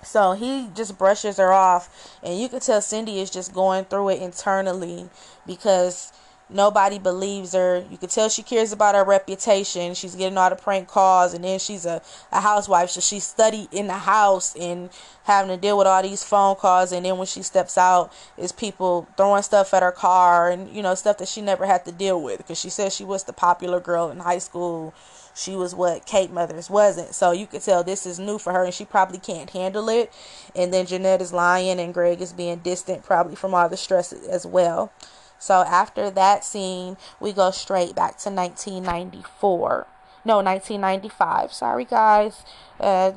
So 0.04 0.32
he 0.32 0.68
just 0.74 0.98
brushes 0.98 1.38
her 1.38 1.52
off, 1.52 2.18
and 2.22 2.38
you 2.38 2.48
can 2.48 2.60
tell 2.60 2.80
Cindy 2.80 3.20
is 3.20 3.30
just 3.30 3.52
going 3.54 3.84
through 3.86 4.10
it 4.10 4.22
internally 4.22 5.08
because 5.46 6.12
nobody 6.50 6.98
believes 6.98 7.52
her. 7.52 7.84
You 7.90 7.98
can 7.98 8.08
tell 8.08 8.28
she 8.28 8.42
cares 8.42 8.72
about 8.72 8.94
her 8.94 9.04
reputation. 9.04 9.94
She's 9.94 10.14
getting 10.14 10.38
all 10.38 10.50
the 10.50 10.56
prank 10.56 10.88
calls, 10.88 11.34
and 11.34 11.44
then 11.44 11.58
she's 11.58 11.86
a, 11.86 12.02
a 12.32 12.40
housewife, 12.40 12.90
so 12.90 13.00
she's 13.00 13.24
studied 13.24 13.68
in 13.72 13.86
the 13.86 13.94
house 13.94 14.54
and 14.56 14.90
having 15.24 15.50
to 15.50 15.60
deal 15.60 15.78
with 15.78 15.86
all 15.86 16.02
these 16.02 16.22
phone 16.22 16.56
calls. 16.56 16.92
And 16.92 17.04
then 17.04 17.18
when 17.18 17.26
she 17.26 17.42
steps 17.42 17.78
out, 17.78 18.12
it's 18.36 18.52
people 18.52 19.08
throwing 19.16 19.42
stuff 19.42 19.72
at 19.74 19.82
her 19.82 19.92
car 19.92 20.50
and 20.50 20.74
you 20.74 20.82
know 20.82 20.94
stuff 20.94 21.18
that 21.18 21.28
she 21.28 21.40
never 21.40 21.66
had 21.66 21.84
to 21.86 21.92
deal 21.92 22.22
with 22.22 22.38
because 22.38 22.60
she 22.60 22.70
says 22.70 22.94
she 22.94 23.04
was 23.04 23.24
the 23.24 23.32
popular 23.32 23.80
girl 23.80 24.10
in 24.10 24.18
high 24.18 24.38
school 24.38 24.94
she 25.34 25.56
was 25.56 25.74
what 25.74 26.06
Kate 26.06 26.30
Mothers 26.30 26.70
wasn't. 26.70 27.14
So 27.14 27.32
you 27.32 27.46
could 27.46 27.62
tell 27.62 27.82
this 27.82 28.06
is 28.06 28.18
new 28.18 28.38
for 28.38 28.52
her 28.52 28.64
and 28.64 28.74
she 28.74 28.84
probably 28.84 29.18
can't 29.18 29.50
handle 29.50 29.88
it. 29.88 30.12
And 30.54 30.72
then 30.72 30.86
Jeanette 30.86 31.20
is 31.20 31.32
lying 31.32 31.80
and 31.80 31.92
Greg 31.92 32.20
is 32.20 32.32
being 32.32 32.58
distant, 32.58 33.04
probably 33.04 33.34
from 33.34 33.54
all 33.54 33.68
the 33.68 33.76
stress 33.76 34.12
as 34.12 34.46
well. 34.46 34.92
So 35.38 35.62
after 35.62 36.10
that 36.10 36.44
scene, 36.44 36.96
we 37.20 37.32
go 37.32 37.50
straight 37.50 37.94
back 37.94 38.18
to 38.18 38.30
1994. 38.30 39.86
No, 40.24 40.36
1995. 40.36 41.52
Sorry, 41.52 41.84
guys. 41.84 42.44
Uh, 42.80 43.12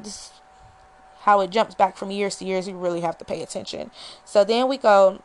how 1.21 1.41
it 1.41 1.49
jumps 1.49 1.75
back 1.75 1.97
from 1.97 2.11
years 2.11 2.37
to 2.37 2.45
years, 2.45 2.67
you 2.67 2.77
really 2.77 3.01
have 3.01 3.17
to 3.17 3.25
pay 3.25 3.41
attention. 3.41 3.91
So 4.25 4.43
then 4.43 4.67
we 4.67 4.77
go 4.77 5.21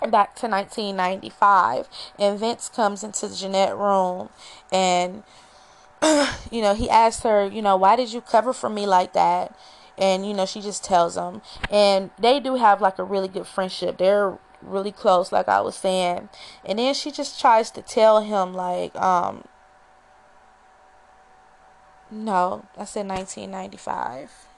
back 0.00 0.34
to 0.36 0.48
1995, 0.48 1.88
and 2.18 2.38
Vince 2.38 2.68
comes 2.68 3.04
into 3.04 3.32
Jeanette 3.34 3.76
room, 3.76 4.30
and 4.72 5.22
you 6.50 6.62
know 6.62 6.74
he 6.74 6.88
asks 6.88 7.22
her, 7.22 7.46
you 7.46 7.62
know, 7.62 7.76
why 7.76 7.96
did 7.96 8.12
you 8.12 8.20
cover 8.20 8.52
for 8.52 8.70
me 8.70 8.86
like 8.86 9.12
that? 9.12 9.56
And 9.98 10.26
you 10.26 10.34
know 10.34 10.46
she 10.46 10.60
just 10.60 10.84
tells 10.84 11.16
him, 11.16 11.42
and 11.70 12.10
they 12.18 12.40
do 12.40 12.54
have 12.56 12.80
like 12.80 12.98
a 12.98 13.04
really 13.04 13.28
good 13.28 13.46
friendship. 13.46 13.98
They're 13.98 14.38
really 14.62 14.92
close, 14.92 15.32
like 15.32 15.48
I 15.48 15.60
was 15.60 15.76
saying, 15.76 16.28
and 16.64 16.78
then 16.78 16.94
she 16.94 17.10
just 17.10 17.40
tries 17.40 17.70
to 17.72 17.82
tell 17.82 18.20
him 18.20 18.54
like, 18.54 18.94
um, 18.96 19.44
no, 22.10 22.66
I 22.76 22.84
said 22.84 23.06
1995. 23.06 24.49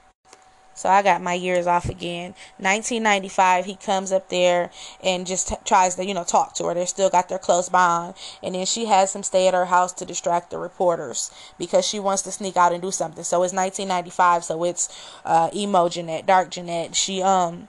So 0.75 0.89
I 0.89 1.01
got 1.01 1.21
my 1.21 1.33
years 1.33 1.67
off 1.67 1.89
again. 1.89 2.33
1995, 2.57 3.65
he 3.65 3.75
comes 3.75 4.11
up 4.11 4.29
there 4.29 4.71
and 5.03 5.27
just 5.27 5.49
t- 5.49 5.55
tries 5.65 5.95
to, 5.95 6.05
you 6.05 6.13
know, 6.13 6.23
talk 6.23 6.53
to 6.55 6.65
her. 6.65 6.73
They 6.73 6.85
still 6.85 7.09
got 7.09 7.29
their 7.29 7.39
close 7.39 7.69
bond. 7.69 8.15
And 8.41 8.55
then 8.55 8.65
she 8.65 8.85
has 8.85 9.15
him 9.15 9.23
stay 9.23 9.47
at 9.47 9.53
her 9.53 9.65
house 9.65 9.93
to 9.93 10.05
distract 10.05 10.49
the 10.49 10.57
reporters 10.57 11.31
because 11.57 11.85
she 11.85 11.99
wants 11.99 12.23
to 12.23 12.31
sneak 12.31 12.57
out 12.57 12.73
and 12.73 12.81
do 12.81 12.91
something. 12.91 13.23
So 13.23 13.43
it's 13.43 13.53
1995, 13.53 14.43
so 14.43 14.63
it's 14.63 14.89
uh, 15.25 15.49
emo 15.53 15.89
Jeanette, 15.89 16.25
dark 16.25 16.49
Jeanette. 16.49 16.95
She, 16.95 17.21
um, 17.21 17.67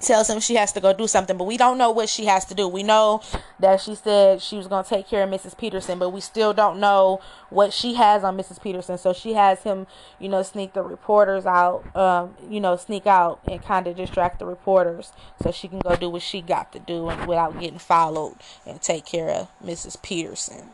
tells 0.00 0.28
him 0.28 0.40
she 0.40 0.54
has 0.56 0.72
to 0.72 0.80
go 0.80 0.92
do 0.92 1.06
something, 1.06 1.36
but 1.36 1.44
we 1.44 1.56
don't 1.56 1.78
know 1.78 1.90
what 1.90 2.08
she 2.08 2.26
has 2.26 2.44
to 2.46 2.54
do. 2.54 2.68
We 2.68 2.82
know 2.82 3.22
that 3.58 3.80
she 3.80 3.94
said 3.94 4.42
she 4.42 4.56
was 4.56 4.66
going 4.66 4.84
to 4.84 4.90
take 4.90 5.08
care 5.08 5.22
of 5.22 5.30
Mrs. 5.30 5.56
Peterson, 5.56 5.98
but 5.98 6.10
we 6.10 6.20
still 6.20 6.52
don't 6.52 6.80
know 6.80 7.20
what 7.50 7.72
she 7.72 7.94
has 7.94 8.24
on 8.24 8.36
Mrs. 8.36 8.62
Peterson. 8.62 8.98
So 8.98 9.12
she 9.12 9.34
has 9.34 9.62
him, 9.62 9.86
you 10.18 10.28
know, 10.28 10.42
sneak 10.42 10.72
the 10.72 10.82
reporters 10.82 11.46
out, 11.46 11.84
um, 11.96 12.34
you 12.48 12.60
know, 12.60 12.76
sneak 12.76 13.06
out 13.06 13.40
and 13.48 13.62
kind 13.62 13.86
of 13.86 13.96
distract 13.96 14.38
the 14.38 14.46
reporters 14.46 15.12
so 15.42 15.50
she 15.50 15.68
can 15.68 15.78
go 15.78 15.96
do 15.96 16.10
what 16.10 16.22
she 16.22 16.40
got 16.40 16.72
to 16.72 16.78
do 16.78 17.04
without 17.26 17.58
getting 17.60 17.78
followed 17.78 18.36
and 18.66 18.80
take 18.80 19.06
care 19.06 19.28
of 19.28 19.48
Mrs. 19.64 20.00
Peterson. 20.02 20.70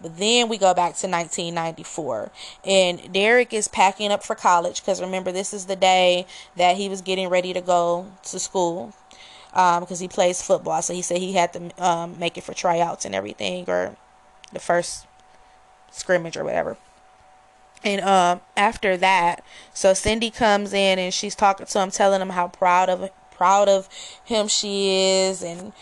But 0.00 0.18
then 0.18 0.48
we 0.48 0.58
go 0.58 0.74
back 0.74 0.96
to 0.96 1.08
1994, 1.08 2.30
and 2.64 3.12
Derek 3.12 3.52
is 3.52 3.68
packing 3.68 4.12
up 4.12 4.22
for 4.22 4.34
college 4.34 4.82
because 4.82 5.00
remember, 5.00 5.32
this 5.32 5.54
is 5.54 5.66
the 5.66 5.76
day 5.76 6.26
that 6.56 6.76
he 6.76 6.88
was 6.88 7.00
getting 7.00 7.28
ready 7.28 7.52
to 7.54 7.60
go 7.60 8.12
to 8.24 8.38
school 8.38 8.94
because 9.50 10.00
um, 10.00 10.04
he 10.04 10.08
plays 10.08 10.42
football. 10.42 10.82
So 10.82 10.92
he 10.92 11.00
said 11.00 11.18
he 11.18 11.34
had 11.34 11.52
to 11.54 11.70
um, 11.82 12.18
make 12.18 12.36
it 12.36 12.44
for 12.44 12.52
tryouts 12.52 13.04
and 13.04 13.14
everything, 13.14 13.64
or 13.68 13.96
the 14.52 14.60
first 14.60 15.06
scrimmage 15.90 16.36
or 16.36 16.44
whatever. 16.44 16.76
And 17.84 18.00
um, 18.00 18.40
after 18.56 18.96
that, 18.96 19.44
so 19.74 19.94
Cindy 19.94 20.30
comes 20.30 20.72
in 20.72 20.98
and 20.98 21.12
she's 21.12 21.34
talking 21.34 21.66
to 21.66 21.80
him, 21.80 21.90
telling 21.90 22.20
him 22.20 22.30
how 22.30 22.48
proud 22.48 22.88
of 22.88 23.10
proud 23.30 23.68
of 23.68 23.88
him 24.24 24.48
she 24.48 24.96
is, 24.96 25.42
and 25.42 25.72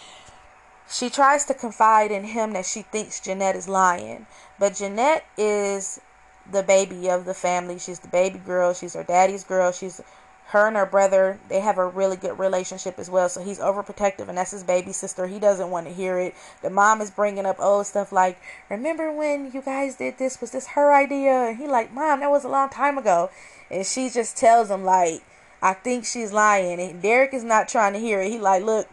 she 0.93 1.09
tries 1.09 1.45
to 1.47 1.55
confide 1.55 2.11
in 2.11 2.25
him 2.25 2.53
that 2.53 2.67
she 2.67 2.83
thinks 2.83 3.21
Jeanette 3.21 3.57
is 3.57 3.67
lying, 3.67 4.27
but 4.59 4.75
Jeanette 4.75 5.25
is 5.39 6.01
the 6.51 6.63
baby 6.63 7.09
of 7.09 7.25
the 7.25 7.35
family. 7.35 7.79
She's 7.79 8.01
the 8.01 8.09
baby 8.09 8.39
girl. 8.39 8.75
She's 8.75 8.95
her 8.95 9.05
daddy's 9.05 9.45
girl. 9.45 9.73
She's 9.73 10.03
her 10.49 10.67
and 10.67 10.77
her 10.77 10.85
brother. 10.85 11.39
They 11.49 11.61
have 11.61 11.79
a 11.79 11.87
really 11.87 12.17
good 12.17 12.39
relationship 12.39 12.99
as 12.99 13.09
well. 13.09 13.31
So 13.31 13.43
he's 13.43 13.59
overprotective, 13.59 14.29
and 14.29 14.37
that's 14.37 14.51
his 14.51 14.65
baby 14.65 14.93
sister. 14.93 15.27
He 15.27 15.39
doesn't 15.39 15.71
want 15.71 15.87
to 15.87 15.93
hear 15.95 16.19
it. 16.19 16.35
The 16.61 16.69
mom 16.69 17.01
is 17.01 17.11
bringing 17.11 17.47
up 17.47 17.59
old 17.59 17.87
stuff 17.87 18.13
like, 18.13 18.39
"Remember 18.69 19.11
when 19.11 19.51
you 19.53 19.63
guys 19.63 19.97
did 19.97 20.19
this? 20.19 20.43
Was 20.43 20.51
this 20.51 20.69
her 20.69 20.93
idea?" 20.93 21.49
And 21.49 21.57
he 21.57 21.67
like, 21.67 21.91
"Mom, 21.93 22.21
that 22.21 22.31
was 22.31 22.45
a 22.45 22.49
long 22.49 22.69
time 22.69 22.99
ago." 22.99 23.31
And 23.71 23.87
she 23.87 24.11
just 24.11 24.37
tells 24.37 24.71
him 24.71 24.85
like, 24.85 25.23
"I 25.63 25.73
think 25.73 26.05
she's 26.05 26.33
lying." 26.33 26.79
And 26.81 27.01
Derek 27.01 27.33
is 27.33 27.45
not 27.45 27.69
trying 27.69 27.95
to 27.95 27.99
hear 27.99 28.21
it. 28.21 28.31
He 28.31 28.39
like, 28.39 28.63
"Look, 28.63 28.89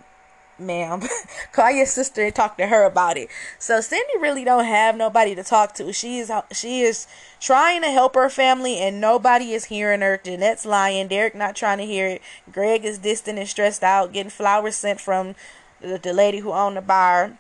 ma'am. 0.59 1.01
Call 1.51 1.71
your 1.71 1.85
sister 1.85 2.23
and 2.23 2.35
talk 2.35 2.57
to 2.57 2.67
her 2.67 2.83
about 2.83 3.17
it. 3.17 3.29
So 3.57 3.81
Cindy 3.81 4.17
really 4.19 4.43
don't 4.43 4.65
have 4.65 4.95
nobody 4.95 5.35
to 5.35 5.43
talk 5.43 5.73
to. 5.75 5.91
She 5.93 6.19
is 6.19 6.31
she 6.51 6.81
is 6.81 7.07
trying 7.39 7.81
to 7.81 7.91
help 7.91 8.15
her 8.15 8.29
family 8.29 8.77
and 8.77 9.01
nobody 9.01 9.53
is 9.53 9.65
hearing 9.65 10.01
her. 10.01 10.19
Jeanette's 10.23 10.65
lying. 10.65 11.07
Derek 11.07 11.35
not 11.35 11.55
trying 11.55 11.77
to 11.79 11.85
hear 11.85 12.07
it. 12.07 12.21
Greg 12.51 12.85
is 12.85 12.97
distant 12.97 13.39
and 13.39 13.47
stressed 13.47 13.83
out, 13.83 14.13
getting 14.13 14.29
flowers 14.29 14.75
sent 14.75 14.99
from 14.99 15.35
the, 15.81 15.97
the 15.97 16.13
lady 16.13 16.39
who 16.39 16.51
owned 16.51 16.77
the 16.77 16.81
bar. 16.81 17.37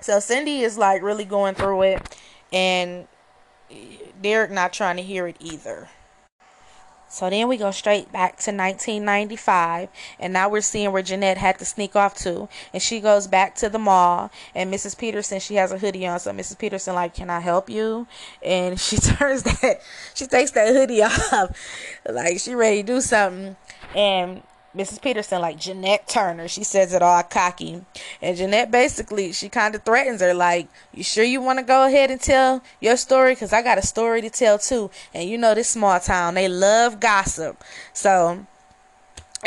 So 0.00 0.18
Cindy 0.20 0.60
is 0.60 0.78
like 0.78 1.02
really 1.02 1.24
going 1.24 1.54
through 1.54 1.82
it 1.82 2.18
and 2.52 3.06
Derek 4.20 4.50
not 4.50 4.72
trying 4.72 4.96
to 4.96 5.02
hear 5.02 5.26
it 5.26 5.36
either. 5.40 5.88
So 7.12 7.28
then 7.28 7.46
we 7.46 7.58
go 7.58 7.70
straight 7.72 8.10
back 8.10 8.38
to 8.38 8.52
1995, 8.52 9.90
and 10.18 10.32
now 10.32 10.48
we're 10.48 10.62
seeing 10.62 10.92
where 10.92 11.02
Jeanette 11.02 11.36
had 11.36 11.58
to 11.58 11.66
sneak 11.66 11.94
off 11.94 12.14
to, 12.20 12.48
and 12.72 12.82
she 12.82 13.00
goes 13.00 13.26
back 13.26 13.54
to 13.56 13.68
the 13.68 13.78
mall, 13.78 14.30
and 14.54 14.72
Mrs. 14.72 14.96
Peterson 14.96 15.38
she 15.38 15.56
has 15.56 15.72
a 15.72 15.78
hoodie 15.78 16.06
on, 16.06 16.18
so 16.20 16.32
Mrs. 16.32 16.58
Peterson 16.58 16.94
like, 16.94 17.14
can 17.14 17.28
I 17.28 17.40
help 17.40 17.68
you? 17.68 18.06
And 18.42 18.80
she 18.80 18.96
turns 18.96 19.42
that, 19.42 19.82
she 20.14 20.26
takes 20.26 20.52
that 20.52 20.72
hoodie 20.72 21.02
off, 21.02 21.54
like 22.08 22.40
she 22.40 22.54
ready 22.54 22.82
to 22.82 22.94
do 22.94 23.00
something, 23.02 23.56
and 23.94 24.42
Mrs. 24.76 25.02
Peterson, 25.02 25.40
like 25.40 25.58
Jeanette 25.58 26.08
Turner. 26.08 26.48
She 26.48 26.64
says 26.64 26.94
it 26.94 27.02
all 27.02 27.22
cocky. 27.22 27.84
And 28.20 28.36
Jeanette 28.36 28.70
basically, 28.70 29.32
she 29.32 29.48
kind 29.48 29.74
of 29.74 29.82
threatens 29.82 30.20
her, 30.20 30.32
like, 30.32 30.68
You 30.94 31.02
sure 31.02 31.24
you 31.24 31.40
want 31.40 31.58
to 31.58 31.64
go 31.64 31.86
ahead 31.86 32.10
and 32.10 32.20
tell 32.20 32.62
your 32.80 32.96
story? 32.96 33.32
Because 33.32 33.52
I 33.52 33.62
got 33.62 33.78
a 33.78 33.86
story 33.86 34.22
to 34.22 34.30
tell 34.30 34.58
too. 34.58 34.90
And 35.12 35.28
you 35.28 35.36
know, 35.36 35.54
this 35.54 35.68
small 35.68 36.00
town, 36.00 36.34
they 36.34 36.48
love 36.48 37.00
gossip. 37.00 37.62
So, 37.92 38.46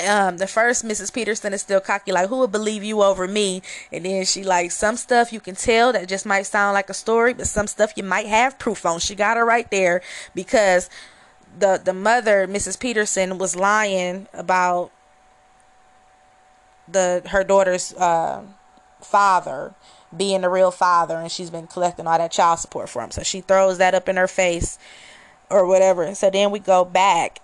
um, 0.06 0.38
the 0.38 0.48
first 0.48 0.84
Mrs. 0.84 1.14
Peterson 1.14 1.54
is 1.54 1.62
still 1.62 1.80
cocky, 1.80 2.12
like, 2.12 2.30
Who 2.30 2.40
would 2.40 2.52
believe 2.52 2.84
you 2.84 3.02
over 3.02 3.28
me? 3.28 3.62
And 3.92 4.06
then 4.06 4.26
she, 4.26 4.44
like, 4.44 4.72
some 4.72 4.98
stuff 4.98 5.34
you 5.34 5.40
can 5.40 5.56
tell 5.56 5.92
that 5.94 6.08
just 6.08 6.26
might 6.26 6.44
sound 6.44 6.74
like 6.76 6.90
a 6.90 6.94
story, 6.94 7.34
but 7.34 7.48
some 7.48 7.68
stuff 7.68 7.94
you 7.96 8.04
might 8.04 8.28
have 8.28 8.60
proof 8.60 8.86
on. 8.86 9.00
She 9.00 9.16
got 9.16 9.38
her 9.38 9.46
right 9.46 9.70
there 9.72 10.02
because 10.36 10.90
the 11.58 11.82
the 11.84 11.94
mother, 11.94 12.48
Mrs. 12.48 12.80
Peterson, 12.80 13.38
was 13.38 13.56
lying 13.56 14.28
about 14.34 14.92
the 16.88 17.22
her 17.28 17.44
daughter's 17.44 17.94
uh, 17.94 18.44
father 19.02 19.74
being 20.16 20.42
the 20.42 20.50
real 20.50 20.72
father 20.72 21.18
and 21.18 21.32
she's 21.32 21.50
been 21.50 21.68
collecting 21.68 22.08
all 22.08 22.18
that 22.18 22.32
child 22.32 22.60
support 22.60 22.90
for 22.90 23.04
him. 23.04 23.12
So 23.12 23.24
she 23.24 23.42
throws 23.42 23.78
that 23.80 23.94
up 23.94 24.08
in 24.08 24.18
her 24.18 24.28
face 24.28 24.78
or 25.50 25.66
whatever. 25.66 26.14
So 26.16 26.30
then 26.30 26.52
we 26.52 26.60
go 26.60 26.86
back 26.86 27.40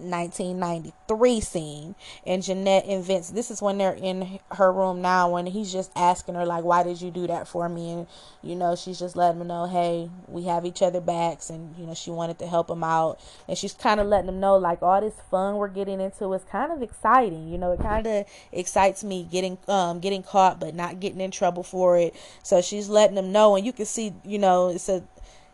1993 0.00 1.40
scene 1.40 1.94
and 2.26 2.42
Jeanette 2.42 2.86
invents 2.86 3.30
this 3.30 3.50
is 3.50 3.60
when 3.60 3.78
they're 3.78 3.92
in 3.92 4.38
her 4.52 4.72
room 4.72 5.02
now 5.02 5.30
when 5.30 5.46
he's 5.46 5.72
just 5.72 5.90
asking 5.96 6.34
her 6.34 6.46
like 6.46 6.64
why 6.64 6.82
did 6.82 7.00
you 7.00 7.10
do 7.10 7.26
that 7.26 7.48
for 7.48 7.68
me? 7.68 7.92
And 7.92 8.06
you 8.42 8.54
know 8.54 8.76
she's 8.76 8.98
just 8.98 9.16
letting 9.16 9.40
him 9.40 9.48
know 9.48 9.66
hey 9.66 10.10
we 10.28 10.44
have 10.44 10.64
each 10.64 10.82
other 10.82 11.00
backs 11.00 11.50
and 11.50 11.76
you 11.76 11.86
know 11.86 11.94
she 11.94 12.10
wanted 12.10 12.38
to 12.38 12.46
help 12.46 12.70
him 12.70 12.84
out. 12.84 13.20
And 13.48 13.56
she's 13.56 13.74
kind 13.74 14.00
of 14.00 14.06
letting 14.06 14.28
him 14.28 14.40
know 14.40 14.56
like 14.56 14.82
all 14.82 15.00
this 15.00 15.14
fun 15.30 15.56
we're 15.56 15.68
getting 15.68 16.00
into 16.00 16.32
is 16.32 16.42
kind 16.44 16.72
of 16.72 16.82
exciting 16.82 17.48
you 17.48 17.58
know 17.58 17.72
it 17.72 17.80
kind 17.80 18.06
of 18.06 18.26
excites 18.52 19.04
me 19.04 19.28
getting 19.30 19.58
um 19.68 20.00
getting 20.00 20.22
caught 20.22 20.60
but 20.60 20.74
not 20.74 21.00
getting 21.00 21.20
in 21.20 21.30
trouble 21.30 21.62
for 21.62 21.98
it. 21.98 22.14
So 22.42 22.62
she's 22.62 22.88
letting 22.88 23.16
him 23.16 23.32
know 23.32 23.56
and 23.56 23.66
you 23.66 23.72
can 23.72 23.86
see 23.86 24.14
you 24.24 24.38
know 24.38 24.68
it's 24.68 24.88
a 24.88 25.02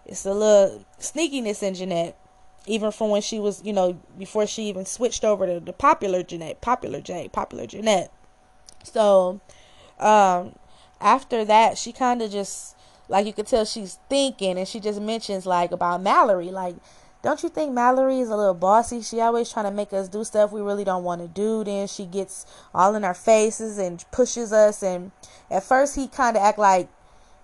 it's 0.05 0.25
a 0.25 0.33
little 0.33 0.85
sneakiness 1.01 1.63
in 1.63 1.75
Jeanette 1.75 2.17
even 2.67 2.91
from 2.91 3.11
when 3.11 3.23
she 3.23 3.39
was, 3.39 3.63
you 3.65 3.73
know, 3.73 3.99
before 4.19 4.47
she 4.47 4.65
even 4.65 4.85
switched 4.85 5.25
over 5.25 5.47
to 5.47 5.61
the 5.61 5.73
popular 5.73 6.23
Jeanette, 6.23 6.61
popular 6.61 7.01
J, 7.01 7.29
popular 7.29 7.67
Jeanette. 7.67 8.13
So, 8.83 9.41
um, 9.99 10.57
after 11.01 11.45
that, 11.45 11.79
she 11.79 11.93
kind 11.93 12.23
of 12.23 12.31
just, 12.31 12.77
like, 13.09 13.27
you 13.27 13.33
could 13.33 13.47
tell 13.47 13.65
she's 13.65 13.99
thinking, 14.09 14.59
and 14.59 14.67
she 14.67 14.81
just 14.81 15.01
mentions, 15.01 15.47
like, 15.47 15.73
about 15.73 16.03
Mallory. 16.03 16.51
Like, 16.51 16.77
don't 17.23 17.43
you 17.43 17.49
think 17.49 17.73
Mallory 17.73 18.21
is 18.21 18.29
a 18.29 18.37
little 18.37 18.55
bossy? 18.55 19.03
She 19.03 19.21
always 19.21 19.51
trying 19.51 19.65
to 19.65 19.71
make 19.71 19.93
us 19.93 20.09
do 20.09 20.23
stuff 20.23 20.53
we 20.53 20.61
really 20.61 20.85
don't 20.85 21.03
want 21.03 21.23
to 21.23 21.29
do. 21.29 21.65
Then 21.65 21.89
she 21.89 22.07
gets 22.07 22.47
all 22.75 22.95
in 22.95 23.05
our 23.05 23.15
faces 23.15 23.79
and 23.79 24.05
pushes 24.13 24.53
us. 24.53 24.83
And 24.83 25.11
at 25.51 25.65
first, 25.65 25.97
he 25.97 26.07
kind 26.07 26.37
of 26.37 26.43
act 26.43 26.59
like, 26.59 26.89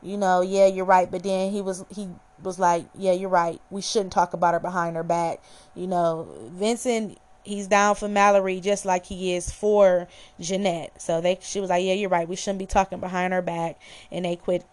you 0.01 0.17
know, 0.17 0.41
yeah, 0.41 0.67
you're 0.67 0.85
right. 0.85 1.11
But 1.11 1.25
then 1.25 1.51
he 1.51 1.63
was, 1.63 1.85
he 1.91 2.09
was 2.43 2.59
like, 2.59 2.87
yeah, 2.97 3.13
you're 3.13 3.29
right. 3.29 3.61
We 3.71 3.81
shouldn't 3.81 4.13
talk 4.13 4.33
about 4.33 4.55
her 4.55 4.61
behind 4.61 4.97
her 4.97 5.03
back. 5.03 5.43
You 5.75 5.87
know, 5.87 6.29
Vincent, 6.53 7.19
he's 7.45 7.67
down 7.67 7.95
for 7.95 8.09
Mallory 8.09 8.61
just 8.61 8.85
like 8.85 9.07
he 9.07 9.35
is 9.35 9.51
for 9.51 10.09
Jeanette. 10.41 11.01
So 11.01 11.21
they, 11.21 11.39
she 11.41 11.61
was 11.61 11.71
like, 11.71 11.85
yeah, 11.85 11.95
you're 11.95 12.11
right. 12.11 12.29
We 12.29 12.37
shouldn't 12.37 12.59
be 12.59 12.67
talking 12.67 13.01
behind 13.01 13.33
her 13.33 13.43
back. 13.43 13.81
And 14.11 14.25
they 14.25 14.37
quit 14.37 14.65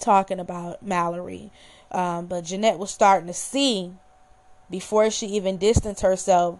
talking 0.00 0.40
about 0.40 0.82
Mallory. 0.82 1.50
Um, 1.90 2.26
but 2.26 2.44
Jeanette 2.44 2.78
was 2.78 2.90
starting 2.90 3.26
to 3.26 3.34
see 3.34 3.92
before 4.70 5.10
she 5.10 5.26
even 5.26 5.58
distanced 5.58 6.02
herself 6.02 6.58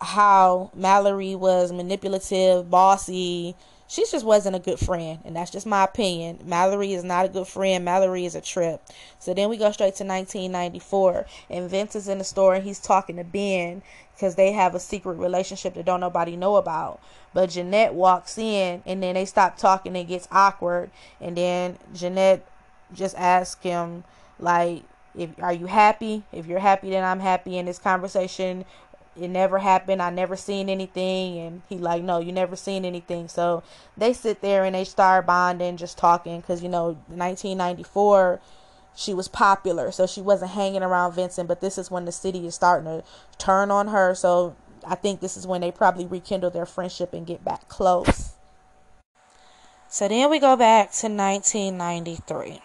how 0.00 0.70
Mallory 0.74 1.34
was 1.34 1.72
manipulative, 1.72 2.70
bossy. 2.70 3.56
She 3.90 4.04
just 4.10 4.24
wasn't 4.24 4.54
a 4.54 4.58
good 4.58 4.78
friend, 4.78 5.20
and 5.24 5.34
that's 5.34 5.50
just 5.50 5.66
my 5.66 5.84
opinion. 5.84 6.40
Mallory 6.44 6.92
is 6.92 7.02
not 7.02 7.24
a 7.24 7.28
good 7.30 7.48
friend. 7.48 7.86
Mallory 7.86 8.26
is 8.26 8.34
a 8.34 8.40
trip. 8.42 8.82
So 9.18 9.32
then 9.32 9.48
we 9.48 9.56
go 9.56 9.72
straight 9.72 9.96
to 9.96 10.04
1994, 10.04 11.24
and 11.48 11.70
Vince 11.70 11.96
is 11.96 12.06
in 12.06 12.18
the 12.18 12.24
store 12.24 12.54
and 12.54 12.64
he's 12.64 12.80
talking 12.80 13.16
to 13.16 13.24
Ben 13.24 13.82
because 14.14 14.34
they 14.34 14.52
have 14.52 14.74
a 14.74 14.80
secret 14.80 15.14
relationship 15.14 15.72
that 15.72 15.86
don't 15.86 16.00
nobody 16.00 16.36
know 16.36 16.56
about. 16.56 17.00
But 17.32 17.48
Jeanette 17.48 17.94
walks 17.94 18.36
in, 18.36 18.82
and 18.84 19.02
then 19.02 19.14
they 19.14 19.24
stop 19.24 19.56
talking. 19.56 19.96
And 19.96 19.96
it 19.96 20.08
gets 20.08 20.28
awkward, 20.30 20.90
and 21.18 21.34
then 21.34 21.78
Jeanette 21.94 22.46
just 22.92 23.16
asks 23.16 23.62
him 23.62 24.04
like 24.38 24.82
if 25.16 25.30
are 25.42 25.52
you 25.52 25.66
happy 25.66 26.22
if 26.32 26.46
you're 26.46 26.58
happy 26.58 26.90
then 26.90 27.04
i'm 27.04 27.20
happy 27.20 27.58
in 27.58 27.66
this 27.66 27.78
conversation 27.78 28.64
it 29.20 29.28
never 29.28 29.58
happened. 29.58 30.00
I 30.00 30.10
never 30.10 30.36
seen 30.36 30.68
anything. 30.68 31.38
And 31.38 31.62
he 31.68 31.76
like 31.78 32.02
no 32.02 32.18
you 32.18 32.32
never 32.32 32.56
seen 32.56 32.84
anything. 32.84 33.28
So 33.28 33.62
they 33.96 34.12
sit 34.12 34.40
there 34.40 34.64
and 34.64 34.74
they 34.74 34.84
start 34.84 35.26
bonding 35.26 35.76
just 35.76 35.98
talking. 35.98 36.40
Because 36.40 36.62
you 36.62 36.68
know 36.68 36.98
1994 37.08 38.40
she 38.96 39.14
was 39.14 39.28
popular. 39.28 39.92
So 39.92 40.06
she 40.06 40.20
wasn't 40.20 40.52
hanging 40.52 40.82
around 40.82 41.12
vincent. 41.12 41.48
But 41.48 41.60
this 41.60 41.78
is 41.78 41.90
when 41.90 42.04
the 42.04 42.12
city 42.12 42.46
is 42.46 42.54
starting 42.54 42.86
to 42.86 43.04
turn 43.38 43.70
on 43.70 43.88
her. 43.88 44.14
So 44.14 44.56
i 44.86 44.94
think 44.94 45.20
this 45.20 45.36
is 45.36 45.46
when 45.46 45.60
they 45.60 45.72
probably 45.72 46.06
rekindle 46.06 46.50
their 46.50 46.66
friendship 46.66 47.12
and 47.12 47.26
get 47.26 47.44
back 47.44 47.68
close. 47.68 48.32
So 49.88 50.06
then 50.06 50.30
we 50.30 50.38
go 50.38 50.54
back 50.56 50.92
to 50.92 51.08
1993 51.08 52.60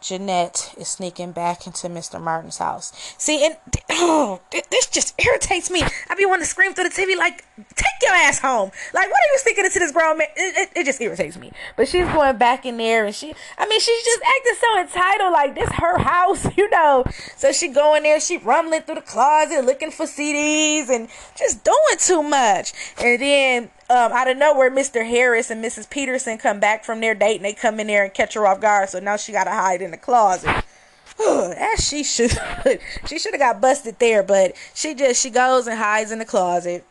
Jeanette 0.00 0.74
is 0.78 0.88
sneaking 0.88 1.32
back 1.32 1.66
into 1.66 1.88
Mr. 1.88 2.20
Martin's 2.20 2.58
house. 2.58 2.92
See, 3.18 3.44
and 3.44 3.56
oh, 3.90 4.40
this 4.50 4.86
just 4.86 5.20
irritates 5.20 5.70
me. 5.70 5.82
I 6.08 6.14
be 6.14 6.24
wanting 6.24 6.44
to 6.44 6.48
scream 6.48 6.72
through 6.74 6.88
the 6.88 6.90
TV 6.90 7.16
like, 7.16 7.44
"Take 7.74 7.86
your 8.02 8.12
ass 8.12 8.38
home!" 8.38 8.70
Like, 8.94 9.10
what 9.10 9.18
are 9.18 9.32
you 9.32 9.38
sneaking 9.38 9.64
into 9.64 9.78
this 9.78 9.92
grown 9.92 10.18
man? 10.18 10.28
It, 10.36 10.56
it, 10.56 10.80
it, 10.80 10.84
just 10.84 11.00
irritates 11.00 11.36
me. 11.36 11.52
But 11.76 11.88
she's 11.88 12.06
going 12.06 12.36
back 12.36 12.64
in 12.64 12.76
there, 12.76 13.04
and 13.06 13.14
she, 13.14 13.34
I 13.58 13.66
mean, 13.66 13.80
she's 13.80 14.04
just 14.04 14.20
acting 14.22 14.54
so 14.60 14.80
entitled, 14.80 15.32
like 15.32 15.54
this 15.54 15.70
her 15.70 15.98
house, 15.98 16.46
you 16.56 16.70
know. 16.70 17.04
So 17.36 17.52
she 17.52 17.68
going 17.68 18.04
there, 18.04 18.20
she 18.20 18.38
rumbling 18.38 18.82
through 18.82 18.96
the 18.96 19.02
closet 19.02 19.64
looking 19.64 19.90
for 19.90 20.06
CDs 20.06 20.88
and 20.88 21.08
just 21.36 21.64
doing 21.64 21.98
too 21.98 22.22
much. 22.22 22.72
And 22.98 23.20
then 23.20 23.70
um, 23.90 24.12
out 24.12 24.28
of 24.28 24.36
nowhere, 24.36 24.70
Mr. 24.70 25.06
Harris 25.06 25.50
and 25.50 25.64
Mrs. 25.64 25.88
Peterson 25.88 26.38
come 26.38 26.60
back 26.60 26.84
from 26.84 27.00
their 27.00 27.14
date 27.14 27.36
and 27.36 27.44
they 27.44 27.54
come 27.54 27.80
in 27.80 27.86
there 27.86 28.04
and 28.04 28.12
catch 28.12 28.34
her 28.34 28.46
off 28.46 28.60
guard. 28.60 28.90
So 28.90 29.00
now 29.00 29.16
she 29.16 29.32
got 29.32 29.44
to 29.44 29.50
hide 29.50 29.80
in 29.80 29.90
the 29.90 29.96
closet. 29.96 30.64
As 31.26 31.86
she 31.86 32.04
should. 32.04 32.38
she 33.06 33.18
should 33.18 33.34
have 33.34 33.40
got 33.40 33.60
busted 33.60 33.98
there, 33.98 34.22
but 34.22 34.54
she 34.74 34.94
just 34.94 35.22
she 35.22 35.30
goes 35.30 35.66
and 35.66 35.78
hides 35.78 36.12
in 36.12 36.18
the 36.18 36.24
closet. 36.24 36.84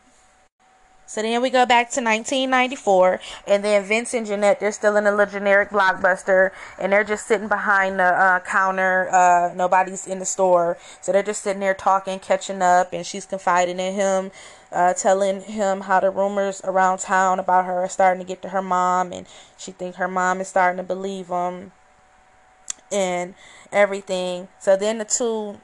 So 1.08 1.22
then 1.22 1.40
we 1.40 1.48
go 1.48 1.64
back 1.64 1.86
to 1.92 2.02
1994, 2.02 3.18
and 3.46 3.64
then 3.64 3.82
Vince 3.82 4.12
and 4.12 4.26
Jeanette, 4.26 4.60
they're 4.60 4.70
still 4.70 4.94
in 4.96 5.06
a 5.06 5.10
little 5.10 5.32
generic 5.32 5.70
blockbuster, 5.70 6.50
and 6.78 6.92
they're 6.92 7.02
just 7.02 7.26
sitting 7.26 7.48
behind 7.48 7.98
the 7.98 8.04
uh, 8.04 8.40
counter. 8.40 9.08
Uh, 9.10 9.54
nobody's 9.54 10.06
in 10.06 10.18
the 10.18 10.26
store. 10.26 10.76
So 11.00 11.10
they're 11.10 11.22
just 11.22 11.42
sitting 11.42 11.60
there 11.60 11.72
talking, 11.72 12.18
catching 12.18 12.60
up, 12.60 12.92
and 12.92 13.06
she's 13.06 13.24
confiding 13.24 13.80
in 13.80 13.94
him, 13.94 14.30
uh, 14.72 14.94
telling 14.94 15.40
him 15.40 15.82
how 15.82 16.00
the 16.00 16.10
rumors 16.10 16.60
around 16.64 16.98
town 16.98 17.38
about 17.38 17.64
her 17.64 17.80
are 17.80 17.88
starting 17.88 18.22
to 18.22 18.26
get 18.26 18.42
to 18.42 18.50
her 18.50 18.62
mom, 18.62 19.12
and 19.12 19.26
she 19.56 19.72
think 19.72 19.96
her 19.96 20.08
mom 20.08 20.40
is 20.40 20.48
starting 20.48 20.76
to 20.76 20.82
believe 20.82 21.28
him, 21.28 21.72
and 22.92 23.34
everything. 23.72 24.48
So 24.58 24.76
then 24.76 24.98
the 24.98 25.04
two 25.04 25.58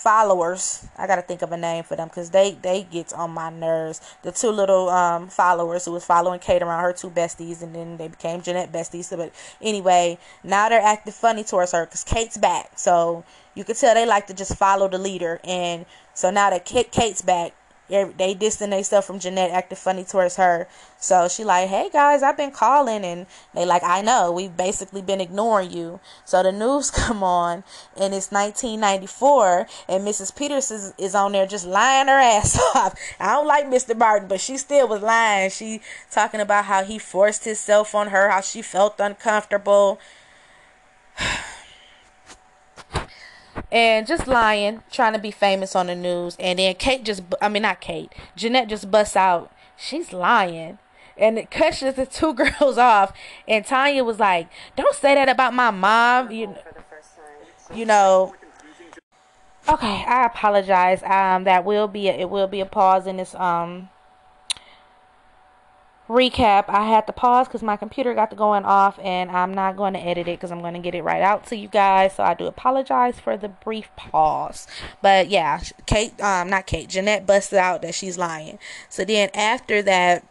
followers 0.00 0.88
i 0.96 1.06
gotta 1.06 1.20
think 1.20 1.42
of 1.42 1.52
a 1.52 1.56
name 1.58 1.84
for 1.84 1.94
them 1.94 2.08
because 2.08 2.30
they 2.30 2.52
they 2.62 2.82
gets 2.84 3.12
on 3.12 3.30
my 3.30 3.50
nerves. 3.50 4.00
The 4.22 4.32
two 4.32 4.50
little 4.50 4.88
um 4.88 5.28
followers 5.28 5.84
who 5.84 5.92
was 5.92 6.06
following 6.06 6.40
kate 6.40 6.62
around 6.62 6.82
her 6.82 6.94
two 6.94 7.10
besties 7.10 7.62
and 7.62 7.74
then 7.74 7.98
they 7.98 8.08
became 8.08 8.40
jeanette 8.40 8.72
besties. 8.72 9.04
So, 9.04 9.18
but 9.18 9.32
anyway 9.60 10.18
now 10.42 10.70
they're 10.70 10.80
acting 10.80 11.12
funny 11.12 11.44
towards 11.44 11.72
her 11.72 11.84
because 11.84 12.02
kate's 12.02 12.38
back. 12.38 12.78
So 12.78 13.24
you 13.54 13.64
can 13.64 13.74
tell 13.74 13.94
they 13.94 14.06
like 14.06 14.26
to 14.28 14.34
just 14.34 14.56
follow 14.56 14.88
the 14.88 14.98
leader 14.98 15.38
and 15.44 15.84
so 16.14 16.30
now 16.30 16.48
that 16.48 16.64
kate's 16.64 17.20
back 17.20 17.52
they 17.90 18.34
distant 18.34 18.70
themselves 18.70 19.06
from 19.06 19.18
Jeanette, 19.18 19.50
acting 19.50 19.76
funny 19.76 20.04
towards 20.04 20.36
her. 20.36 20.68
So 20.98 21.28
she 21.28 21.44
like, 21.44 21.68
hey 21.68 21.90
guys, 21.92 22.22
I've 22.22 22.36
been 22.36 22.50
calling, 22.50 23.04
and 23.04 23.26
they 23.54 23.66
like, 23.66 23.82
I 23.82 24.00
know, 24.02 24.30
we've 24.32 24.56
basically 24.56 25.02
been 25.02 25.20
ignoring 25.20 25.70
you. 25.70 26.00
So 26.24 26.42
the 26.42 26.52
news 26.52 26.90
come 26.90 27.22
on, 27.22 27.64
and 27.96 28.14
it's 28.14 28.30
1994, 28.30 29.66
and 29.88 30.06
Mrs. 30.06 30.34
Peters 30.34 30.70
is, 30.70 30.94
is 30.98 31.14
on 31.14 31.32
there 31.32 31.46
just 31.46 31.66
lying 31.66 32.08
her 32.08 32.18
ass 32.18 32.58
off. 32.74 32.94
I 33.18 33.34
don't 33.34 33.46
like 33.46 33.66
Mr. 33.66 33.96
Martin, 33.96 34.28
but 34.28 34.40
she 34.40 34.56
still 34.56 34.88
was 34.88 35.02
lying. 35.02 35.50
She 35.50 35.80
talking 36.10 36.40
about 36.40 36.66
how 36.66 36.84
he 36.84 36.98
forced 36.98 37.44
himself 37.44 37.94
on 37.94 38.08
her, 38.08 38.30
how 38.30 38.40
she 38.40 38.62
felt 38.62 39.00
uncomfortable. 39.00 40.00
and 43.72 44.06
just 44.06 44.26
lying, 44.26 44.82
trying 44.90 45.12
to 45.12 45.18
be 45.18 45.30
famous 45.30 45.76
on 45.76 45.86
the 45.86 45.94
news. 45.94 46.36
And 46.38 46.58
then 46.58 46.74
Kate 46.74 47.04
just, 47.04 47.22
I 47.40 47.48
mean, 47.48 47.62
not 47.62 47.80
Kate, 47.80 48.12
Jeanette 48.36 48.68
just 48.68 48.90
busts 48.90 49.16
out, 49.16 49.52
she's 49.76 50.12
lying. 50.12 50.78
And 51.16 51.38
it 51.38 51.50
catches 51.50 51.94
the 51.94 52.06
two 52.06 52.32
girls 52.60 52.78
off. 52.78 53.12
And 53.46 53.64
Tanya 53.64 54.04
was 54.04 54.18
like, 54.18 54.48
don't 54.76 54.94
say 54.94 55.14
that 55.14 55.28
about 55.28 55.52
my 55.52 55.70
mom. 55.70 56.30
You, 56.30 56.54
you 57.74 57.84
know. 57.84 58.34
Okay, 59.68 60.04
I 60.06 60.24
apologize. 60.24 61.02
Um, 61.02 61.44
that 61.44 61.64
will 61.66 61.86
be 61.86 62.08
a, 62.08 62.12
it 62.12 62.30
will 62.30 62.46
be 62.46 62.60
a 62.60 62.66
pause 62.66 63.06
in 63.06 63.18
this 63.18 63.34
um 63.34 63.90
recap, 66.10 66.64
I 66.68 66.88
had 66.88 67.06
to 67.06 67.12
pause 67.12 67.46
because 67.46 67.62
my 67.62 67.76
computer 67.76 68.12
got 68.14 68.30
to 68.30 68.36
going 68.36 68.64
off, 68.64 68.98
and 68.98 69.30
I'm 69.30 69.54
not 69.54 69.76
going 69.76 69.94
to 69.94 70.00
edit 70.00 70.26
it 70.26 70.38
because 70.38 70.50
I'm 70.50 70.60
going 70.60 70.74
to 70.74 70.80
get 70.80 70.94
it 70.94 71.02
right 71.02 71.22
out 71.22 71.46
to 71.46 71.56
you 71.56 71.68
guys. 71.68 72.14
So 72.16 72.24
I 72.24 72.34
do 72.34 72.46
apologize 72.46 73.20
for 73.20 73.36
the 73.36 73.48
brief 73.48 73.88
pause. 73.96 74.66
But 75.00 75.28
yeah, 75.28 75.60
Kate, 75.86 76.20
um, 76.20 76.50
not 76.50 76.66
Kate, 76.66 76.88
Jeanette 76.88 77.26
busted 77.26 77.58
out 77.58 77.82
that 77.82 77.94
she's 77.94 78.18
lying. 78.18 78.58
So 78.88 79.04
then 79.04 79.30
after 79.34 79.82
that, 79.82 80.26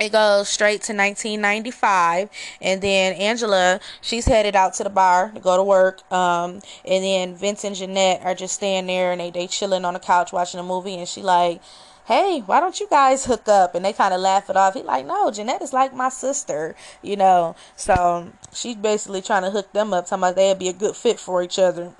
it 0.00 0.12
goes 0.12 0.48
straight 0.48 0.80
to 0.82 0.94
1995 0.94 2.30
and 2.62 2.80
then 2.80 3.14
angela 3.14 3.80
she's 4.00 4.26
headed 4.26 4.54
out 4.54 4.72
to 4.72 4.84
the 4.84 4.90
bar 4.90 5.32
to 5.32 5.40
go 5.40 5.56
to 5.56 5.64
work 5.64 6.00
um, 6.12 6.60
and 6.84 7.02
then 7.02 7.34
vince 7.34 7.64
and 7.64 7.74
jeanette 7.74 8.20
are 8.22 8.36
just 8.36 8.54
staying 8.54 8.86
there 8.86 9.10
and 9.10 9.20
they, 9.20 9.32
they 9.32 9.48
chilling 9.48 9.84
on 9.84 9.94
the 9.94 9.98
couch 9.98 10.32
watching 10.32 10.60
a 10.60 10.62
movie 10.62 10.94
and 10.94 11.08
she 11.08 11.20
like 11.20 11.60
hey, 12.08 12.42
why 12.46 12.58
don't 12.58 12.80
you 12.80 12.88
guys 12.88 13.26
hook 13.26 13.46
up? 13.48 13.74
And 13.74 13.84
they 13.84 13.92
kind 13.92 14.14
of 14.14 14.20
laugh 14.20 14.48
it 14.48 14.56
off. 14.56 14.74
He 14.74 14.82
like, 14.82 15.06
no, 15.06 15.30
Jeanette 15.30 15.62
is 15.62 15.74
like 15.74 15.94
my 15.94 16.08
sister, 16.08 16.74
you 17.02 17.16
know. 17.16 17.54
So 17.76 18.32
she's 18.52 18.76
basically 18.76 19.20
trying 19.20 19.42
to 19.42 19.50
hook 19.50 19.72
them 19.72 19.92
up, 19.92 20.06
talking 20.06 20.24
about 20.24 20.36
they'd 20.36 20.58
be 20.58 20.68
a 20.68 20.72
good 20.72 20.96
fit 20.96 21.20
for 21.20 21.42
each 21.42 21.58
other 21.58 21.92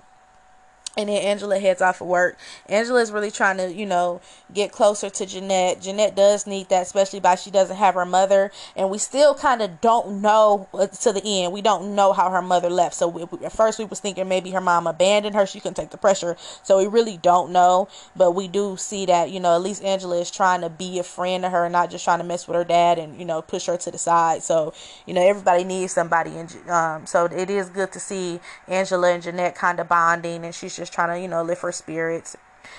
and 0.97 1.09
then 1.09 1.23
Angela 1.23 1.59
heads 1.59 1.81
off 1.83 2.01
of 2.01 2.07
work. 2.07 2.37
Angela 2.67 3.01
is 3.01 3.13
really 3.13 3.31
trying 3.31 3.59
to, 3.59 3.73
you 3.73 3.87
know, 3.87 4.21
get 4.53 4.73
closer 4.73 5.11
to 5.11 5.27
Jeanette. 5.27 5.81
Jeanette 5.81 6.17
does 6.17 6.47
need 6.47 6.69
that, 6.71 6.83
especially 6.83 7.21
by 7.21 7.35
she 7.35 7.51
doesn't 7.51 7.77
have 7.77 7.95
her 7.95 8.07
mother, 8.07 8.51
and 8.75 8.91
we 8.91 8.99
still 8.99 9.35
kind 9.35 9.63
of 9.63 9.81
don't 9.81 10.21
know 10.21 10.69
uh, 10.75 10.87
to 10.87 11.13
the 11.13 11.23
end. 11.25 11.53
We 11.53 11.63
don't 11.63 11.95
know 11.95 12.13
how 12.13 12.31
her 12.31 12.43
mother 12.43 12.71
left. 12.71 12.95
So 12.95 13.09
we, 13.09 13.23
at 13.45 13.53
first 13.53 13.79
we 13.79 13.85
was 13.85 14.01
thinking 14.01 14.29
maybe 14.29 14.51
her 14.51 14.61
mom 14.61 14.87
abandoned 14.87 15.35
her. 15.37 15.47
She 15.47 15.61
couldn't 15.61 15.75
take 15.75 15.91
the 15.91 15.99
pressure. 15.99 16.37
So 16.63 16.79
we 16.79 16.87
really 16.87 17.17
don't 17.17 17.53
know, 17.53 17.89
but 18.17 18.33
we 18.33 18.49
do 18.49 18.77
see 18.77 19.07
that, 19.07 19.31
you 19.31 19.41
know, 19.41 19.55
at 19.55 19.63
least 19.63 19.85
Angela 19.85 20.19
is 20.21 20.31
trying 20.31 20.63
to 20.63 20.71
be 20.71 20.99
a 20.99 21.03
friend 21.03 21.45
to 21.45 21.51
her 21.51 21.65
and 21.65 21.73
not 21.73 21.91
just 21.91 22.05
trying 22.05 22.19
to 22.19 22.25
mess 22.25 22.47
with 22.47 22.57
her 22.57 22.65
dad 22.65 22.99
and 22.99 23.19
you 23.19 23.25
know 23.25 23.43
push 23.43 23.67
her 23.67 23.77
to 23.77 23.91
the 23.91 23.99
side. 23.99 24.43
So 24.43 24.73
you 25.07 25.15
know 25.15 25.27
everybody 25.27 25.65
needs 25.65 25.93
somebody, 25.93 26.37
and 26.37 26.71
um, 26.71 27.07
so 27.07 27.27
it 27.27 27.51
is 27.51 27.69
good 27.69 27.93
to 27.93 28.01
see 28.01 28.41
Angela 28.67 29.13
and 29.13 29.23
Jeanette 29.23 29.55
kind 29.55 29.81
of 29.81 29.89
bonding, 29.89 30.45
and 30.45 30.55
she's 30.55 30.77
just 30.77 30.88
just 30.89 30.95
trying 30.95 31.15
to, 31.15 31.21
you 31.21 31.29
know, 31.29 31.43
lift 31.43 31.63
her 31.63 31.73
spirits. 31.73 32.37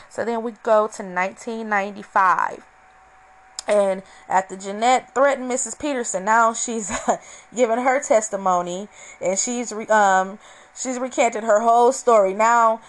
So 0.10 0.26
then 0.26 0.44
we 0.44 0.52
go 0.64 0.88
to 0.88 1.04
1995. 1.04 2.66
And 3.68 4.02
after 4.28 4.58
Jeanette 4.58 5.14
threatened 5.14 5.50
Mrs. 5.50 5.78
Peterson, 5.78 6.26
now 6.26 6.54
she's 6.54 6.92
giving 7.56 7.78
her 7.78 8.02
testimony 8.02 8.88
and 9.22 9.38
she's 9.38 9.72
um 9.92 10.40
she's 10.76 10.98
recanted 10.98 11.44
her 11.44 11.60
whole 11.60 11.92
story. 11.92 12.34
Now 12.34 12.82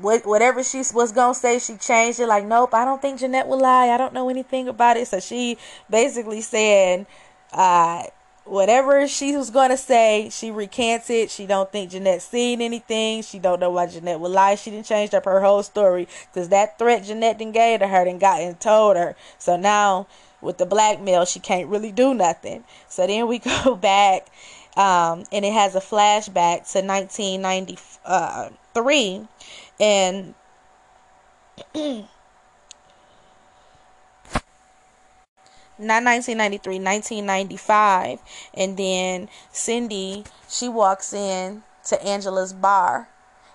whatever 0.00 0.62
she 0.62 0.82
was 0.92 1.12
gonna 1.12 1.34
say, 1.34 1.58
she 1.58 1.76
changed 1.76 2.20
it. 2.20 2.26
Like, 2.26 2.44
nope, 2.44 2.74
I 2.74 2.84
don't 2.84 3.00
think 3.00 3.20
Jeanette 3.20 3.48
will 3.48 3.60
lie. 3.60 3.88
I 3.88 3.96
don't 3.96 4.12
know 4.12 4.28
anything 4.28 4.68
about 4.68 4.98
it. 4.98 5.08
So 5.08 5.20
she 5.20 5.56
basically 5.88 6.42
said, 6.42 7.06
uh, 7.52 8.02
whatever 8.44 9.06
she 9.06 9.36
was 9.36 9.50
gonna 9.50 9.76
say, 9.76 10.28
she 10.30 10.50
recants 10.50 11.10
it. 11.10 11.30
She 11.30 11.46
don't 11.46 11.70
think 11.70 11.90
Jeanette 11.90 12.22
seen 12.22 12.60
anything. 12.60 13.22
She 13.22 13.38
don't 13.38 13.60
know 13.60 13.70
why 13.70 13.86
Jeanette 13.86 14.18
would 14.20 14.32
lie. 14.32 14.56
She 14.56 14.70
didn't 14.70 14.86
change 14.86 15.14
up 15.14 15.24
her 15.24 15.40
whole 15.40 15.62
story 15.62 16.08
because 16.32 16.48
that 16.48 16.78
threat 16.78 17.04
Jeanette 17.04 17.38
then 17.38 17.52
gave 17.52 17.80
to 17.80 17.88
her 17.88 18.06
and 18.06 18.20
got 18.20 18.40
and 18.40 18.58
told 18.58 18.96
her. 18.96 19.14
So 19.38 19.56
now 19.56 20.06
with 20.40 20.58
the 20.58 20.66
blackmail, 20.66 21.24
she 21.24 21.40
can't 21.40 21.68
really 21.68 21.92
do 21.92 22.14
nothing. 22.14 22.64
So 22.88 23.06
then 23.06 23.28
we 23.28 23.38
go 23.38 23.76
back, 23.76 24.26
um, 24.76 25.24
and 25.32 25.44
it 25.44 25.52
has 25.52 25.74
a 25.74 25.80
flashback 25.80 26.70
to 26.72 26.82
1993, 26.82 29.28
and 29.80 30.34
not 35.80 36.04
1993, 36.04 36.78
1995. 36.78 38.18
And 38.54 38.76
then 38.76 39.28
Cindy, 39.52 40.24
she 40.48 40.68
walks 40.68 41.12
in 41.12 41.62
to 41.86 42.02
Angela's 42.04 42.52
bar 42.52 43.08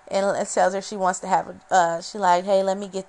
and 0.08 0.48
tells 0.48 0.74
her 0.74 0.82
she 0.82 0.96
wants 0.96 1.20
to 1.20 1.28
have 1.28 1.48
a, 1.48 1.74
uh, 1.74 2.02
she 2.02 2.18
like, 2.18 2.46
hey, 2.46 2.64
let 2.64 2.78
me 2.78 2.88
get, 2.88 3.08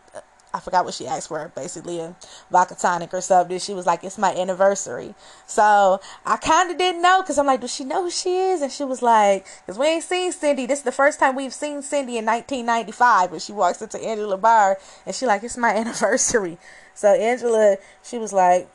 I 0.54 0.60
forgot 0.60 0.84
what 0.84 0.94
she 0.94 1.06
asked 1.06 1.28
for, 1.28 1.52
basically 1.54 2.00
a 2.00 2.16
vodka 2.50 2.74
tonic 2.74 3.12
or 3.12 3.20
something. 3.20 3.58
She 3.58 3.74
was 3.74 3.84
like, 3.84 4.02
it's 4.02 4.16
my 4.16 4.34
anniversary. 4.34 5.14
So 5.46 6.00
I 6.24 6.36
kind 6.36 6.70
of 6.70 6.78
didn't 6.78 7.02
know 7.02 7.20
because 7.20 7.38
I'm 7.38 7.46
like, 7.46 7.60
does 7.60 7.74
she 7.74 7.84
know 7.84 8.04
who 8.04 8.10
she 8.10 8.36
is? 8.36 8.62
And 8.62 8.72
she 8.72 8.84
was 8.84 9.02
like, 9.02 9.46
because 9.60 9.78
we 9.78 9.86
ain't 9.86 10.04
seen 10.04 10.32
Cindy. 10.32 10.66
This 10.66 10.78
is 10.80 10.84
the 10.84 10.92
first 10.92 11.20
time 11.20 11.36
we've 11.36 11.52
seen 11.52 11.82
Cindy 11.82 12.16
in 12.16 12.24
1995 12.24 13.30
But 13.30 13.42
she 13.42 13.52
walks 13.52 13.82
into 13.82 14.02
Angela 14.02 14.38
bar 14.38 14.78
and 15.04 15.14
she 15.14 15.26
like, 15.26 15.42
it's 15.42 15.58
my 15.58 15.70
anniversary. 15.76 16.56
So 16.94 17.12
Angela, 17.12 17.76
she 18.02 18.16
was 18.16 18.32
like, 18.32 18.70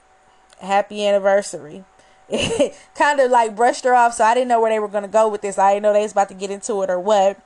happy 0.62 1.06
anniversary. 1.06 1.84
kind 2.96 3.20
of 3.20 3.30
like 3.30 3.56
brushed 3.56 3.84
her 3.84 3.94
off, 3.94 4.14
so 4.14 4.24
I 4.24 4.34
didn't 4.34 4.48
know 4.48 4.62
where 4.62 4.72
they 4.72 4.80
were 4.80 4.88
gonna 4.88 5.08
go 5.08 5.28
with 5.28 5.42
this. 5.42 5.58
I 5.58 5.74
didn't 5.74 5.84
know 5.84 5.94
they 5.94 6.02
was 6.02 6.14
about 6.14 6.30
to 6.30 6.34
get 6.34 6.50
into 6.50 6.82
it 6.82 6.90
or 6.90 7.00
what. 7.00 7.38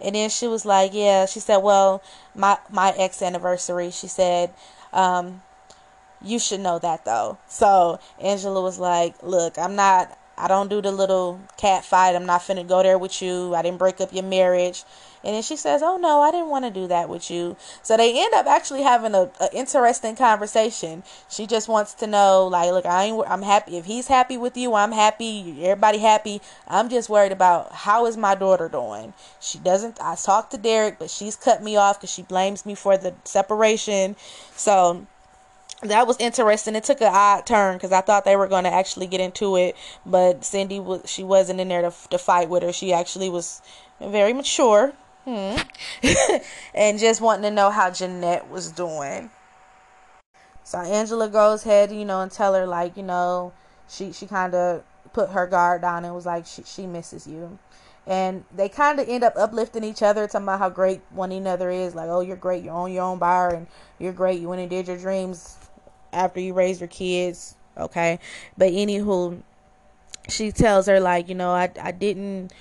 And 0.00 0.14
then 0.14 0.30
she 0.30 0.46
was 0.46 0.64
like, 0.64 0.94
"Yeah," 0.94 1.26
she 1.26 1.40
said, 1.40 1.58
"Well, 1.58 2.02
my 2.34 2.58
my 2.70 2.94
ex 2.96 3.20
anniversary." 3.22 3.90
She 3.90 4.06
said, 4.08 4.54
um, 4.92 5.42
"You 6.22 6.38
should 6.38 6.60
know 6.60 6.78
that 6.78 7.04
though." 7.04 7.38
So 7.48 8.00
Angela 8.18 8.62
was 8.62 8.78
like, 8.78 9.14
"Look, 9.22 9.58
I'm 9.58 9.76
not. 9.76 10.16
I 10.40 10.48
don't 10.48 10.68
do 10.70 10.80
the 10.80 10.90
little 10.90 11.40
cat 11.56 11.84
fight. 11.84 12.16
I'm 12.16 12.26
not 12.26 12.40
finna 12.40 12.66
go 12.66 12.82
there 12.82 12.98
with 12.98 13.20
you. 13.20 13.54
I 13.54 13.62
didn't 13.62 13.78
break 13.78 14.00
up 14.00 14.12
your 14.12 14.24
marriage." 14.24 14.84
And 15.22 15.34
then 15.34 15.42
she 15.42 15.56
says, 15.56 15.82
"Oh 15.82 15.98
no, 15.98 16.22
I 16.22 16.30
didn't 16.30 16.48
want 16.48 16.64
to 16.64 16.70
do 16.70 16.86
that 16.88 17.08
with 17.08 17.30
you." 17.30 17.56
So 17.82 17.96
they 17.96 18.18
end 18.18 18.32
up 18.34 18.46
actually 18.46 18.82
having 18.82 19.14
a, 19.14 19.30
a, 19.40 19.52
interesting 19.54 20.16
conversation. 20.16 21.02
She 21.28 21.46
just 21.46 21.68
wants 21.68 21.92
to 21.94 22.06
know, 22.06 22.46
like, 22.46 22.70
look, 22.70 22.86
I 22.86 23.04
ain't, 23.04 23.22
I'm 23.28 23.42
happy 23.42 23.76
if 23.76 23.84
he's 23.84 24.06
happy 24.08 24.38
with 24.38 24.56
you. 24.56 24.74
I'm 24.74 24.92
happy. 24.92 25.64
Everybody 25.64 25.98
happy. 25.98 26.40
I'm 26.66 26.88
just 26.88 27.08
worried 27.10 27.32
about 27.32 27.72
how 27.72 28.06
is 28.06 28.16
my 28.16 28.34
daughter 28.34 28.68
doing. 28.68 29.12
She 29.40 29.58
doesn't. 29.58 30.00
I 30.00 30.14
talked 30.14 30.52
to 30.52 30.58
Derek, 30.58 30.98
but 30.98 31.10
she's 31.10 31.36
cut 31.36 31.62
me 31.62 31.76
off 31.76 31.98
because 31.98 32.12
she 32.12 32.22
blames 32.22 32.64
me 32.64 32.74
for 32.74 32.96
the 32.96 33.14
separation. 33.24 34.16
So 34.56 35.06
that 35.82 36.06
was 36.06 36.16
interesting. 36.18 36.76
It 36.76 36.84
took 36.84 37.00
an 37.00 37.12
odd 37.12 37.46
turn 37.46 37.76
because 37.76 37.92
I 37.92 38.00
thought 38.00 38.24
they 38.24 38.36
were 38.36 38.48
going 38.48 38.64
to 38.64 38.72
actually 38.72 39.06
get 39.06 39.20
into 39.20 39.56
it, 39.56 39.76
but 40.04 40.44
Cindy 40.44 40.80
was 40.80 41.02
she 41.10 41.24
wasn't 41.24 41.60
in 41.60 41.68
there 41.68 41.82
to 41.82 41.92
to 42.10 42.18
fight 42.18 42.48
with 42.48 42.62
her. 42.62 42.72
She 42.72 42.92
actually 42.92 43.30
was 43.30 43.62
very 44.00 44.32
mature 44.32 44.92
Hmm. 45.24 45.56
and 46.74 46.98
just 46.98 47.20
wanting 47.20 47.42
to 47.42 47.50
know 47.50 47.70
how 47.70 47.90
Jeanette 47.90 48.48
was 48.48 48.72
doing. 48.72 49.30
So 50.64 50.78
Angela 50.78 51.28
goes 51.28 51.66
ahead, 51.66 51.92
you 51.92 52.04
know, 52.04 52.20
and 52.20 52.30
tell 52.32 52.54
her 52.54 52.66
like, 52.66 52.96
you 52.96 53.02
know, 53.02 53.52
she 53.88 54.12
she 54.12 54.26
kind 54.26 54.54
of 54.54 54.82
put 55.12 55.30
her 55.30 55.46
guard 55.46 55.82
down 55.82 56.04
and 56.04 56.14
was 56.14 56.26
like, 56.26 56.46
she 56.46 56.62
she 56.64 56.86
misses 56.86 57.26
you. 57.26 57.58
And 58.06 58.44
they 58.54 58.68
kind 58.68 58.98
of 58.98 59.08
end 59.08 59.22
up 59.22 59.34
uplifting 59.36 59.84
each 59.84 60.02
other, 60.02 60.26
talking 60.26 60.44
about 60.44 60.58
how 60.58 60.70
great 60.70 61.02
one 61.10 61.32
another 61.32 61.70
is. 61.70 61.94
Like, 61.94 62.08
oh, 62.08 62.22
you're 62.22 62.36
great, 62.36 62.64
you're 62.64 62.74
on 62.74 62.92
your 62.92 63.04
own 63.04 63.18
bar, 63.18 63.54
and 63.54 63.66
you're 63.98 64.12
great. 64.12 64.40
You 64.40 64.48
went 64.48 64.62
and 64.62 64.70
did 64.70 64.88
your 64.88 64.96
dreams 64.96 65.58
after 66.12 66.40
you 66.40 66.54
raise 66.54 66.80
your 66.80 66.88
kids. 66.88 67.56
Okay, 67.76 68.18
but 68.58 68.72
anywho, 68.72 69.42
she 70.28 70.52
tells 70.52 70.86
her 70.86 71.00
like, 71.00 71.28
you 71.28 71.34
know, 71.34 71.50
I 71.50 71.70
I 71.80 71.92
didn't 71.92 72.52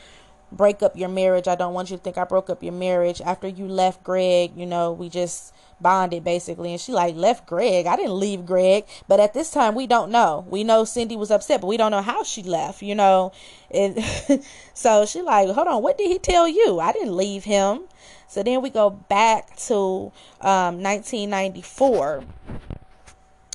break 0.51 0.81
up 0.81 0.97
your 0.97 1.09
marriage. 1.09 1.47
I 1.47 1.55
don't 1.55 1.73
want 1.73 1.91
you 1.91 1.97
to 1.97 2.03
think 2.03 2.17
I 2.17 2.23
broke 2.23 2.49
up 2.49 2.63
your 2.63 2.73
marriage. 2.73 3.21
After 3.21 3.47
you 3.47 3.67
left 3.67 4.03
Greg, 4.03 4.51
you 4.55 4.65
know, 4.65 4.91
we 4.91 5.09
just 5.09 5.53
bonded 5.81 6.23
basically. 6.23 6.71
And 6.71 6.81
she 6.81 6.91
like 6.91 7.15
left 7.15 7.47
Greg. 7.47 7.85
I 7.85 7.95
didn't 7.95 8.19
leave 8.19 8.45
Greg. 8.45 8.85
But 9.07 9.19
at 9.19 9.33
this 9.33 9.51
time 9.51 9.75
we 9.75 9.87
don't 9.87 10.11
know. 10.11 10.45
We 10.49 10.63
know 10.63 10.83
Cindy 10.85 11.15
was 11.15 11.31
upset, 11.31 11.61
but 11.61 11.67
we 11.67 11.77
don't 11.77 11.91
know 11.91 12.01
how 12.01 12.23
she 12.23 12.43
left, 12.43 12.81
you 12.81 12.95
know. 12.95 13.31
And 13.71 14.03
so 14.73 15.05
she 15.05 15.21
like, 15.21 15.49
hold 15.49 15.67
on, 15.67 15.83
what 15.83 15.97
did 15.97 16.09
he 16.09 16.19
tell 16.19 16.47
you? 16.47 16.79
I 16.79 16.91
didn't 16.91 17.15
leave 17.15 17.43
him. 17.43 17.81
So 18.27 18.43
then 18.43 18.61
we 18.61 18.69
go 18.69 18.89
back 18.89 19.55
to 19.67 20.11
um, 20.41 20.81
1994 20.83 22.23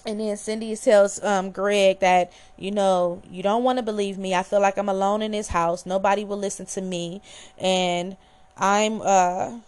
and 0.07 0.21
then 0.21 0.37
Cindy 0.37 0.77
tells 0.77 1.23
um, 1.23 1.51
Greg 1.51 2.01
that, 2.01 2.33
you 2.59 2.71
know, 2.71 3.23
you 3.31 3.43
don't 3.43 3.65
want 3.65 3.79
to 3.79 3.83
believe 3.83 4.19
me. 4.19 4.35
I 4.35 4.43
feel 4.43 4.61
like 4.61 4.77
I'm 4.77 4.89
alone 4.89 5.23
in 5.23 5.33
this 5.33 5.49
house. 5.49 5.87
Nobody 5.87 6.25
will 6.25 6.37
listen 6.37 6.67
to 6.67 6.83
me. 6.83 7.23
And 7.59 8.17
I'm 8.57 9.01
uh 9.03 9.59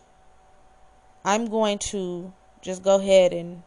I'm 1.24 1.46
going 1.46 1.78
to 1.78 2.32
just 2.62 2.82
go 2.82 3.00
ahead 3.00 3.32
and 3.32 3.62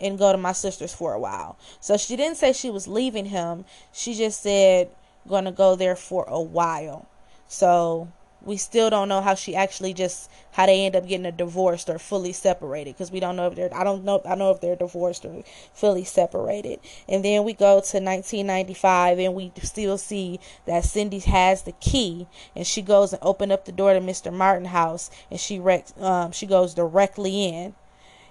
and 0.00 0.18
go 0.18 0.32
to 0.32 0.38
my 0.38 0.52
sister's 0.52 0.94
for 0.94 1.12
a 1.12 1.18
while. 1.18 1.58
So 1.80 1.96
she 1.96 2.16
didn't 2.16 2.36
say 2.36 2.52
she 2.52 2.70
was 2.70 2.86
leaving 2.86 3.26
him. 3.26 3.64
She 3.92 4.14
just 4.14 4.42
said 4.42 4.90
to 5.28 5.52
go 5.52 5.76
there 5.76 5.96
for 5.96 6.24
a 6.28 6.40
while. 6.40 7.06
So 7.48 8.08
we 8.44 8.56
still 8.56 8.90
don't 8.90 9.08
know 9.08 9.20
how 9.20 9.34
she 9.34 9.54
actually 9.56 9.94
just 9.94 10.30
how 10.52 10.66
they 10.66 10.84
end 10.84 10.94
up 10.94 11.06
getting 11.06 11.26
a 11.26 11.32
divorced 11.32 11.88
or 11.88 11.98
fully 11.98 12.32
separated 12.32 12.94
because 12.94 13.10
we 13.10 13.20
don't 13.20 13.36
know 13.36 13.46
if 13.48 13.54
they're 13.54 13.74
I 13.74 13.84
don't 13.84 14.04
know 14.04 14.20
I 14.24 14.34
know 14.34 14.50
if 14.50 14.60
they're 14.60 14.76
divorced 14.76 15.24
or 15.24 15.42
fully 15.72 16.04
separated. 16.04 16.80
And 17.08 17.24
then 17.24 17.44
we 17.44 17.54
go 17.54 17.80
to 17.80 18.00
1995 18.00 19.18
and 19.18 19.34
we 19.34 19.52
still 19.62 19.98
see 19.98 20.40
that 20.66 20.84
Cindy 20.84 21.20
has 21.20 21.62
the 21.62 21.72
key 21.72 22.26
and 22.54 22.66
she 22.66 22.82
goes 22.82 23.12
and 23.12 23.22
open 23.22 23.50
up 23.50 23.64
the 23.64 23.72
door 23.72 23.94
to 23.94 24.00
Mr. 24.00 24.32
Martin 24.32 24.66
house 24.66 25.10
and 25.30 25.40
she 25.40 25.58
rec- 25.58 25.98
um, 26.00 26.32
she 26.32 26.46
goes 26.46 26.74
directly 26.74 27.46
in 27.46 27.74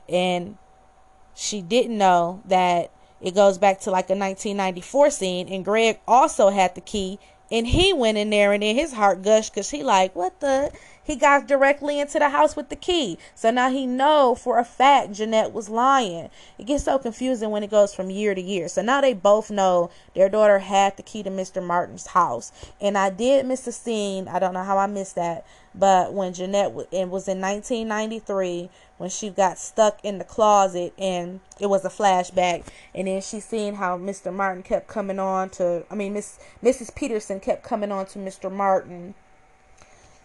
and 0.08 0.58
she 1.36 1.62
didn't 1.62 1.97
know 1.97 2.41
that 2.45 2.91
it 3.19 3.34
goes 3.34 3.58
back 3.58 3.80
to 3.80 3.89
like 3.89 4.10
a 4.10 4.15
1994 4.15 5.10
scene 5.10 5.47
and 5.47 5.65
Greg 5.65 5.99
also 6.08 6.49
had 6.49 6.76
the 6.76 6.82
key 6.82 7.19
and 7.51 7.67
he 7.67 7.93
went 7.93 8.17
in 8.17 8.29
there 8.29 8.53
and 8.53 8.63
then 8.63 8.75
his 8.75 8.93
heart 8.93 9.21
gushed 9.21 9.53
because 9.53 9.69
he 9.69 9.84
like, 9.84 10.15
what 10.15 10.39
the? 10.39 10.71
He 11.03 11.15
got 11.15 11.47
directly 11.47 11.99
into 11.99 12.19
the 12.19 12.29
house 12.29 12.55
with 12.55 12.69
the 12.69 12.75
key. 12.75 13.17
So 13.35 13.51
now 13.51 13.69
he 13.69 13.85
know 13.85 14.35
for 14.35 14.57
a 14.57 14.63
fact 14.63 15.13
Jeanette 15.13 15.51
was 15.51 15.69
lying. 15.69 16.29
It 16.57 16.65
gets 16.67 16.85
so 16.85 16.97
confusing 16.97 17.51
when 17.51 17.63
it 17.63 17.71
goes 17.71 17.93
from 17.93 18.09
year 18.09 18.33
to 18.33 18.41
year. 18.41 18.67
So 18.69 18.81
now 18.81 19.01
they 19.01 19.13
both 19.13 19.51
know 19.51 19.91
their 20.15 20.29
daughter 20.29 20.59
had 20.59 20.95
the 20.95 21.03
key 21.03 21.21
to 21.23 21.29
Mr. 21.29 21.61
Martin's 21.61 22.07
house. 22.07 22.51
And 22.79 22.97
I 22.97 23.09
did 23.09 23.45
miss 23.45 23.67
a 23.67 23.71
scene. 23.71 24.27
I 24.27 24.39
don't 24.39 24.53
know 24.53 24.63
how 24.63 24.77
I 24.77 24.87
missed 24.87 25.15
that. 25.15 25.45
But 25.75 26.13
when 26.13 26.33
Jeanette 26.33 26.71
it 26.91 27.09
was 27.09 27.27
in 27.27 27.41
1993 27.41 28.69
when 28.97 29.09
she 29.09 29.29
got 29.29 29.57
stuck 29.57 29.99
in 30.03 30.19
the 30.19 30.23
closet 30.23 30.93
and 30.99 31.39
it 31.59 31.65
was 31.65 31.83
a 31.83 31.89
flashback 31.89 32.65
and 32.93 33.07
then 33.07 33.21
she 33.21 33.39
seen 33.39 33.75
how 33.75 33.97
Mr. 33.97 34.31
Martin 34.31 34.61
kept 34.61 34.87
coming 34.87 35.17
on 35.17 35.49
to 35.49 35.83
I 35.89 35.95
mean 35.95 36.13
Miss 36.13 36.39
Mrs. 36.63 36.93
Peterson 36.93 37.39
kept 37.39 37.63
coming 37.63 37.91
on 37.91 38.05
to 38.07 38.19
Mr. 38.19 38.51
Martin 38.51 39.15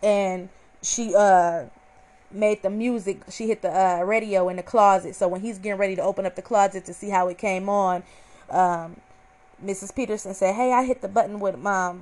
and 0.03 0.51
she 0.83 1.15
uh 1.15 1.65
made 2.31 2.63
the 2.63 2.71
music 2.71 3.23
she 3.31 3.47
hit 3.47 3.63
the 3.63 3.71
uh, 3.71 4.03
radio 4.03 4.49
in 4.49 4.57
the 4.57 4.63
closet. 4.63 5.15
So 5.15 5.29
when 5.29 5.41
he's 5.41 5.59
getting 5.59 5.79
ready 5.79 5.97
to 5.97 6.03
open 6.03 6.27
up 6.27 6.37
the 6.37 6.43
closet 6.43 6.85
to 6.87 6.95
see 6.95 7.09
how 7.09 7.29
it 7.29 7.39
came 7.39 7.69
on 7.69 8.03
um, 8.51 9.01
mrs 9.65 9.95
peterson 9.95 10.33
said 10.35 10.55
hey 10.55 10.73
i 10.73 10.85
hit 10.85 11.01
the 11.03 11.09
button 11.09 11.41
with 11.41 11.59
my 11.59 11.95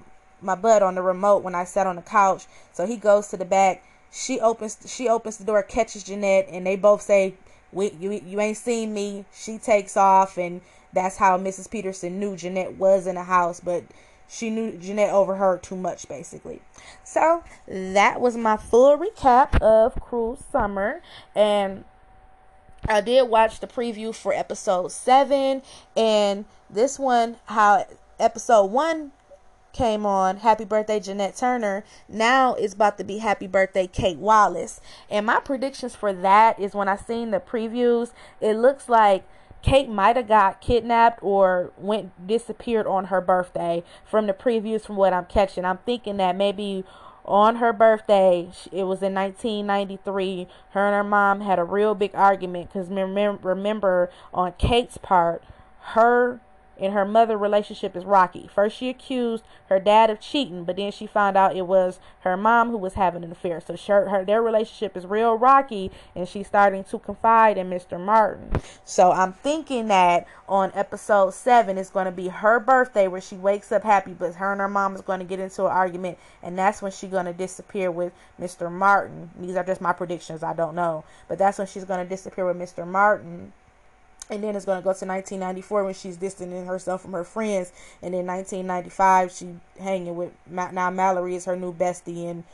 my 0.43 0.55
butt 0.55 0.83
on 0.83 0.95
the 0.95 1.03
remote 1.03 1.43
when 1.43 1.55
i 1.55 1.65
sat 1.65 1.87
on 1.87 1.97
the 1.97 2.03
couch. 2.03 2.47
So 2.73 2.87
he 2.87 2.97
goes 2.97 3.29
to 3.29 3.37
the 3.37 3.45
back. 3.45 3.85
She 4.13 4.41
opens 4.41 4.79
she 4.87 5.09
opens 5.09 5.37
the 5.37 5.45
door 5.45 5.63
catches 5.63 6.05
jeanette 6.05 6.49
and 6.51 6.67
they 6.67 6.77
both 6.77 7.03
say 7.03 7.35
we, 7.73 7.91
you, 7.93 8.13
you 8.13 8.41
ain't 8.41 8.57
seen 8.57 8.95
me. 8.95 9.25
She 9.35 9.59
takes 9.59 9.97
off 9.97 10.39
and 10.39 10.61
that's 10.93 11.19
how 11.19 11.37
mrs 11.37 11.71
peterson 11.71 12.19
knew 12.19 12.37
jeanette 12.37 12.75
was 12.77 13.07
in 13.07 13.17
the 13.17 13.23
house 13.23 13.61
but 13.61 13.85
she 14.29 14.51
knew 14.51 14.73
Jeanette 14.73 15.11
overheard 15.11 15.63
too 15.63 15.77
much, 15.77 16.09
basically. 16.09 16.63
So 17.05 17.45
that 17.69 18.21
was 18.21 18.37
my 18.37 18.57
full 18.57 18.99
recap 18.99 19.61
of 19.61 20.01
Cruel 20.01 20.37
Summer, 20.51 21.03
and 21.35 21.85
I 22.89 23.01
did 23.01 23.29
watch 23.29 23.61
the 23.61 23.67
preview 23.67 24.15
for 24.15 24.33
episode 24.33 24.93
seven, 24.93 25.63
and 25.97 26.45
this 26.71 26.99
one, 26.99 27.37
how 27.47 27.87
episode 28.19 28.67
one 28.67 29.13
came 29.77 30.07
on 30.07 30.39
happy 30.39 30.65
birthday 30.65 30.99
jeanette 30.99 31.37
turner 31.37 31.85
now 32.09 32.55
it's 32.55 32.73
about 32.73 32.97
to 32.97 33.05
be 33.05 33.19
happy 33.19 33.47
birthday 33.47 33.87
kate 33.87 34.17
wallace. 34.17 34.81
And 35.11 35.27
my 35.27 35.39
predictions 35.39 35.95
for 35.95 36.15
that 36.15 36.59
is 36.59 36.75
when 36.75 36.89
i 36.89 36.97
seen 36.97 37.31
the 37.31 37.41
previews 37.41 38.13
it 38.41 38.55
looks 38.55 38.89
like 38.89 39.29
Kate 39.67 39.89
might 39.89 40.15
have 40.15 40.29
got 40.29 40.61
kidnapped 40.61 41.19
or 41.25 41.73
went 41.77 42.25
disappeared 42.25 42.87
on 42.87 43.07
her 43.07 43.21
birthday 43.21 43.83
from 44.05 44.29
the 44.29 44.33
previews 44.33 44.83
from 44.83 44.95
what 44.95 45.13
I'm 45.13 45.25
catching. 45.25 45.65
I'm 45.65 45.79
thinking 45.79 46.19
that 46.19 46.37
maybe 46.37 46.85
on 47.25 47.57
her 47.57 47.73
birthday, 47.73 48.49
it 48.71 48.85
was 48.85 49.03
in 49.03 49.13
1993, 49.15 50.47
her 50.71 50.87
and 50.87 50.95
her 50.95 51.03
mom 51.03 51.41
had 51.41 51.59
a 51.59 51.65
real 51.65 51.97
big 51.97 52.15
argument 52.15 52.73
because 52.73 52.89
remember, 52.91 53.49
remember 53.49 54.09
on 54.33 54.53
Kate's 54.53 54.99
part, 54.99 55.43
her 55.81 56.41
and 56.79 56.93
her 56.93 57.05
mother 57.05 57.37
relationship 57.37 57.97
is 57.97 58.05
rocky. 58.05 58.49
First, 58.53 58.77
she 58.77 58.89
accused 58.89 59.45
her 59.69 59.81
dad 59.81 60.11
of 60.11 60.21
cheating, 60.21 60.65
but 60.65 60.77
then 60.77 60.93
she 60.93 61.07
found 61.07 61.37
out 61.37 61.57
it 61.57 61.67
was 61.67 61.99
her 62.21 62.37
mom 62.37 62.71
who 62.71 62.77
was 62.77 62.95
having 62.95 63.25
an 63.25 63.33
affair. 63.33 63.61
So 63.61 63.77
her, 63.77 64.09
her 64.09 64.25
their 64.25 64.43
relationship 64.43 64.97
is 64.97 65.07
real 65.07 65.35
rocky, 65.35 65.91
and 66.15 66.29
she's 66.29 66.47
starting 66.47 66.85
to 66.85 66.99
confide 66.99 67.59
in 67.59 67.71
Mr. 67.71 67.99
Martin. 67.99 68.51
So 68.85 69.13
I'm 69.13 69.33
thinking 69.33 69.89
that 69.89 70.27
on 70.49 70.71
episode 70.75 71.35
seven 71.35 71.79
it's 71.79 71.91
going 71.91 72.07
to 72.07 72.13
be 72.13 72.29
her 72.29 72.61
birthday 72.61 73.09
where 73.09 73.21
she 73.21 73.37
wakes 73.37 73.73
up 73.73 73.83
happy, 73.83 74.13
but 74.13 74.35
her 74.35 74.53
and 74.53 74.61
her 74.61 74.69
mom 74.69 74.95
is 74.95 75.01
going 75.01 75.21
to 75.21 75.25
get 75.25 75.41
into 75.41 75.65
an 75.65 75.73
argument, 75.73 76.19
and 76.43 76.59
that's 76.59 76.83
when 76.83 76.93
she's 76.93 77.11
going 77.11 77.27
to 77.27 77.33
disappear 77.33 77.91
with 77.91 78.13
Mr. 78.41 78.71
Martin. 78.71 79.31
These 79.41 79.57
are 79.57 79.65
just 79.65 79.81
my 79.81 79.93
predictions. 79.93 80.43
I 80.43 80.53
don't 80.53 80.75
know, 80.75 81.05
but 81.29 81.39
that's 81.39 81.59
when 81.59 81.67
she's 81.67 81.85
going 81.85 82.05
to 82.05 82.09
disappear 82.09 82.47
with 82.47 82.57
Mr. 82.57 82.87
Martin 82.87 83.53
and 84.29 84.43
then 84.43 84.57
it's 84.57 84.65
going 84.65 84.79
to 84.79 84.85
go 84.85 84.93
to 84.93 85.07
1994 85.07 85.85
when 85.85 85.95
she's 85.95 86.17
distancing 86.17 86.67
herself 86.67 87.03
from 87.03 87.13
her 87.13 87.25
friends. 87.25 87.73
And 88.03 88.13
then 88.13 88.27
1995 88.27 89.33
she 89.33 89.57
hanging 89.79 90.17
with 90.17 90.33
now 90.51 90.91
mallory 90.91 91.37
is 91.37 91.45
her 91.45 91.57
new 91.57 91.73
bestie 91.73 92.29
and 92.29 92.45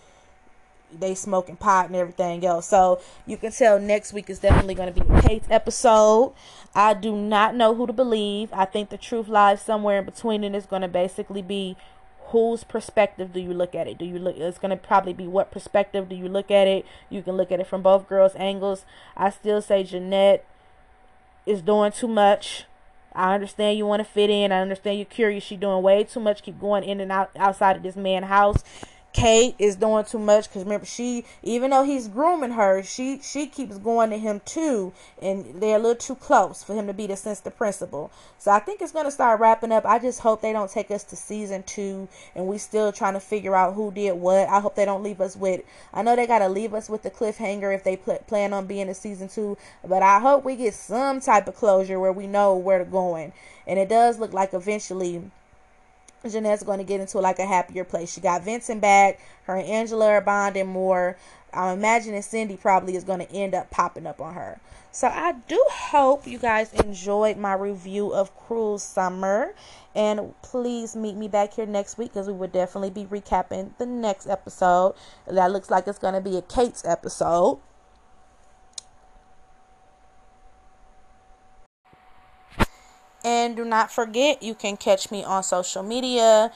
they 0.93 1.14
smoking 1.14 1.57
pot 1.57 1.87
and 1.87 1.97
everything 1.97 2.45
else. 2.45 2.68
So 2.68 3.01
you 3.27 3.39
can 3.39 3.53
tell 3.53 3.81
next 3.81 4.12
week 4.12 4.29
is 4.29 4.39
definitely 4.39 4.75
going 4.75 4.93
to 4.93 5.01
be 5.01 5.23
kate's 5.23 5.47
episode. 5.51 6.35
I 6.75 6.93
do 6.95 7.16
not 7.16 7.55
know 7.55 7.75
who 7.75 7.87
to 7.87 7.93
believe. 7.93 8.51
I 8.53 8.66
think 8.66 8.91
the 8.91 8.99
truth 8.99 9.29
lies 9.29 9.62
somewhere 9.62 10.01
in 10.01 10.05
between 10.05 10.45
and 10.45 10.55
it's 10.55 10.66
going 10.66 10.83
to 10.83 10.89
basically 10.89 11.43
be 11.43 11.77
whose 12.27 12.64
perspective 12.64 13.33
do 13.33 13.41
you 13.41 13.53
look 13.53 13.75
at 13.75 13.87
it? 13.87 13.99
Do 13.99 14.05
you 14.05 14.18
look 14.18 14.37
it's 14.37 14.59
going 14.59 14.70
to 14.70 14.77
probably 14.77 15.12
be 15.12 15.27
what 15.27 15.51
perspective 15.51 16.09
do 16.09 16.16
you 16.16 16.29
look 16.29 16.51
at 16.51 16.66
it? 16.66 16.85
You 17.09 17.23
can 17.23 17.37
look 17.37 17.51
at 17.53 17.61
it 17.61 17.66
from 17.66 17.83
both 17.83 18.09
girls 18.09 18.35
angles. 18.37 18.85
I 19.16 19.31
still 19.31 19.62
say 19.62 19.85
jeanette 19.85 20.45
is 21.47 21.62
doing 21.62 21.93
too 21.93 22.09
much. 22.09 22.64
I 23.14 23.34
understand 23.34 23.76
you 23.76 23.86
want 23.86 24.01
to 24.01 24.05
fit 24.05 24.30
in. 24.30 24.53
I 24.53 24.61
understand 24.61 24.99
you're 24.99 25.05
curious. 25.05 25.45
She's 25.45 25.59
doing 25.59 25.82
way 25.82 26.05
too 26.05 26.20
much. 26.20 26.43
Keep 26.43 26.61
going 26.61 26.84
in 26.84 27.01
and 27.01 27.12
out 27.12 27.30
outside 27.36 27.76
of 27.76 27.82
this 27.82 27.97
man 27.97 28.24
house. 28.24 28.64
Kate 29.12 29.54
is 29.58 29.76
doing 29.76 30.04
too 30.04 30.18
much 30.18 30.48
because 30.48 30.64
remember 30.64 30.86
she 30.86 31.24
even 31.42 31.70
though 31.70 31.84
he's 31.84 32.08
grooming 32.08 32.52
her 32.52 32.82
she 32.82 33.20
she 33.22 33.46
keeps 33.46 33.76
going 33.78 34.10
to 34.10 34.16
him 34.16 34.40
too 34.44 34.92
and 35.20 35.60
they're 35.60 35.76
a 35.76 35.78
little 35.78 35.94
too 35.94 36.14
close 36.14 36.62
for 36.62 36.74
him 36.74 36.86
to 36.86 36.94
be 36.94 37.06
the 37.06 37.16
sensitive 37.16 37.56
principal. 37.56 38.10
So 38.38 38.50
I 38.50 38.58
think 38.58 38.80
it's 38.80 38.92
gonna 38.92 39.10
start 39.10 39.38
wrapping 39.38 39.70
up. 39.70 39.84
I 39.84 39.98
just 39.98 40.20
hope 40.20 40.40
they 40.40 40.52
don't 40.52 40.70
take 40.70 40.90
us 40.90 41.04
to 41.04 41.16
season 41.16 41.62
two 41.64 42.08
and 42.34 42.46
we 42.46 42.58
still 42.58 42.90
trying 42.90 43.14
to 43.14 43.20
figure 43.20 43.54
out 43.54 43.74
who 43.74 43.92
did 43.92 44.14
what. 44.14 44.48
I 44.48 44.60
hope 44.60 44.76
they 44.76 44.84
don't 44.84 45.02
leave 45.02 45.20
us 45.20 45.36
with 45.36 45.62
I 45.92 46.02
know 46.02 46.16
they 46.16 46.26
gotta 46.26 46.48
leave 46.48 46.72
us 46.72 46.88
with 46.88 47.02
the 47.02 47.10
cliffhanger 47.10 47.74
if 47.74 47.84
they 47.84 47.96
pl- 47.96 48.24
plan 48.26 48.52
on 48.52 48.66
being 48.66 48.88
a 48.88 48.94
season 48.94 49.28
two 49.28 49.58
but 49.86 50.02
I 50.02 50.20
hope 50.20 50.44
we 50.44 50.56
get 50.56 50.74
some 50.74 51.20
type 51.20 51.48
of 51.48 51.54
closure 51.54 52.00
where 52.00 52.12
we 52.12 52.26
know 52.26 52.56
where 52.56 52.78
to 52.78 52.84
going. 52.84 53.32
And 53.66 53.78
it 53.78 53.88
does 53.88 54.18
look 54.18 54.32
like 54.32 54.54
eventually 54.54 55.22
Jeanette's 56.29 56.62
going 56.62 56.79
to 56.79 56.85
get 56.85 57.01
into 57.01 57.18
like 57.18 57.39
a 57.39 57.47
happier 57.47 57.85
place. 57.85 58.12
She 58.12 58.20
got 58.20 58.43
Vincent 58.45 58.81
back. 58.81 59.20
Her 59.45 59.57
and 59.57 59.66
Angela 59.66 60.09
are 60.09 60.20
bonding 60.20 60.68
more. 60.68 61.16
I'm 61.53 61.79
imagining 61.79 62.23
Cindy 62.23 62.57
probably 62.57 62.97
is 62.97 63.05
going 63.05 63.20
to 63.20 63.31
end 63.31 63.55
up 63.55 63.70
popping 63.70 64.07
up 64.07 64.20
on 64.20 64.35
her. 64.35 64.61
So 64.91 65.09
I 65.09 65.33
do 65.49 65.62
hope 65.70 66.27
you 66.27 66.39
guys 66.39 66.73
enjoyed 66.75 67.37
my 67.37 67.55
review 67.55 68.12
of 68.12 68.37
Cruel 68.37 68.79
Summer. 68.79 69.55
And 69.95 70.35
please 70.43 70.97
meet 70.97 71.16
me 71.16 71.29
back 71.29 71.55
here 71.55 71.66
next 71.66 71.99
week 71.99 72.12
because 72.12 72.27
we 72.27 72.33
will 72.33 72.49
definitely 72.49 72.91
be 72.91 73.05
recapping 73.05 73.77
the 73.79 73.87
next 73.87 74.27
episode. 74.27 74.95
That 75.27 75.51
looks 75.51 75.70
like 75.70 75.87
it's 75.87 75.99
going 75.99 76.14
to 76.14 76.20
be 76.20 76.37
a 76.37 76.43
Kate's 76.43 76.85
episode. 76.85 77.59
And 83.25 83.57
do 83.57 83.64
not 83.64 83.91
forget, 83.91 84.43
you 84.43 84.55
can 84.55 84.77
catch 84.77 85.11
me 85.11 85.23
on 85.23 85.43
social 85.43 85.83
media. 85.83 86.51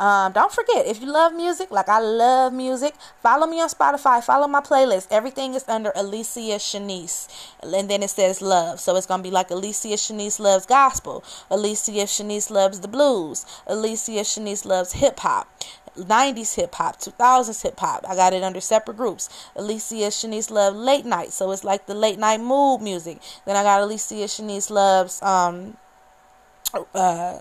Um, 0.00 0.32
don't 0.32 0.50
forget, 0.50 0.86
if 0.86 1.02
you 1.02 1.12
love 1.12 1.34
music, 1.34 1.70
like 1.70 1.90
I 1.90 2.00
love 2.00 2.54
music, 2.54 2.94
follow 3.22 3.46
me 3.46 3.60
on 3.60 3.68
Spotify, 3.68 4.24
follow 4.24 4.48
my 4.48 4.62
playlist. 4.62 5.08
Everything 5.10 5.52
is 5.52 5.68
under 5.68 5.92
Alicia 5.94 6.56
Shanice. 6.58 7.28
And 7.62 7.90
then 7.90 8.02
it 8.02 8.08
says 8.08 8.40
love. 8.40 8.80
So 8.80 8.96
it's 8.96 9.06
going 9.06 9.20
to 9.20 9.22
be 9.22 9.30
like 9.30 9.50
Alicia 9.50 9.88
Shanice 9.88 10.40
loves 10.40 10.64
gospel. 10.64 11.22
Alicia 11.50 11.90
Shanice 11.92 12.50
loves 12.50 12.80
the 12.80 12.88
blues. 12.88 13.44
Alicia 13.66 14.24
Shanice 14.24 14.64
loves 14.64 14.92
hip 14.92 15.20
hop. 15.20 15.48
90s 15.96 16.54
hip 16.54 16.74
hop, 16.76 16.98
2000s 16.98 17.62
hip 17.62 17.78
hop. 17.78 18.04
I 18.08 18.14
got 18.14 18.32
it 18.32 18.42
under 18.42 18.60
separate 18.60 18.96
groups. 18.96 19.28
Alicia 19.54 20.08
Shanice 20.08 20.50
loves 20.50 20.76
late 20.76 21.04
night, 21.04 21.32
so 21.32 21.50
it's 21.50 21.64
like 21.64 21.86
the 21.86 21.94
late 21.94 22.18
night 22.18 22.40
mood 22.40 22.80
music. 22.80 23.20
Then 23.44 23.56
I 23.56 23.62
got 23.62 23.82
Alicia 23.82 24.14
Shanice 24.14 24.70
loves 24.70 25.20
um 25.20 25.76
uh, 26.74 27.38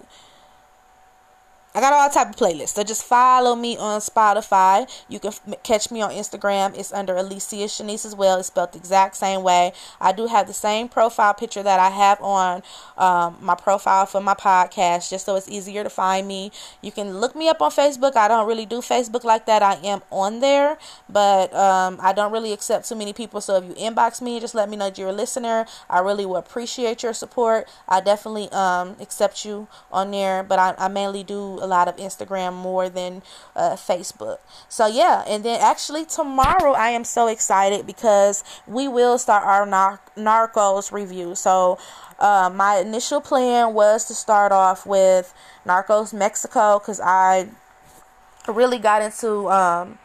I 1.76 1.82
got 1.82 1.93
all 1.93 2.09
type 2.09 2.30
of 2.30 2.36
playlists. 2.36 2.70
So 2.70 2.84
just 2.84 3.03
follow 3.03 3.55
me 3.55 3.78
on 3.78 4.01
Spotify. 4.01 4.89
You 5.07 5.20
can 5.20 5.30
f- 5.30 5.63
catch 5.63 5.91
me 5.91 6.01
on 6.01 6.11
Instagram. 6.11 6.76
It's 6.78 6.91
under 6.91 7.15
Alicia 7.15 7.55
Shanice 7.67 8.05
as 8.05 8.15
well. 8.15 8.39
It's 8.39 8.47
spelled 8.47 8.72
the 8.74 8.80
exact 8.80 9.15
same 9.17 9.43
way. 9.43 9.74
I 10.01 10.11
do 10.11 10.26
have 10.26 10.47
the 10.47 10.53
same 10.53 10.89
profile 10.89 11.36
picture 11.36 11.61
that 11.61 11.80
I 11.80 11.89
have 11.89 12.20
on 12.22 12.63
um, 12.97 13.38
my 13.39 13.53
profile 13.53 14.07
for 14.07 14.20
my 14.20 14.34
podcast, 14.34 15.11
just 15.11 15.26
so 15.26 15.36
it's 15.36 15.47
easier 15.47 15.84
to 15.84 15.91
find 15.91 16.28
me. 16.28 16.51
You 16.82 16.91
can 16.91 17.20
look 17.20 17.36
me 17.36 17.49
up 17.49 17.61
on 17.61 17.70
Facebook. 17.70 18.15
I 18.15 18.28
don't 18.28 18.47
really 18.47 18.65
do 18.65 18.78
Facebook 18.78 19.24
like 19.24 19.45
that. 19.45 19.61
I 19.61 19.76
am 19.84 20.01
on 20.11 20.39
there, 20.39 20.80
but 21.07 21.53
um, 21.53 21.99
I 22.01 22.13
don't 22.13 22.32
really 22.32 22.51
accept 22.51 22.89
too 22.89 22.95
many 22.95 23.13
people. 23.13 23.41
So 23.41 23.57
if 23.57 23.65
you 23.65 23.74
inbox 23.76 24.22
me, 24.22 24.39
just 24.39 24.55
let 24.55 24.70
me 24.70 24.76
know 24.76 24.91
you're 24.95 25.09
a 25.09 25.13
listener. 25.13 25.67
I 25.88 25.99
really 25.99 26.26
will 26.26 26.38
appreciate 26.38 27.03
your 27.03 27.13
support. 27.13 27.67
I 27.88 28.01
definitely 28.01 28.49
um, 28.51 28.95
accept 28.99 29.45
you 29.45 29.67
on 29.91 30.09
there, 30.09 30.41
but 30.41 30.57
I, 30.57 30.74
I 30.80 30.88
mainly 30.88 31.24
do 31.24 31.59
lot 31.70 31.88
of 31.88 31.95
Instagram 31.97 32.53
more 32.53 32.89
than 32.89 33.22
uh, 33.55 33.76
Facebook. 33.76 34.39
So 34.67 34.88
yeah, 34.88 35.24
and 35.28 35.45
then 35.45 35.59
actually 35.61 36.05
tomorrow 36.05 36.74
I 36.74 36.89
am 36.89 37.03
so 37.03 37.28
excited 37.28 37.86
because 37.86 38.43
we 38.67 38.88
will 38.88 39.17
start 39.17 39.43
our 39.45 39.65
nar- 39.65 40.01
Narcos 40.17 40.91
review. 40.91 41.36
So 41.36 41.78
uh, 42.20 42.51
my 42.53 42.78
initial 42.78 43.22
plan 43.22 43.74
was 43.74 44.05
to 44.05 44.13
start 44.13 44.51
off 44.51 44.86
with 44.86 45.34
Narcos 45.65 46.13
Mexico 46.13 46.80
because 46.80 46.99
I 46.99 47.49
really 48.47 48.80
got 48.80 49.01
into 49.01 49.49
um, 49.49 49.97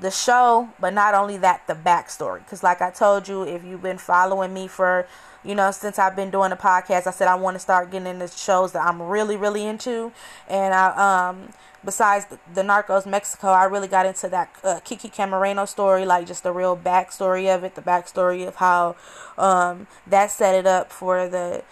the 0.00 0.10
show, 0.10 0.68
but 0.78 0.92
not 0.92 1.14
only 1.14 1.38
that, 1.38 1.66
the 1.66 1.74
backstory. 1.74 2.40
Because, 2.40 2.62
like 2.62 2.82
I 2.82 2.90
told 2.90 3.28
you, 3.28 3.42
if 3.42 3.64
you've 3.64 3.82
been 3.82 3.98
following 3.98 4.52
me 4.52 4.68
for 4.68 5.06
you 5.46 5.54
know, 5.54 5.70
since 5.70 5.98
I've 5.98 6.16
been 6.16 6.30
doing 6.30 6.50
the 6.50 6.56
podcast, 6.56 7.06
I 7.06 7.10
said 7.10 7.28
I 7.28 7.36
want 7.36 7.54
to 7.54 7.58
start 7.60 7.90
getting 7.90 8.08
into 8.08 8.28
shows 8.28 8.72
that 8.72 8.86
I'm 8.86 9.00
really, 9.00 9.36
really 9.36 9.64
into. 9.64 10.12
And 10.48 10.74
I, 10.74 11.28
um, 11.28 11.52
besides 11.84 12.26
the, 12.26 12.38
the 12.52 12.62
Narcos 12.62 13.06
Mexico, 13.06 13.48
I 13.48 13.64
really 13.64 13.88
got 13.88 14.06
into 14.06 14.28
that 14.28 14.50
uh, 14.64 14.80
Kiki 14.84 15.08
Camarena 15.08 15.68
story, 15.68 16.04
like 16.04 16.26
just 16.26 16.42
the 16.42 16.52
real 16.52 16.76
backstory 16.76 17.54
of 17.54 17.62
it, 17.64 17.76
the 17.76 17.82
backstory 17.82 18.46
of 18.46 18.56
how 18.56 18.96
um, 19.38 19.86
that 20.06 20.30
set 20.30 20.54
it 20.54 20.66
up 20.66 20.92
for 20.92 21.28
the. 21.28 21.62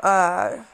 Uh, 0.00 0.64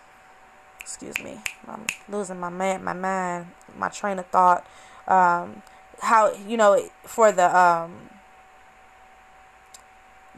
excuse 0.81 1.23
me, 1.23 1.39
I'm 1.69 1.87
losing 2.09 2.41
my 2.41 2.49
man, 2.49 2.83
my 2.83 2.95
mind, 2.95 3.49
my 3.77 3.89
train 3.89 4.19
of 4.19 4.27
thought. 4.27 4.67
Um, 5.07 5.63
how 6.01 6.33
you 6.33 6.57
know 6.57 6.89
for 7.05 7.31
the 7.31 7.57
um, 7.57 8.11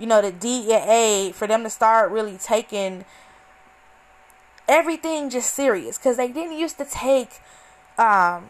you 0.02 0.08
know, 0.08 0.20
the 0.20 0.32
DEA, 0.32 1.30
for 1.32 1.46
them 1.46 1.62
to 1.62 1.70
start 1.70 2.10
really 2.10 2.36
taking 2.36 3.04
everything 4.66 5.30
just 5.30 5.54
serious 5.54 5.96
because 5.96 6.16
they 6.16 6.26
didn't 6.26 6.58
used 6.58 6.76
to 6.78 6.84
take 6.84 7.40
um, 7.98 8.48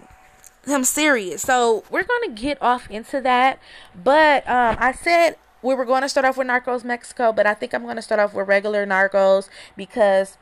them 0.64 0.82
serious. 0.82 1.42
So 1.42 1.84
we're 1.90 2.04
going 2.04 2.34
to 2.34 2.42
get 2.42 2.56
off 2.62 2.90
into 2.90 3.20
that. 3.20 3.58
But 3.94 4.48
um, 4.48 4.78
I 4.80 4.92
said 4.92 5.36
we 5.60 5.74
were 5.74 5.84
going 5.84 6.00
to 6.00 6.08
start 6.08 6.24
off 6.24 6.38
with 6.38 6.46
Narcos 6.46 6.84
Mexico, 6.84 7.34
but 7.34 7.46
I 7.46 7.52
think 7.52 7.74
I'm 7.74 7.82
going 7.82 7.96
to 7.96 8.02
start 8.02 8.18
off 8.18 8.32
with 8.32 8.48
regular 8.48 8.86
Narcos 8.86 9.50
because 9.76 10.38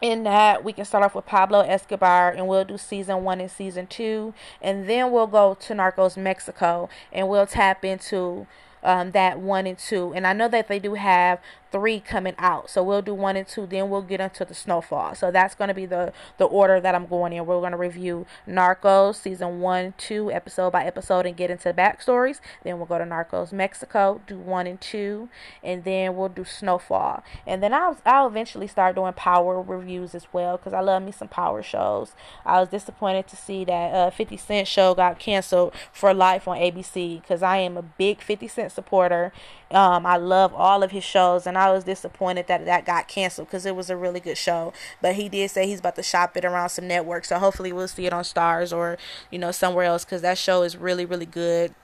in 0.00 0.22
that 0.22 0.62
we 0.62 0.72
can 0.72 0.84
start 0.84 1.02
off 1.02 1.16
with 1.16 1.26
Pablo 1.26 1.62
Escobar 1.62 2.30
and 2.30 2.46
we'll 2.46 2.64
do 2.64 2.78
season 2.78 3.24
one 3.24 3.40
and 3.40 3.50
season 3.50 3.86
two 3.88 4.32
and 4.60 4.88
then 4.88 5.10
we'll 5.10 5.26
go 5.26 5.54
to 5.54 5.72
Narcos 5.72 6.16
Mexico 6.16 6.88
and 7.12 7.28
we'll 7.28 7.46
tap 7.46 7.84
into 7.84 8.46
um, 8.84 9.10
that 9.12 9.38
one 9.38 9.66
and 9.66 9.78
two. 9.78 10.12
And 10.14 10.26
I 10.26 10.32
know 10.32 10.48
that 10.48 10.68
they 10.68 10.78
do 10.78 10.94
have 10.94 11.40
three 11.74 11.98
coming 11.98 12.36
out. 12.38 12.70
So 12.70 12.84
we'll 12.84 13.02
do 13.02 13.12
one 13.14 13.36
and 13.36 13.48
two, 13.48 13.66
then 13.66 13.90
we'll 13.90 14.02
get 14.02 14.20
into 14.20 14.44
the 14.44 14.54
snowfall. 14.54 15.16
So 15.16 15.32
that's 15.32 15.56
going 15.56 15.66
to 15.66 15.74
be 15.74 15.86
the 15.86 16.12
the 16.38 16.44
order 16.44 16.80
that 16.80 16.94
I'm 16.94 17.06
going 17.06 17.32
in. 17.32 17.46
We're 17.46 17.58
going 17.58 17.72
to 17.72 17.76
review 17.76 18.26
Narcos 18.48 19.16
season 19.16 19.60
one, 19.60 19.92
two, 19.98 20.30
episode 20.30 20.70
by 20.70 20.84
episode, 20.84 21.26
and 21.26 21.36
get 21.36 21.50
into 21.50 21.64
the 21.64 21.74
backstories. 21.74 22.38
Then 22.62 22.76
we'll 22.76 22.86
go 22.86 22.98
to 22.98 23.04
Narcos 23.04 23.52
Mexico, 23.52 24.20
do 24.28 24.38
one 24.38 24.68
and 24.68 24.80
two, 24.80 25.28
and 25.64 25.82
then 25.82 26.14
we'll 26.14 26.28
do 26.28 26.44
Snowfall. 26.44 27.24
And 27.44 27.60
then 27.60 27.74
I'll 27.74 27.98
I'll 28.06 28.28
eventually 28.28 28.68
start 28.68 28.94
doing 28.94 29.12
power 29.14 29.60
reviews 29.60 30.14
as 30.14 30.28
well 30.32 30.56
because 30.56 30.72
I 30.72 30.80
love 30.80 31.02
me 31.02 31.10
some 31.10 31.26
power 31.26 31.60
shows. 31.60 32.12
I 32.46 32.60
was 32.60 32.68
disappointed 32.68 33.26
to 33.26 33.36
see 33.36 33.64
that 33.64 33.92
uh, 33.92 34.10
50 34.10 34.36
Cent 34.36 34.68
show 34.68 34.94
got 34.94 35.18
canceled 35.18 35.74
for 35.92 36.14
life 36.14 36.46
on 36.46 36.56
ABC 36.56 37.20
because 37.20 37.42
I 37.42 37.56
am 37.56 37.76
a 37.76 37.82
big 37.82 38.20
50 38.22 38.46
Cent 38.46 38.70
supporter. 38.70 39.32
Um, 39.72 40.06
I 40.06 40.16
love 40.18 40.54
all 40.54 40.84
of 40.84 40.92
his 40.92 41.02
shows 41.02 41.48
and 41.48 41.58
I 41.58 41.63
I 41.64 41.72
was 41.72 41.84
disappointed 41.84 42.46
that 42.48 42.64
that 42.66 42.84
got 42.84 43.08
canceled 43.08 43.48
because 43.48 43.64
it 43.64 43.74
was 43.74 43.90
a 43.90 43.96
really 43.96 44.20
good 44.20 44.36
show. 44.36 44.72
But 45.00 45.14
he 45.14 45.28
did 45.28 45.50
say 45.50 45.66
he's 45.66 45.80
about 45.80 45.96
to 45.96 46.02
shop 46.02 46.36
it 46.36 46.44
around 46.44 46.68
some 46.68 46.86
networks, 46.86 47.28
so 47.28 47.38
hopefully 47.38 47.72
we'll 47.72 47.88
see 47.88 48.06
it 48.06 48.12
on 48.12 48.24
Starz 48.24 48.76
or 48.76 48.98
you 49.30 49.38
know 49.38 49.50
somewhere 49.50 49.84
else 49.86 50.04
because 50.04 50.22
that 50.22 50.38
show 50.38 50.62
is 50.62 50.76
really 50.76 51.04
really 51.04 51.26
good. 51.26 51.74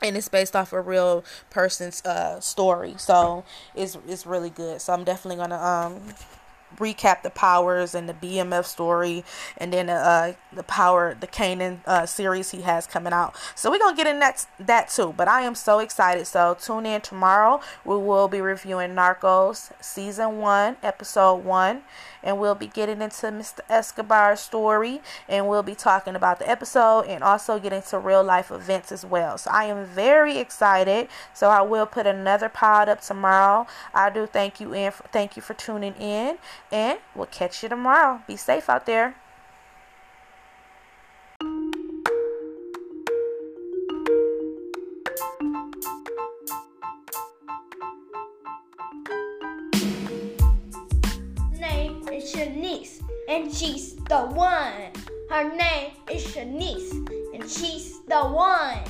And 0.00 0.16
it's 0.16 0.28
based 0.28 0.54
off 0.54 0.72
a 0.72 0.80
real 0.80 1.24
person's 1.50 2.04
uh, 2.04 2.40
story. 2.40 2.94
So 2.98 3.44
it's 3.74 3.96
it's 4.06 4.26
really 4.26 4.50
good. 4.50 4.80
So 4.80 4.92
i'm 4.92 5.04
definitely 5.04 5.36
gonna 5.36 5.56
um 5.56 6.14
recap 6.76 7.22
the 7.22 7.30
powers 7.30 7.94
and 7.94 8.08
the 8.08 8.14
BMF 8.14 8.64
story, 8.64 9.24
and 9.56 9.72
then 9.72 9.88
uh, 9.90 10.34
the 10.52 10.62
power, 10.62 11.16
the 11.18 11.26
Kanan 11.26 11.78
uh, 11.86 12.06
series 12.06 12.50
he 12.50 12.62
has 12.62 12.86
coming 12.86 13.12
out. 13.12 13.34
So 13.54 13.70
we're 13.70 13.78
gonna 13.78 13.96
get 13.96 14.06
in 14.06 14.18
that 14.20 14.46
that 14.60 14.88
too. 14.88 15.14
But 15.16 15.28
I 15.28 15.42
am 15.42 15.54
so 15.54 15.78
excited. 15.78 16.26
So 16.26 16.56
tune 16.60 16.86
in 16.86 17.00
tomorrow. 17.00 17.60
We 17.84 17.96
will 17.96 18.28
be 18.28 18.40
reviewing 18.40 18.90
Narcos 18.90 19.72
season 19.80 20.38
one, 20.38 20.76
episode 20.82 21.44
one, 21.44 21.82
and 22.22 22.38
we'll 22.38 22.54
be 22.54 22.66
getting 22.66 23.02
into 23.02 23.26
Mr. 23.26 23.60
Escobar's 23.68 24.40
story, 24.40 25.00
and 25.28 25.48
we'll 25.48 25.62
be 25.62 25.74
talking 25.74 26.14
about 26.14 26.38
the 26.38 26.48
episode 26.48 27.02
and 27.02 27.22
also 27.22 27.58
getting 27.58 27.82
to 27.82 27.98
real 27.98 28.22
life 28.24 28.50
events 28.50 28.92
as 28.92 29.04
well. 29.04 29.38
So 29.38 29.50
I 29.50 29.64
am 29.64 29.84
very 29.84 30.38
excited. 30.38 31.08
So 31.34 31.48
I 31.48 31.62
will 31.62 31.86
put 31.86 32.06
another 32.06 32.48
pod 32.48 32.88
up 32.88 33.00
tomorrow. 33.00 33.66
I 33.94 34.10
do 34.10 34.26
thank 34.26 34.60
you 34.60 34.74
and 34.74 34.94
thank 35.12 35.36
you 35.36 35.42
for 35.42 35.54
tuning 35.54 35.94
in, 35.94 36.38
and 36.72 36.98
we'll 37.14 37.26
catch 37.26 37.62
you 37.62 37.68
tomorrow. 37.68 38.20
Be 38.26 38.36
safe 38.36 38.68
out 38.68 38.86
there. 38.86 39.14
Shanice, 52.32 53.00
and 53.28 53.52
she's 53.52 53.96
the 53.96 54.18
one. 54.18 54.92
Her 55.30 55.48
name 55.48 55.92
is 56.10 56.24
Shanice, 56.26 56.92
and 57.32 57.48
she's 57.48 58.04
the 58.04 58.20
one. 58.20 58.84